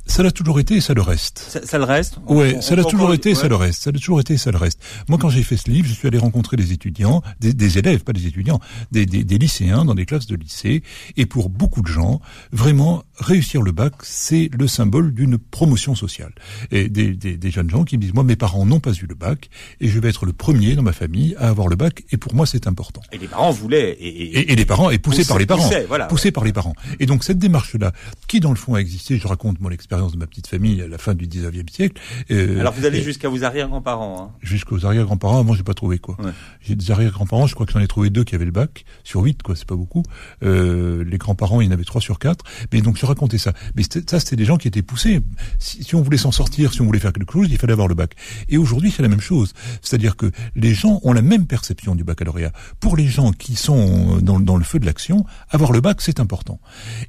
Ça 0.07 0.23
l'a 0.23 0.31
toujours 0.31 0.59
été 0.59 0.75
et 0.75 0.81
ça 0.81 0.95
le 0.95 1.01
reste. 1.01 1.39
Ça, 1.39 1.65
ça 1.65 1.79
le 1.79 1.85
reste? 1.85 2.19
Ouais, 2.27 2.61
ça 2.61 2.75
l'a 2.75 2.85
toujours 2.85 3.15
été 3.15 3.31
et 3.31 3.35
ça 3.35 3.49
le 3.49 3.55
reste. 3.55 3.83
Ça 3.83 3.91
l'a 3.93 3.99
toujours 3.99 4.21
été 4.21 4.35
et 4.35 4.37
ça 4.37 4.51
le 4.51 4.59
reste. 4.59 4.81
Moi, 5.09 5.17
quand 5.19 5.31
j'ai 5.31 5.43
fait 5.43 5.57
ce 5.57 5.71
livre, 5.71 5.89
je 5.89 5.95
suis 5.95 6.09
allé 6.09 6.19
rencontrer 6.19 6.57
des 6.57 6.73
étudiants, 6.73 7.23
des, 7.41 7.55
des 7.55 7.79
élèves, 7.79 8.03
pas 8.03 8.13
des 8.13 8.27
étudiants, 8.27 8.61
des, 8.91 9.07
des, 9.07 9.25
des, 9.25 9.39
lycéens 9.39 9.85
dans 9.85 9.95
des 9.95 10.05
classes 10.05 10.27
de 10.27 10.37
lycée. 10.37 10.83
Et 11.17 11.25
pour 11.25 11.49
beaucoup 11.49 11.83
de 11.83 11.87
gens, 11.87 12.21
vraiment, 12.51 13.05
réussir 13.23 13.63
le 13.63 13.73
bac, 13.73 13.95
c'est 14.03 14.51
le 14.53 14.67
symbole 14.67 15.15
d'une 15.15 15.39
promotion 15.39 15.95
sociale. 15.95 16.33
Et 16.71 16.89
des, 16.89 17.15
des, 17.15 17.37
des, 17.37 17.51
jeunes 17.51 17.71
gens 17.71 17.85
qui 17.85 17.97
me 17.97 18.03
disent, 18.03 18.15
moi, 18.15 18.25
mes 18.25 18.37
parents 18.37 18.67
n'ont 18.67 18.81
pas 18.81 18.93
eu 18.93 19.07
le 19.07 19.15
bac, 19.15 19.49
et 19.81 19.89
je 19.89 19.99
vais 19.99 20.09
être 20.09 20.27
le 20.27 20.33
premier 20.33 20.75
dans 20.75 20.83
ma 20.83 20.93
famille 20.93 21.35
à 21.39 21.49
avoir 21.49 21.69
le 21.69 21.77
bac, 21.77 22.05
et 22.11 22.17
pour 22.17 22.35
moi, 22.35 22.47
c'est 22.47 22.67
important. 22.67 23.01
Et 23.13 23.19
les 23.19 23.29
parents 23.29 23.51
voulaient. 23.51 23.93
Et, 23.93 24.09
et, 24.09 24.53
et, 24.53 24.57
les 24.57 24.65
parents, 24.65 24.91
et 24.91 24.99
poussés 24.99 25.25
par 25.25 25.39
les 25.39 25.47
parents. 25.47 25.71
voilà, 25.89 26.07
poussés 26.07 26.33
par 26.33 26.45
les 26.45 26.53
parents. 26.53 26.75
Et 27.01 27.07
donc, 27.07 27.25
cette 27.25 27.39
démarche-là, 27.39 27.93
qui 28.29 28.41
dans 28.41 28.51
le 28.51 28.57
fond 28.57 28.75
a 28.75 28.79
existé, 28.81 29.19
je 29.19 29.27
raconte 29.27 29.61
mon 29.61 29.71
expérience 29.71 30.13
de 30.13 30.19
ma 30.19 30.27
petite 30.27 30.47
famille 30.47 30.83
à 30.83 30.89
la 30.89 30.99
fin 30.99 31.15
du 31.15 31.27
19e 31.27 31.71
siècle. 31.71 32.01
Euh, 32.31 32.61
Alors, 32.61 32.73
vous 32.73 32.85
allez 32.85 33.03
jusqu'à 33.03 33.29
vos 33.29 33.45
arrière-grands-parents. 33.45 34.33
Hein. 34.33 34.37
Jusqu'aux 34.43 34.85
arrière-grands-parents, 34.85 35.45
moi, 35.45 35.57
j'ai 35.57 35.63
pas 35.63 35.75
trouvé 35.75 35.99
quoi. 35.99 36.17
Ouais. 36.23 36.33
J'ai 36.61 36.75
des 36.75 36.91
arrière-grands-parents, 36.91 37.47
je 37.47 37.55
crois 37.55 37.67
que 37.67 37.73
j'en 37.73 37.81
ai 37.81 37.89
trouvé 37.89 38.11
deux 38.11 38.25
qui 38.25 38.35
avaient 38.35 38.45
le 38.45 38.51
bac, 38.51 38.85
sur 39.05 39.23
huit, 39.23 39.43
quoi, 39.43 39.57
c'est 39.57 39.67
pas 39.67 39.77
beaucoup. 39.77 40.03
Euh, 40.43 41.05
les 41.05 41.19
grands-parents, 41.19 41.61
il 41.61 41.67
y 41.67 41.69
en 41.69 41.73
avait 41.73 41.85
trois 41.85 42.01
sur 42.01 42.19
quatre. 42.19 42.45
Mais 42.73 42.81
donc, 42.81 42.97
je 42.97 43.07
racontais 43.12 43.38
ça. 43.38 43.53
Mais 43.77 43.83
ça, 43.83 44.20
c'était 44.20 44.37
des 44.37 44.44
gens 44.44 44.57
qui 44.57 44.68
étaient 44.68 44.83
poussés. 44.83 45.20
Si, 45.59 45.83
si 45.85 45.94
on 45.94 46.03
voulait 46.03 46.18
s'en 46.18 46.33
sortir, 46.33 46.72
si 46.72 46.81
on 46.81 46.87
voulait 46.87 46.98
faire 46.98 47.12
quelque 47.12 47.33
chose, 47.33 47.48
il 47.51 47.59
fallait 47.59 47.72
avoir 47.72 47.88
le 47.88 47.94
bac. 47.94 48.14
Et 48.48 48.59
aujourd'hui, 48.59 48.90
c'est 48.90 49.03
la 49.03 49.09
même 49.09 49.20
chose. 49.20 49.53
C'est-à-dire 49.81 50.16
que 50.16 50.31
les 50.55 50.75
gens 50.75 51.01
ont 51.03 51.12
la 51.12 51.22
même 51.22 51.46
perception 51.46 51.94
du 51.94 52.05
baccalauréat. 52.05 52.53
Pour 52.81 52.96
les 52.96 53.07
gens 53.07 53.33
qui 53.33 53.55
sont 53.55 54.18
dans, 54.18 54.40
dans 54.40 54.57
le 54.57 54.64
feu 54.64 54.79
de 54.79 54.87
l'action, 54.87 55.25
avoir 55.51 55.72
le 55.72 55.81
bac, 55.81 56.01
c'est 56.01 56.20
important. 56.20 56.61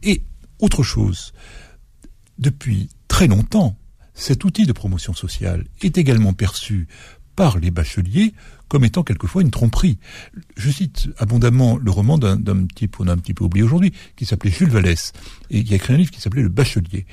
Et 0.02 0.24
autre 0.60 0.84
chose, 0.84 1.34
depuis 2.38 2.90
très 3.08 3.28
longtemps, 3.28 3.78
cet 4.14 4.46
outil 4.46 4.66
de 4.66 4.74
promotion 4.74 5.14
sociale 5.14 5.66
est 5.82 5.98
également 5.98 6.34
perçu 6.34 6.88
par 7.36 7.58
les 7.58 7.72
bacheliers 7.72 8.34
comme 8.74 8.86
étant 8.86 9.04
quelquefois 9.04 9.44
une 9.44 9.52
tromperie. 9.52 10.00
Je 10.58 10.72
cite 10.72 11.10
abondamment 11.20 11.78
le 11.78 11.92
roman 11.92 12.18
d'un 12.18 12.66
type 12.74 12.96
qu'on 12.96 13.08
a 13.08 13.14
un 13.14 13.18
petit 13.18 13.36
peu 13.36 13.44
oublié 13.44 13.64
aujourd'hui, 13.64 13.94
qui 14.16 14.26
s'appelait 14.26 14.50
Jules 14.50 14.72
Vallès, 14.72 15.14
et 15.52 15.64
qui 15.64 15.74
a 15.74 15.76
écrit 15.76 15.94
un 15.94 15.98
livre 15.98 16.10
qui 16.10 16.20
s'appelait 16.20 16.42
Le 16.42 16.50
Bachelier, 16.50 17.06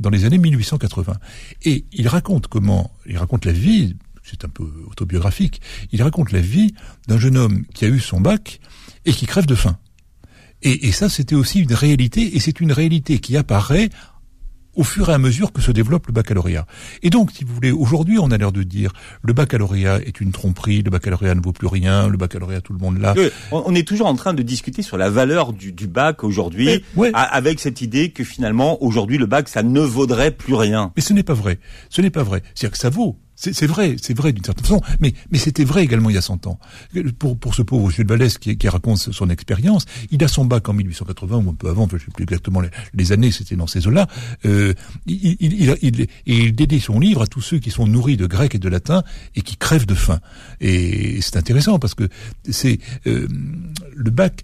dans 0.00 0.10
les 0.10 0.26
années 0.26 0.36
1880. 0.36 1.14
Et 1.62 1.86
il 1.92 2.08
raconte 2.08 2.48
comment, 2.48 2.90
il 3.06 3.16
raconte 3.16 3.46
la 3.46 3.52
vie, 3.52 3.96
c'est 4.22 4.44
un 4.44 4.50
peu 4.50 4.70
autobiographique, 4.90 5.62
il 5.92 6.02
raconte 6.02 6.30
la 6.30 6.40
vie 6.40 6.74
d'un 7.06 7.18
jeune 7.18 7.38
homme 7.38 7.64
qui 7.74 7.86
a 7.86 7.88
eu 7.88 8.00
son 8.00 8.20
bac 8.20 8.60
et 9.06 9.12
qui 9.12 9.24
crève 9.24 9.46
de 9.46 9.54
faim. 9.54 9.78
Et, 10.60 10.88
et 10.88 10.92
ça, 10.92 11.08
c'était 11.08 11.36
aussi 11.36 11.60
une 11.60 11.72
réalité, 11.72 12.36
et 12.36 12.40
c'est 12.40 12.60
une 12.60 12.72
réalité 12.72 13.18
qui 13.18 13.38
apparaît 13.38 13.88
au 14.78 14.84
fur 14.84 15.10
et 15.10 15.12
à 15.12 15.18
mesure 15.18 15.52
que 15.52 15.60
se 15.60 15.72
développe 15.72 16.06
le 16.06 16.12
baccalauréat. 16.12 16.64
Et 17.02 17.10
donc, 17.10 17.32
si 17.32 17.44
vous 17.44 17.52
voulez, 17.52 17.72
aujourd'hui, 17.72 18.18
on 18.20 18.30
a 18.30 18.38
l'air 18.38 18.52
de 18.52 18.62
dire 18.62 18.92
le 19.22 19.32
baccalauréat 19.32 20.00
est 20.06 20.20
une 20.20 20.30
tromperie, 20.30 20.82
le 20.82 20.90
baccalauréat 20.90 21.34
ne 21.34 21.40
vaut 21.40 21.52
plus 21.52 21.66
rien, 21.66 22.08
le 22.08 22.16
baccalauréat 22.16 22.60
tout 22.60 22.72
le 22.72 22.78
monde 22.78 22.98
l'a. 22.98 23.14
On 23.50 23.74
est 23.74 23.86
toujours 23.86 24.06
en 24.06 24.14
train 24.14 24.34
de 24.34 24.42
discuter 24.42 24.82
sur 24.82 24.96
la 24.96 25.10
valeur 25.10 25.52
du, 25.52 25.72
du 25.72 25.88
bac 25.88 26.22
aujourd'hui, 26.22 26.84
ouais. 26.94 27.10
avec 27.12 27.58
cette 27.58 27.80
idée 27.80 28.10
que 28.10 28.22
finalement, 28.22 28.80
aujourd'hui, 28.82 29.18
le 29.18 29.26
bac, 29.26 29.48
ça 29.48 29.64
ne 29.64 29.80
vaudrait 29.80 30.30
plus 30.30 30.54
rien. 30.54 30.92
Mais 30.96 31.02
ce 31.02 31.12
n'est 31.12 31.24
pas 31.24 31.34
vrai. 31.34 31.58
Ce 31.90 32.00
n'est 32.00 32.10
pas 32.10 32.22
vrai. 32.22 32.42
C'est-à-dire 32.54 32.72
que 32.72 32.78
ça 32.78 32.90
vaut. 32.90 33.18
C'est 33.40 33.68
vrai, 33.68 33.94
c'est 34.02 34.16
vrai 34.16 34.32
d'une 34.32 34.44
certaine 34.44 34.64
façon, 34.64 34.80
mais, 34.98 35.14
mais 35.30 35.38
c'était 35.38 35.62
vrai 35.62 35.84
également 35.84 36.10
il 36.10 36.14
y 36.14 36.18
a 36.18 36.22
100 36.22 36.48
ans. 36.48 36.58
Pour, 37.20 37.38
pour 37.38 37.54
ce 37.54 37.62
pauvre 37.62 37.88
Jules 37.88 38.04
Vallès 38.04 38.36
qui, 38.36 38.58
qui 38.58 38.68
raconte 38.68 38.98
son 38.98 39.30
expérience, 39.30 39.84
il 40.10 40.24
a 40.24 40.28
son 40.28 40.44
bac 40.44 40.68
en 40.68 40.72
1880 40.72 41.36
ou 41.36 41.50
un 41.50 41.54
peu 41.54 41.68
avant, 41.68 41.88
je 41.88 41.94
ne 41.94 42.00
sais 42.00 42.06
plus 42.12 42.24
exactement 42.24 42.60
les, 42.94 43.12
années, 43.12 43.30
c'était 43.30 43.54
dans 43.54 43.68
ces 43.68 43.86
eaux-là. 43.86 44.08
Euh, 44.44 44.74
il, 45.06 45.36
il, 45.38 45.52
il, 45.52 45.76
il, 45.82 46.06
il 46.26 46.52
dédie 46.52 46.80
son 46.80 46.98
livre 46.98 47.22
à 47.22 47.28
tous 47.28 47.40
ceux 47.40 47.60
qui 47.60 47.70
sont 47.70 47.86
nourris 47.86 48.16
de 48.16 48.26
grec 48.26 48.56
et 48.56 48.58
de 48.58 48.68
latin 48.68 49.04
et 49.36 49.42
qui 49.42 49.56
crèvent 49.56 49.86
de 49.86 49.94
faim. 49.94 50.18
Et 50.60 51.20
c'est 51.20 51.36
intéressant 51.36 51.78
parce 51.78 51.94
que 51.94 52.08
c'est 52.50 52.80
euh, 53.06 53.28
le 53.94 54.10
bac 54.10 54.42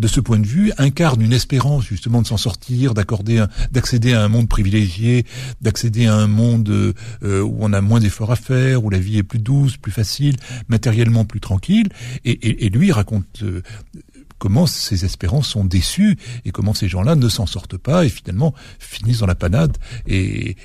de 0.00 0.08
ce 0.08 0.20
point 0.20 0.38
de 0.38 0.46
vue, 0.46 0.72
incarne 0.78 1.20
une 1.20 1.32
espérance 1.32 1.84
justement 1.84 2.22
de 2.22 2.26
s'en 2.26 2.38
sortir, 2.38 2.94
d'accorder, 2.94 3.44
d'accéder 3.70 4.14
à 4.14 4.22
un 4.24 4.28
monde 4.28 4.48
privilégié, 4.48 5.26
d'accéder 5.60 6.06
à 6.06 6.14
un 6.14 6.26
monde 6.26 6.68
euh, 6.70 7.42
où 7.42 7.58
on 7.60 7.72
a 7.72 7.80
moins 7.80 8.00
d'efforts 8.00 8.32
à 8.32 8.36
faire, 8.36 8.84
où 8.84 8.90
la 8.90 8.98
vie 8.98 9.18
est 9.18 9.22
plus 9.22 9.38
douce, 9.38 9.76
plus 9.76 9.92
facile, 9.92 10.36
matériellement 10.68 11.24
plus 11.24 11.40
tranquille. 11.40 11.88
Et 12.24 12.68
lui 12.70 12.92
raconte 12.92 13.42
euh, 13.42 13.62
comment 14.40 14.66
ces 14.66 15.04
espérances 15.04 15.48
sont 15.48 15.64
déçues 15.64 16.16
et 16.44 16.50
comment 16.50 16.74
ces 16.74 16.88
gens-là 16.88 17.14
ne 17.14 17.28
s'en 17.28 17.46
sortent 17.46 17.76
pas 17.76 18.04
et 18.04 18.08
finalement 18.08 18.54
finissent 18.80 19.20
dans 19.20 19.26
la 19.26 19.36
panade. 19.36 19.76
Et, 20.08 20.56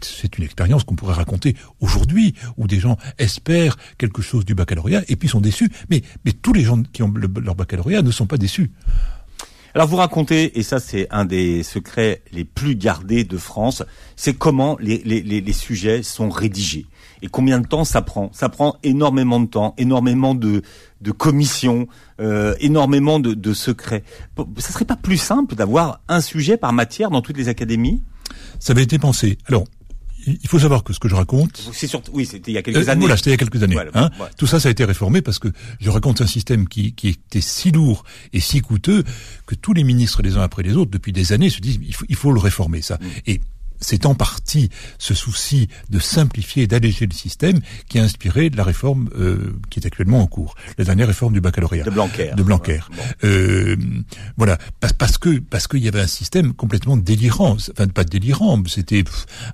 c'est 0.00 0.38
une 0.38 0.44
expérience 0.44 0.84
qu'on 0.84 0.94
pourrait 0.94 1.14
raconter 1.14 1.56
aujourd'hui, 1.80 2.34
où 2.56 2.66
des 2.66 2.80
gens 2.80 2.96
espèrent 3.18 3.76
quelque 3.98 4.22
chose 4.22 4.44
du 4.44 4.54
baccalauréat 4.54 5.02
et 5.08 5.16
puis 5.16 5.28
sont 5.28 5.40
déçus. 5.40 5.70
Mais, 5.90 6.02
tous 6.40 6.52
les 6.52 6.62
gens 6.62 6.82
qui 6.92 7.02
ont 7.02 7.10
le, 7.10 7.28
leur 7.42 7.56
baccalauréat 7.56 8.02
ne 8.02 8.10
sont 8.10 8.26
pas 8.26 8.38
déçus. 8.38 8.70
Alors 9.74 9.88
vous 9.88 9.96
racontez, 9.96 10.56
et 10.56 10.62
ça 10.62 10.78
c'est 10.78 11.08
un 11.10 11.24
des 11.24 11.64
secrets 11.64 12.22
les 12.30 12.44
plus 12.44 12.76
gardés 12.76 13.24
de 13.24 13.36
France, 13.36 13.82
c'est 14.14 14.34
comment 14.34 14.76
les, 14.78 14.98
les, 14.98 15.20
les, 15.20 15.52
sujets 15.52 16.04
sont 16.04 16.28
rédigés. 16.28 16.86
Et 17.22 17.26
combien 17.26 17.58
de 17.58 17.66
temps 17.66 17.84
ça 17.84 18.00
prend? 18.00 18.30
Ça 18.32 18.48
prend 18.48 18.76
énormément 18.84 19.40
de 19.40 19.46
temps, 19.46 19.74
énormément 19.76 20.36
de, 20.36 20.62
de 21.00 21.10
commissions, 21.10 21.88
euh, 22.20 22.54
énormément 22.60 23.18
de, 23.18 23.34
de 23.34 23.52
secrets. 23.52 24.04
Ça 24.58 24.72
serait 24.72 24.84
pas 24.84 24.94
plus 24.94 25.16
simple 25.16 25.56
d'avoir 25.56 26.00
un 26.06 26.20
sujet 26.20 26.56
par 26.56 26.72
matière 26.72 27.10
dans 27.10 27.20
toutes 27.20 27.36
les 27.36 27.48
académies? 27.48 28.00
Ça 28.60 28.74
avait 28.74 28.84
été 28.84 29.00
pensé. 29.00 29.38
Alors, 29.46 29.64
il 30.26 30.48
faut 30.48 30.58
savoir 30.58 30.84
que 30.84 30.92
ce 30.92 31.00
que 31.00 31.08
je 31.08 31.14
raconte. 31.14 31.70
C'est 31.72 31.86
surtout, 31.86 32.12
oui, 32.14 32.26
c'était 32.26 32.50
il 32.50 32.54
y 32.54 32.58
a 32.58 32.62
quelques 32.62 32.88
euh, 32.88 32.90
années. 32.90 33.00
Voilà, 33.00 33.16
c'était 33.16 33.30
il 33.30 33.32
y 33.32 33.34
a 33.34 33.38
quelques 33.38 33.62
années. 33.62 33.74
Voilà, 33.74 33.90
hein. 33.94 34.10
Tout 34.36 34.46
ça, 34.46 34.60
ça 34.60 34.68
a 34.68 34.72
été 34.72 34.84
réformé 34.84 35.22
parce 35.22 35.38
que 35.38 35.48
je 35.80 35.90
raconte 35.90 36.20
un 36.20 36.26
système 36.26 36.68
qui, 36.68 36.92
qui 36.94 37.08
était 37.08 37.40
si 37.40 37.70
lourd 37.70 38.04
et 38.32 38.40
si 38.40 38.60
coûteux 38.60 39.04
que 39.46 39.54
tous 39.54 39.72
les 39.72 39.84
ministres 39.84 40.22
les 40.22 40.36
uns 40.36 40.42
après 40.42 40.62
les 40.62 40.76
autres 40.76 40.90
depuis 40.90 41.12
des 41.12 41.32
années 41.32 41.50
se 41.50 41.60
disent 41.60 41.78
il 41.82 41.94
faut, 41.94 42.06
il 42.08 42.16
faut 42.16 42.32
le 42.32 42.40
réformer 42.40 42.82
ça. 42.82 42.96
Mmh. 42.96 43.06
Et 43.26 43.40
c'est 43.84 44.06
en 44.06 44.14
partie 44.14 44.70
ce 44.98 45.14
souci 45.14 45.68
de 45.90 45.98
simplifier 45.98 46.64
et 46.64 46.66
d'alléger 46.66 47.06
le 47.06 47.12
système 47.12 47.60
qui 47.88 47.98
a 47.98 48.02
inspiré 48.02 48.50
la 48.50 48.64
réforme 48.64 49.10
euh, 49.16 49.54
qui 49.70 49.80
est 49.80 49.86
actuellement 49.86 50.20
en 50.20 50.26
cours, 50.26 50.54
la 50.78 50.84
dernière 50.84 51.06
réforme 51.06 51.34
du 51.34 51.40
baccalauréat. 51.40 51.84
De 51.84 51.90
Blanquer. 51.90 52.32
De 52.36 52.42
Blanquer. 52.42 52.80
Bon. 52.90 53.02
Euh, 53.24 53.76
voilà, 54.36 54.58
parce, 54.80 54.92
parce 54.92 55.18
que 55.18 55.38
parce 55.38 55.68
qu'il 55.68 55.82
y 55.82 55.88
avait 55.88 56.00
un 56.00 56.06
système 56.06 56.54
complètement 56.54 56.96
délirant, 56.96 57.56
enfin 57.72 57.88
pas 57.88 58.04
délirant, 58.04 58.62
c'était 58.66 59.04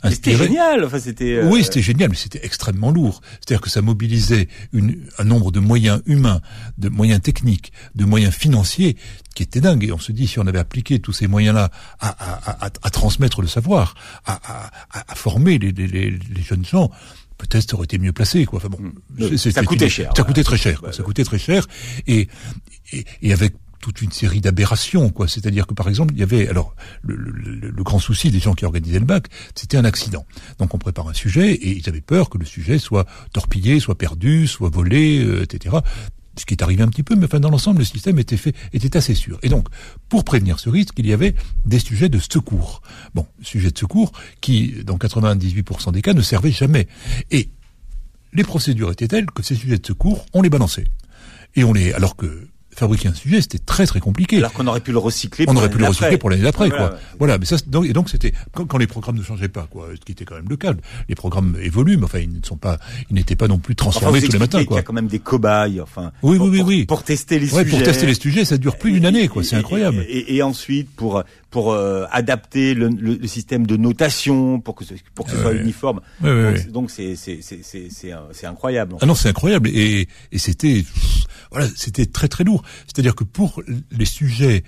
C'était 0.09 0.37
génial, 0.37 0.85
enfin 0.85 0.99
c'était. 0.99 1.35
Euh... 1.35 1.49
Oui, 1.49 1.65
c'était 1.65 1.83
génial, 1.83 2.11
mais 2.11 2.17
c'était 2.17 2.45
extrêmement 2.45 2.91
lourd. 2.91 3.21
C'est-à-dire 3.41 3.61
que 3.61 3.71
ça 3.71 3.83
mobilisait 3.83 4.49
une, 4.73 5.07
un 5.19 5.25
nombre 5.25 5.51
de 5.51 5.61
moyens 5.61 6.03
humains, 6.07 6.41
de 6.79 6.89
moyens 6.89 7.21
techniques, 7.21 7.73
de 7.95 8.05
moyens 8.05 8.35
financiers 8.35 8.97
qui 9.35 9.43
était 9.43 9.61
dingue. 9.61 9.85
Et 9.85 9.93
on 9.93 9.99
se 9.99 10.13
dit, 10.13 10.27
si 10.27 10.39
on 10.39 10.47
avait 10.47 10.59
appliqué 10.59 10.99
tous 10.99 11.13
ces 11.13 11.27
moyens-là 11.27 11.71
à, 12.01 12.09
à, 12.09 12.67
à, 12.67 12.71
à, 12.83 12.91
transmettre 12.91 13.43
le 13.43 13.49
savoir, 13.49 13.95
à, 14.27 14.71
former 15.15 15.59
les, 15.59 15.73
les, 15.73 15.87
les, 15.87 16.43
jeunes 16.43 16.65
gens, 16.65 16.91
peut-être 17.39 17.71
ça 17.71 17.77
aurait 17.77 17.85
été 17.85 17.99
mieux 17.99 18.13
placé. 18.13 18.45
Quoi. 18.45 18.59
Enfin 18.59 18.69
bon, 18.69 18.93
mmh. 19.19 19.37
ça 19.37 19.63
coûtait 19.63 19.89
cher. 19.89 20.13
Ça 20.17 20.23
coûtait 20.23 20.45
très 20.45 20.59
cher. 20.59 20.81
Bah, 20.83 20.93
ça 20.93 21.03
coûtait 21.03 21.25
très 21.25 21.39
cher. 21.39 21.67
Et, 22.07 22.29
et, 22.93 23.05
et 23.23 23.33
avec 23.33 23.55
toute 23.81 24.03
une 24.03 24.13
série 24.13 24.43
d'aberrations, 24.43 25.09
quoi. 25.09 25.27
C'est-à-dire 25.27 25.67
que 25.67 25.73
par 25.73 25.89
exemple, 25.89 26.13
il 26.15 26.21
y 26.21 26.23
avait 26.23 26.49
alors 26.49 26.75
le, 27.03 27.17
le, 27.17 27.71
le, 27.71 27.83
grand 27.83 27.99
souci 27.99 28.31
des 28.31 28.39
gens 28.39 28.53
qui 28.53 28.67
organisaient 28.67 28.99
le 28.99 29.07
bac, 29.07 29.29
c'était 29.55 29.79
un 29.79 29.87
accident. 29.87 30.27
Donc 30.59 30.75
on 30.75 30.79
prépare 30.79 31.09
un 31.09 31.15
sujet 31.15 31.53
et 31.53 31.79
ils 31.79 31.89
avaient 31.89 32.03
peur 32.03 32.29
que 32.29 32.37
le 32.37 32.45
sujet 32.45 32.79
soit 32.79 33.07
torpillé, 33.33 33.81
soit 33.81 33.97
perdu, 33.97 34.47
soit 34.47 34.69
volé, 34.69 35.25
euh, 35.25 35.43
etc 35.43 35.77
ce 36.41 36.47
qui 36.47 36.55
est 36.55 36.63
arrivé 36.63 36.83
un 36.83 36.89
petit 36.89 37.03
peu, 37.03 37.15
mais 37.15 37.27
enfin 37.27 37.41
dans 37.41 37.51
l'ensemble, 37.51 37.79
le 37.81 37.85
système 37.85 38.19
était 38.19 38.37
fait, 38.37 38.55
était 38.73 38.97
assez 38.97 39.15
sûr. 39.15 39.39
Et 39.43 39.49
donc, 39.49 39.69
pour 40.09 40.25
prévenir 40.25 40.59
ce 40.59 40.69
risque, 40.71 40.95
il 40.99 41.07
y 41.07 41.13
avait 41.13 41.35
des 41.67 41.79
sujets 41.79 42.09
de 42.09 42.19
secours. 42.19 42.83
Bon, 43.15 43.27
sujets 43.43 43.71
de 43.71 43.79
secours 43.79 44.13
qui, 44.41 44.83
dans 44.85 44.97
98% 44.97 45.93
des 45.93 46.03
cas, 46.03 46.15
ne 46.15 46.23
servaient 46.23 46.51
jamais. 46.51 46.89
Et 47.31 47.51
les 48.33 48.45
procédures 48.45 48.91
étaient 48.91 49.09
telles 49.09 49.31
que 49.31 49.43
ces 49.43 49.55
sujets 49.55 49.79
de 49.79 49.87
secours, 49.87 50.25
on 50.33 50.43
les 50.43 50.51
balançait. 50.51 50.87
Et 51.57 51.65
on 51.65 51.73
les, 51.73 51.93
alors 51.93 52.17
que 52.17 52.49
fabriquer 52.75 53.09
un 53.09 53.15
sujet, 53.15 53.41
c'était 53.41 53.59
très 53.59 53.87
très 53.87 54.01
compliqué. 54.01 54.39
Alors 54.39 54.53
qu'on 54.53 54.67
aurait 54.67 54.81
pu 54.81 54.93
le 54.93 54.99
recycler. 54.99 55.45
On 55.49 55.57
aurait 55.57 55.71
pu 55.71 55.79
le 55.79 55.87
recycler 55.87 56.19
pour 56.19 56.31
l'année 56.31 56.43
d'après, 56.43 56.69
voilà, 56.69 56.89
quoi. 56.89 56.97
Ouais. 56.97 57.03
Voilà, 57.19 57.39
mais 57.39 57.45
ça, 57.45 57.57
donc, 57.67 57.87
et 57.87 57.93
donc 57.93 58.09
c'était 58.09 58.33
quand, 58.53 58.65
quand, 58.67 58.79
les 58.79 58.87
programmes 58.87 59.17
ne 59.17 59.23
changeaient 59.23 59.49
pas, 59.49 59.67
quoi, 59.71 59.89
ce 59.95 60.05
qui 60.05 60.13
était 60.13 60.25
quand 60.25 60.37
même 60.37 60.49
le 60.49 60.57
cas. 60.57 60.73
Les 61.09 61.15
programmes 61.15 61.57
évoluent, 61.61 61.97
mais 61.97 62.05
enfin 62.05 62.21
ils 62.21 62.33
ne 62.33 62.45
sont 62.45 62.57
pas, 62.57 62.79
ils 63.11 63.15
n'étaient 63.15 63.37
pas 63.37 63.49
non 63.49 63.59
plus 63.59 63.75
transformés 63.75 64.19
enfin, 64.19 64.27
tous 64.27 64.33
les 64.33 64.39
matins, 64.39 64.65
quoi. 64.65 64.77
Il 64.77 64.79
y 64.79 64.81
a 64.81 64.85
quand 64.85 64.93
même 64.93 65.09
des 65.09 65.19
cobayes, 65.19 65.81
enfin. 65.81 66.13
Oui, 66.23 66.37
pour, 66.37 66.47
oui, 66.47 66.59
oui, 66.59 66.65
oui. 66.67 66.87
Pour, 66.87 66.99
pour 66.99 67.05
tester 67.05 67.39
les 67.39 67.53
ouais, 67.53 67.65
sujets. 67.65 67.77
Pour 67.77 67.83
tester 67.83 68.07
les 68.07 68.15
sujets, 68.15 68.45
ça 68.45 68.57
dure 68.57 68.77
plus 68.77 68.93
d'une 68.93 69.07
année, 69.07 69.29
quoi. 69.29 69.43
C'est 69.45 69.57
incroyable. 69.57 70.05
Et, 70.09 70.19
et, 70.19 70.37
et, 70.37 70.43
ensuite 70.43 70.91
pour 70.97 71.23
pour 71.51 71.73
euh, 71.73 72.05
adapter 72.13 72.75
le, 72.75 72.89
le, 72.89 73.15
le, 73.15 73.27
système 73.27 73.67
de 73.67 73.77
notation 73.77 74.61
pour 74.61 74.77
que 74.77 74.85
ce, 74.85 74.95
pour 75.15 75.27
que 75.27 75.33
ce 75.33 75.39
soit 75.39 75.53
uniforme. 75.53 76.01
donc 76.71 76.91
c'est 76.91 77.17
c'est 77.17 77.41
c'est 77.43 77.61
c'est 77.63 77.89
c'est 78.33 78.47
incroyable. 78.47 78.97
Ah 79.01 79.07
non, 79.07 79.15
c'est 79.15 79.29
incroyable 79.29 79.69
et 79.69 80.09
et 80.33 80.39
c'était 80.39 80.85
voilà, 81.51 81.69
c'était 81.77 82.07
très 82.07 82.29
très 82.29 82.45
lourd. 82.45 82.63
C'est-à-dire 82.87 83.15
que 83.15 83.25
pour 83.25 83.63
les 83.91 84.05
sujets 84.05 84.65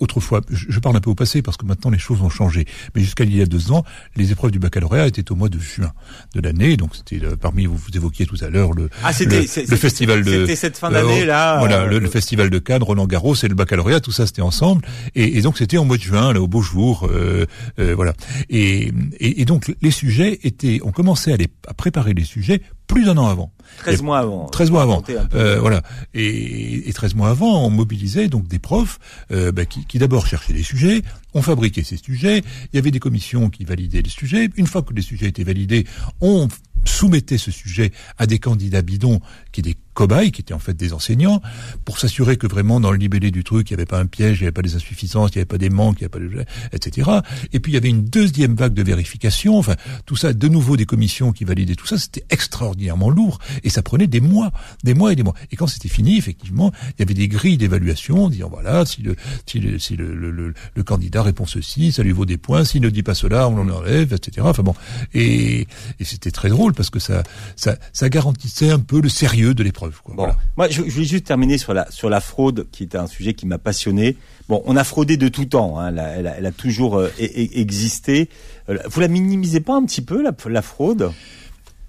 autrefois, 0.00 0.40
je, 0.50 0.78
parle 0.80 0.96
un 0.96 1.00
peu 1.00 1.10
au 1.10 1.14
passé 1.14 1.42
parce 1.42 1.56
que 1.56 1.64
maintenant 1.64 1.90
les 1.90 1.98
choses 1.98 2.20
ont 2.20 2.28
changé, 2.28 2.66
mais 2.94 3.00
jusqu'à 3.00 3.24
il 3.24 3.34
y 3.34 3.40
a 3.40 3.46
deux 3.46 3.72
ans, 3.72 3.84
les 4.16 4.32
épreuves 4.32 4.50
du 4.50 4.58
baccalauréat 4.58 5.06
étaient 5.06 5.30
au 5.30 5.36
mois 5.36 5.48
de 5.48 5.58
juin 5.58 5.92
de 6.34 6.40
l'année, 6.40 6.76
donc 6.76 6.96
c'était 6.96 7.24
euh, 7.24 7.36
parmi 7.36 7.66
vous, 7.66 7.76
vous 7.76 7.96
évoquiez 7.96 8.26
tout 8.26 8.36
à 8.40 8.48
l'heure 8.48 8.72
le, 8.72 8.90
ah, 9.02 9.12
le, 9.20 9.70
le 9.70 9.76
festival 9.76 10.24
de 10.24 10.40
c'était 10.42 10.56
cette 10.56 10.76
fin 10.76 10.90
d'année 10.90 11.22
euh, 11.22 11.26
là 11.26 11.58
voilà 11.58 11.86
le, 11.86 12.08
festival 12.08 12.50
de 12.50 12.58
Cannes 12.58 12.82
Roland 12.82 13.06
Garros 13.06 13.34
et 13.34 13.48
le 13.48 13.54
baccalauréat 13.54 14.00
tout 14.00 14.12
ça 14.12 14.26
c'était 14.26 14.42
ensemble. 14.42 14.82
Et, 15.14 15.38
et 15.38 15.42
donc 15.42 15.58
c'était 15.58 15.76
au 15.76 15.84
mois 15.84 15.96
de 15.96 16.02
juin 16.02 16.32
là 16.32 16.40
au 16.40 16.48
beau 16.48 16.60
jour 16.60 17.08
euh, 17.10 17.46
voilà. 17.78 18.14
Et, 18.50 18.92
et, 19.18 19.40
et, 19.40 19.44
donc 19.44 19.72
les 19.80 19.90
sujets 19.90 20.40
étaient 20.42 20.80
on 20.82 20.92
commençait 20.92 21.32
à, 21.32 21.36
les, 21.36 21.48
à 21.66 21.74
préparer 21.74 22.14
les 22.14 22.24
sujets 22.24 22.60
plus 22.86 23.04
d'un 23.04 23.16
an 23.16 23.26
avant 23.26 23.52
13 23.78 24.02
mois 24.02 24.18
avant. 24.18 24.46
13 24.46 24.70
mois 24.70 24.82
avant. 24.82 25.02
Euh, 25.34 25.58
voilà. 25.60 25.82
Et, 26.12 26.88
et 26.88 26.92
13 26.92 27.14
mois 27.14 27.30
avant, 27.30 27.66
on 27.66 27.70
mobilisait 27.70 28.28
donc 28.28 28.46
des 28.46 28.58
profs 28.58 28.98
euh, 29.32 29.52
bah, 29.52 29.64
qui, 29.64 29.86
qui 29.86 29.98
d'abord 29.98 30.26
cherchaient 30.26 30.52
des 30.52 30.62
sujets, 30.62 31.02
on 31.34 31.42
fabriquait 31.42 31.82
ces 31.82 31.96
sujets, 31.96 32.42
il 32.72 32.76
y 32.76 32.78
avait 32.78 32.90
des 32.90 33.00
commissions 33.00 33.50
qui 33.50 33.64
validaient 33.64 34.02
les 34.02 34.10
sujets. 34.10 34.48
Une 34.56 34.66
fois 34.66 34.82
que 34.82 34.92
les 34.94 35.02
sujets 35.02 35.26
étaient 35.26 35.44
validés, 35.44 35.86
on 36.20 36.48
soumettait 36.88 37.38
ce 37.38 37.50
sujet 37.50 37.92
à 38.18 38.26
des 38.26 38.38
candidats 38.38 38.82
bidons 38.82 39.20
qui 39.52 39.60
étaient 39.60 39.76
cobayes, 39.94 40.32
qui 40.32 40.42
étaient 40.42 40.54
en 40.54 40.58
fait 40.58 40.74
des 40.74 40.92
enseignants, 40.92 41.40
pour 41.84 41.98
s'assurer 41.98 42.36
que 42.36 42.46
vraiment 42.46 42.80
dans 42.80 42.90
le 42.90 42.98
libellé 42.98 43.30
du 43.30 43.44
truc, 43.44 43.70
il 43.70 43.72
n'y 43.72 43.76
avait 43.76 43.86
pas 43.86 44.00
un 44.00 44.06
piège, 44.06 44.38
il 44.38 44.42
n'y 44.42 44.46
avait 44.46 44.52
pas 44.52 44.62
des 44.62 44.74
insuffisances, 44.74 45.30
il 45.30 45.38
n'y 45.38 45.40
avait 45.40 45.46
pas 45.46 45.58
des 45.58 45.70
manques, 45.70 46.00
il 46.00 46.02
n'y 46.02 46.10
avait 46.12 46.28
pas 46.28 46.36
de... 46.36 46.44
etc. 46.72 47.10
Et 47.52 47.60
puis 47.60 47.72
il 47.72 47.74
y 47.74 47.78
avait 47.78 47.88
une 47.88 48.04
deuxième 48.04 48.54
vague 48.54 48.74
de 48.74 48.82
vérification, 48.82 49.56
enfin 49.56 49.76
tout 50.04 50.16
ça, 50.16 50.32
de 50.32 50.48
nouveau 50.48 50.76
des 50.76 50.84
commissions 50.84 51.32
qui 51.32 51.44
validaient 51.44 51.76
tout 51.76 51.86
ça, 51.86 51.96
c'était 51.96 52.24
extraordinairement 52.30 53.08
lourd, 53.08 53.38
et 53.62 53.70
ça 53.70 53.82
prenait 53.82 54.08
des 54.08 54.20
mois, 54.20 54.52
des 54.82 54.94
mois 54.94 55.12
et 55.12 55.16
des 55.16 55.22
mois. 55.22 55.34
Et 55.52 55.56
quand 55.56 55.68
c'était 55.68 55.88
fini, 55.88 56.18
effectivement, 56.18 56.72
il 56.90 57.00
y 57.00 57.02
avait 57.02 57.14
des 57.14 57.28
grilles 57.28 57.56
d'évaluation, 57.56 58.28
disant 58.28 58.48
voilà, 58.50 58.84
si 58.84 59.02
le, 59.02 59.14
si 59.46 59.60
le, 59.60 59.78
si 59.78 59.96
le, 59.96 60.14
le, 60.14 60.30
le, 60.32 60.82
candidat 60.82 61.22
répond 61.22 61.46
ceci, 61.46 61.92
ça 61.92 62.02
lui 62.02 62.12
vaut 62.12 62.26
des 62.26 62.36
points, 62.36 62.64
s'il 62.64 62.82
ne 62.82 62.90
dit 62.90 63.02
pas 63.02 63.14
cela, 63.14 63.48
on 63.48 63.62
l'enlève, 63.64 64.12
etc. 64.12 64.46
Enfin 64.50 64.62
bon, 64.62 64.74
et, 65.14 65.66
et 66.00 66.04
c'était 66.04 66.30
très 66.30 66.48
drôle 66.48 66.73
parce 66.74 66.90
que 66.90 66.98
ça, 66.98 67.22
ça, 67.56 67.76
ça 67.92 68.08
garantissait 68.08 68.70
un 68.70 68.78
peu 68.78 69.00
le 69.00 69.08
sérieux 69.08 69.54
de 69.54 69.62
l'épreuve. 69.62 70.00
Bon, 70.08 70.28
moi, 70.56 70.68
je, 70.68 70.82
je 70.82 70.90
voulais 70.90 71.04
juste 71.06 71.26
terminer 71.26 71.58
sur 71.58 71.74
la 71.74 71.90
sur 71.90 72.10
la 72.10 72.20
fraude, 72.20 72.66
qui 72.70 72.82
est 72.82 72.94
un 72.94 73.06
sujet 73.06 73.34
qui 73.34 73.46
m'a 73.46 73.58
passionné. 73.58 74.16
Bon, 74.48 74.62
on 74.66 74.76
a 74.76 74.84
fraudé 74.84 75.16
de 75.16 75.28
tout 75.28 75.46
temps. 75.46 75.78
Hein, 75.78 75.88
elle, 75.88 75.98
a, 75.98 76.36
elle, 76.36 76.46
a, 76.46 76.52
toujours 76.52 76.98
euh, 76.98 77.10
existé. 77.18 78.28
Euh, 78.68 78.78
vous 78.86 79.00
la 79.00 79.08
minimisez 79.08 79.60
pas 79.60 79.74
un 79.74 79.84
petit 79.84 80.02
peu 80.02 80.22
la, 80.22 80.32
la 80.46 80.62
fraude? 80.62 81.12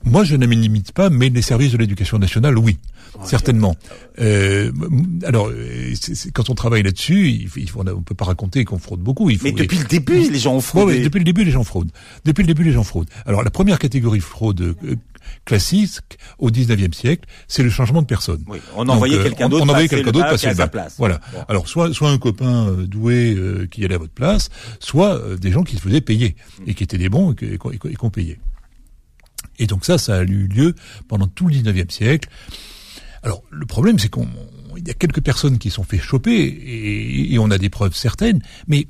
Moi, 0.05 0.23
je 0.23 0.35
ne 0.35 0.45
minimise 0.45 0.91
pas, 0.91 1.09
mais 1.09 1.29
les 1.29 1.41
services 1.41 1.71
de 1.71 1.77
l'éducation 1.77 2.19
nationale, 2.19 2.57
oui. 2.57 2.77
Certainement. 3.23 3.75
Euh, 4.19 4.71
alors, 5.23 5.49
quand 6.33 6.49
on 6.49 6.55
travaille 6.55 6.83
là-dessus, 6.83 7.29
il, 7.29 7.69
faut, 7.69 7.81
on 7.81 7.83
ne 7.83 7.93
peut 8.03 8.15
pas 8.15 8.25
raconter 8.25 8.65
qu'on 8.65 8.77
fraude 8.77 8.99
beaucoup. 8.99 9.29
Il 9.29 9.37
faut, 9.37 9.45
mais 9.45 9.51
depuis 9.51 9.77
le 9.77 9.85
début, 9.85 10.29
les 10.29 10.39
gens 10.39 10.53
ont 10.53 10.61
fraudé. 10.61 11.01
depuis 11.01 11.19
le 11.19 11.25
début, 11.25 11.43
les 11.43 11.51
gens 11.51 11.63
fraudent. 11.63 11.91
Depuis 12.25 12.43
le 12.43 12.47
début, 12.47 12.63
les 12.63 12.71
gens 12.71 12.83
fraudent. 12.83 13.09
Alors, 13.25 13.43
la 13.43 13.51
première 13.51 13.79
catégorie 13.79 14.19
fraude 14.19 14.61
euh, 14.61 14.95
classique 15.45 16.19
au 16.37 16.51
19e 16.51 16.93
siècle, 16.93 17.27
c'est 17.47 17.63
le 17.63 17.69
changement 17.69 18.01
de 18.01 18.07
personne. 18.07 18.43
Oui, 18.47 18.59
on 18.75 18.87
envoyait 18.89 19.17
euh, 19.17 19.23
quelqu'un 19.23 19.49
d'autre. 19.49 19.65
On, 19.65 19.69
envoyait 19.69 19.87
quelqu'un 19.87 20.11
d'autre 20.11 20.29
passer 20.29 20.53
le 20.53 20.67
place. 20.67 20.95
Voilà. 20.97 21.19
Alors 21.47 21.67
soit 21.67 21.93
soit 21.93 22.09
un 22.09 22.17
copain 22.17 22.67
euh, 22.67 22.85
doué 22.85 23.37
qui 23.71 23.83
allait 23.85 23.95
à 23.95 23.99
votre 23.99 24.13
place, 24.13 24.49
soit 24.79 25.19
des 25.37 25.51
gens 25.51 25.63
qui 25.63 25.77
se 25.77 25.81
faisaient 25.81 26.01
payer 26.01 26.35
et 26.67 26.73
qui 26.73 26.83
étaient 26.83 26.97
des 26.97 27.09
bons 27.09 27.33
et 27.41 27.57
qu'on 27.57 28.09
payait. 28.09 28.39
Et 29.59 29.67
donc 29.67 29.85
ça, 29.85 29.97
ça 29.97 30.17
a 30.17 30.23
eu 30.23 30.47
lieu 30.47 30.75
pendant 31.07 31.27
tout 31.27 31.47
le 31.47 31.55
19e 31.55 31.91
siècle. 31.91 32.29
Alors 33.23 33.43
le 33.49 33.65
problème, 33.65 33.99
c'est 33.99 34.09
qu'on 34.09 34.27
il 34.77 34.87
y 34.87 34.91
a 34.91 34.93
quelques 34.93 35.21
personnes 35.21 35.57
qui 35.57 35.69
sont 35.69 35.83
fait 35.83 35.97
choper 35.97 36.33
et, 36.33 37.33
et, 37.33 37.39
on 37.39 37.49
a 37.49 37.57
des 37.57 37.69
preuves 37.69 37.95
certaines, 37.95 38.41
mais 38.67 38.87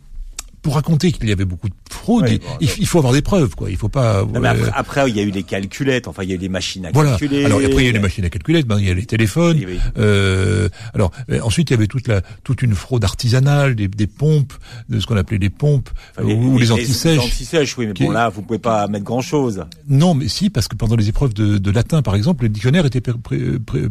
pour 0.65 0.73
raconter 0.73 1.11
qu'il 1.11 1.29
y 1.29 1.31
avait 1.31 1.45
beaucoup 1.45 1.69
de 1.69 1.75
fraude, 1.91 2.27
il, 2.59 2.87
faut 2.87 2.97
avoir 2.97 3.13
des 3.13 3.21
preuves, 3.21 3.53
quoi. 3.53 3.69
Il 3.69 3.77
faut 3.77 3.87
pas. 3.87 4.23
Euh, 4.23 4.69
après, 4.73 5.07
il 5.07 5.15
y 5.15 5.19
a 5.19 5.21
eu 5.21 5.29
les 5.29 5.43
calculettes. 5.43 6.07
Enfin, 6.07 6.23
il 6.23 6.29
y 6.29 6.31
a 6.31 6.35
eu 6.37 6.39
les 6.39 6.49
machines 6.49 6.87
à 6.87 6.91
voilà. 6.91 7.11
calculer. 7.11 7.45
Alors 7.45 7.59
après, 7.59 7.83
il 7.83 7.83
y 7.83 7.85
a 7.85 7.89
eu 7.91 7.93
les 7.93 7.99
machines 7.99 8.25
à 8.25 8.31
calculettes. 8.31 8.65
Ben, 8.65 8.79
il 8.79 8.87
y 8.87 8.89
a 8.89 8.95
les 8.95 9.05
téléphones. 9.05 9.63
Euh, 9.99 10.67
alors 10.95 11.11
euh, 11.29 11.39
ensuite, 11.41 11.69
il 11.69 11.73
y 11.73 11.75
avait 11.75 11.85
toute 11.85 12.07
la 12.07 12.21
toute 12.43 12.63
une 12.63 12.73
fraude 12.73 13.03
artisanale, 13.03 13.75
des, 13.75 13.87
des 13.87 14.07
pompes, 14.07 14.53
de 14.89 14.99
ce 14.99 15.05
qu'on 15.05 15.17
appelait 15.17 15.37
les 15.37 15.51
pompes 15.51 15.91
ou 16.19 16.57
les, 16.57 16.71
antisèches. 16.71 17.19
Les 17.19 17.19
antisèches, 17.19 17.77
oui. 17.77 17.85
Mais 17.85 17.93
bon, 17.93 18.09
là, 18.09 18.29
vous 18.29 18.41
pouvez 18.41 18.57
pas 18.57 18.87
mettre 18.87 19.05
grand 19.05 19.21
chose. 19.21 19.65
Non, 19.87 20.15
mais 20.15 20.27
si, 20.29 20.49
parce 20.49 20.67
que 20.67 20.75
pendant 20.75 20.95
les 20.95 21.09
épreuves 21.09 21.35
de, 21.35 21.59
de 21.59 21.71
latin, 21.71 22.01
par 22.01 22.15
exemple, 22.15 22.41
les 22.45 22.49
dictionnaires 22.49 22.87
étaient 22.87 23.03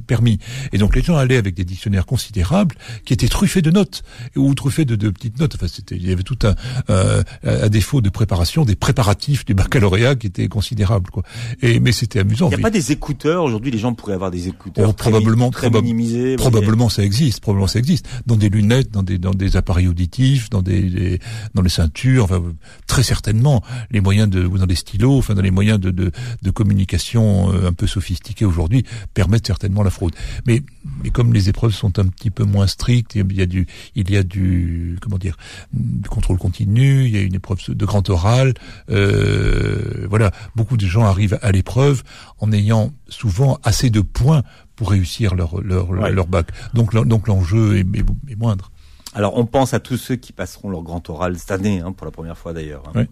permis, 0.08 0.40
et 0.72 0.78
donc 0.78 0.96
les 0.96 1.02
gens 1.02 1.16
allaient 1.16 1.36
avec 1.36 1.54
des 1.54 1.64
dictionnaires 1.64 2.04
considérables 2.04 2.74
qui 3.04 3.12
étaient 3.12 3.28
truffés 3.28 3.62
de 3.62 3.70
notes 3.70 4.02
ou 4.34 4.52
truffés 4.54 4.84
de, 4.84 4.96
de 4.96 5.10
petites 5.10 5.38
notes. 5.38 5.54
Enfin, 5.54 5.68
c'était 5.68 5.94
il 5.94 6.08
y 6.08 6.12
avait 6.12 6.24
tout 6.24 6.38
un 6.42 6.56
euh, 6.90 7.22
à 7.44 7.68
défaut 7.68 8.00
de 8.00 8.10
préparation, 8.10 8.64
des 8.64 8.76
préparatifs 8.76 9.44
du 9.44 9.54
baccalauréat 9.54 10.14
qui 10.14 10.26
étaient 10.26 10.48
considérables. 10.48 11.10
Quoi. 11.10 11.22
Et 11.62 11.80
mais 11.80 11.92
c'était 11.92 12.20
amusant. 12.20 12.48
Il 12.50 12.56
n'y 12.56 12.62
a 12.62 12.62
pas 12.62 12.70
des 12.70 12.92
écouteurs 12.92 13.44
aujourd'hui. 13.44 13.70
Les 13.70 13.78
gens 13.78 13.94
pourraient 13.94 14.14
avoir 14.14 14.30
des 14.30 14.48
écouteurs 14.48 14.88
oh, 14.88 14.92
très, 14.92 15.10
probablement 15.10 15.50
très 15.50 15.70
minimisés. 15.70 16.36
Probablement 16.36 16.88
ça 16.88 17.02
existe. 17.02 17.40
Probablement 17.40 17.66
ça 17.66 17.78
existe 17.78 18.06
dans 18.26 18.36
des 18.36 18.48
lunettes, 18.48 18.90
dans 18.90 19.02
des 19.02 19.18
dans 19.18 19.32
des 19.32 19.56
appareils 19.56 19.88
auditifs, 19.88 20.50
dans 20.50 20.62
des, 20.62 21.20
dans 21.54 21.62
les 21.62 21.68
ceintures. 21.68 22.24
Enfin, 22.24 22.42
très 22.86 23.02
certainement 23.02 23.62
les 23.90 24.00
moyens 24.00 24.28
de 24.28 24.44
ou 24.44 24.58
dans 24.58 24.66
des 24.66 24.74
stylos, 24.74 25.18
enfin 25.18 25.34
dans 25.34 25.42
les 25.42 25.50
moyens 25.50 25.80
de 25.80 25.90
de, 25.90 26.10
de 26.42 26.50
communication 26.50 27.52
euh, 27.52 27.68
un 27.68 27.72
peu 27.72 27.86
sophistiqués 27.86 28.44
aujourd'hui 28.44 28.84
permettent 29.14 29.46
certainement 29.46 29.82
la 29.82 29.90
fraude. 29.90 30.14
Mais 30.46 30.62
mais 31.02 31.10
comme 31.10 31.32
les 31.32 31.48
épreuves 31.48 31.72
sont 31.72 31.98
un 31.98 32.06
petit 32.06 32.30
peu 32.30 32.44
moins 32.44 32.66
strictes, 32.66 33.14
il 33.14 33.36
y 33.36 33.42
a 33.42 33.46
du 33.46 33.66
il 33.94 34.10
y 34.10 34.16
a 34.16 34.22
du 34.22 34.98
comment 35.00 35.18
dire 35.18 35.36
du 35.72 36.08
contrôle 36.08 36.38
continu, 36.38 37.06
il 37.06 37.10
y 37.10 37.16
a 37.16 37.22
une 37.22 37.34
épreuve 37.34 37.58
de 37.68 37.86
grand 37.86 38.08
oral. 38.10 38.54
Euh, 38.90 40.06
voilà, 40.08 40.30
beaucoup 40.56 40.76
de 40.76 40.86
gens 40.86 41.04
arrivent 41.04 41.38
à 41.42 41.52
l'épreuve 41.52 42.02
en 42.38 42.52
ayant 42.52 42.92
souvent 43.08 43.58
assez 43.62 43.90
de 43.90 44.00
points 44.00 44.42
pour 44.76 44.90
réussir 44.90 45.34
leur 45.34 45.60
leur, 45.62 45.92
leur 45.92 46.26
bac. 46.26 46.48
Donc 46.74 46.94
donc 46.94 47.28
l'enjeu 47.28 47.78
est, 47.78 47.86
est, 48.28 48.36
moindre. 48.36 48.70
Alors 49.14 49.38
on 49.38 49.46
pense 49.46 49.74
à 49.74 49.80
tous 49.80 49.96
ceux 49.96 50.16
qui 50.16 50.32
passeront 50.32 50.68
leur 50.70 50.82
grand 50.82 51.08
oral 51.08 51.38
cette 51.38 51.50
année, 51.50 51.80
hein, 51.80 51.92
pour 51.92 52.04
la 52.04 52.10
première 52.10 52.36
fois 52.36 52.52
d'ailleurs. 52.52 52.82
Hein. 52.94 53.06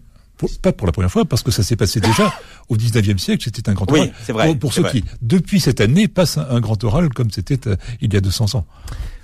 Pas 0.61 0.71
pour 0.71 0.87
la 0.87 0.93
première 0.93 1.11
fois, 1.11 1.25
parce 1.25 1.43
que 1.43 1.51
ça 1.51 1.63
s'est 1.63 1.75
passé 1.75 1.99
déjà 1.99 2.33
au 2.69 2.75
19e 2.75 3.17
siècle, 3.17 3.43
c'était 3.43 3.69
un 3.69 3.73
grand 3.73 3.89
oral. 3.91 4.11
c'est 4.23 4.33
vrai. 4.33 4.55
Pour, 4.55 4.73
ceux 4.73 4.83
qui, 4.83 5.03
depuis 5.21 5.59
cette 5.59 5.81
année, 5.81 6.07
passent 6.07 6.37
un, 6.37 6.47
un 6.49 6.59
grand 6.59 6.81
oral 6.83 7.09
comme 7.09 7.31
c'était 7.31 7.67
euh, 7.67 7.75
il 8.01 8.13
y 8.13 8.17
a 8.17 8.21
200 8.21 8.55
ans. 8.55 8.65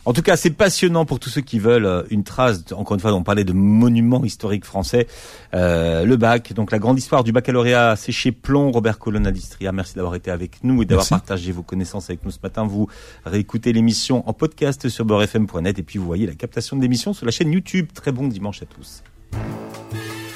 En 0.05 0.13
tout 0.13 0.23
cas, 0.23 0.37
c'est 0.37 0.49
passionnant 0.49 1.05
pour 1.05 1.19
tous 1.19 1.29
ceux 1.29 1.41
qui 1.41 1.59
veulent 1.59 1.85
euh, 1.85 2.01
une 2.09 2.23
trace. 2.23 2.63
Encore 2.71 2.95
une 2.95 2.99
fois, 2.99 3.13
on 3.13 3.21
parlait 3.21 3.43
de 3.43 3.53
monuments 3.53 4.23
historiques 4.23 4.65
français. 4.65 5.05
Euh, 5.53 6.03
le 6.03 6.17
bac, 6.17 6.53
donc 6.53 6.71
la 6.71 6.79
grande 6.79 6.97
histoire 6.97 7.23
du 7.23 7.31
baccalauréat, 7.31 7.95
c'est 7.95 8.11
chez 8.11 8.31
Plomb, 8.31 8.71
Robert 8.71 8.97
Colonna 8.97 9.31
d'Istria. 9.31 9.71
Merci 9.71 9.95
d'avoir 9.95 10.15
été 10.15 10.31
avec 10.31 10.63
nous 10.63 10.81
et 10.81 10.85
d'avoir 10.85 11.07
partagé 11.07 11.51
vos 11.51 11.61
connaissances 11.63 12.09
avec 12.09 12.25
nous 12.25 12.31
ce 12.31 12.39
matin. 12.41 12.65
Vous 12.65 12.87
réécoutez 13.25 13.71
l'émission 13.71 14.27
en 14.27 14.33
podcast 14.33 14.89
sur 14.89 15.05
beurrefm.net 15.05 15.77
et 15.77 15.83
puis 15.83 15.99
vous 15.99 16.05
voyez 16.05 16.25
la 16.25 16.33
captation 16.33 16.75
de 16.75 16.81
l'émission 16.81 17.13
sur 17.13 17.27
la 17.27 17.31
chaîne 17.31 17.51
YouTube. 17.51 17.89
Très 17.93 18.11
bon 18.11 18.27
dimanche 18.27 18.63
à 18.63 18.65
tous. 18.65 19.03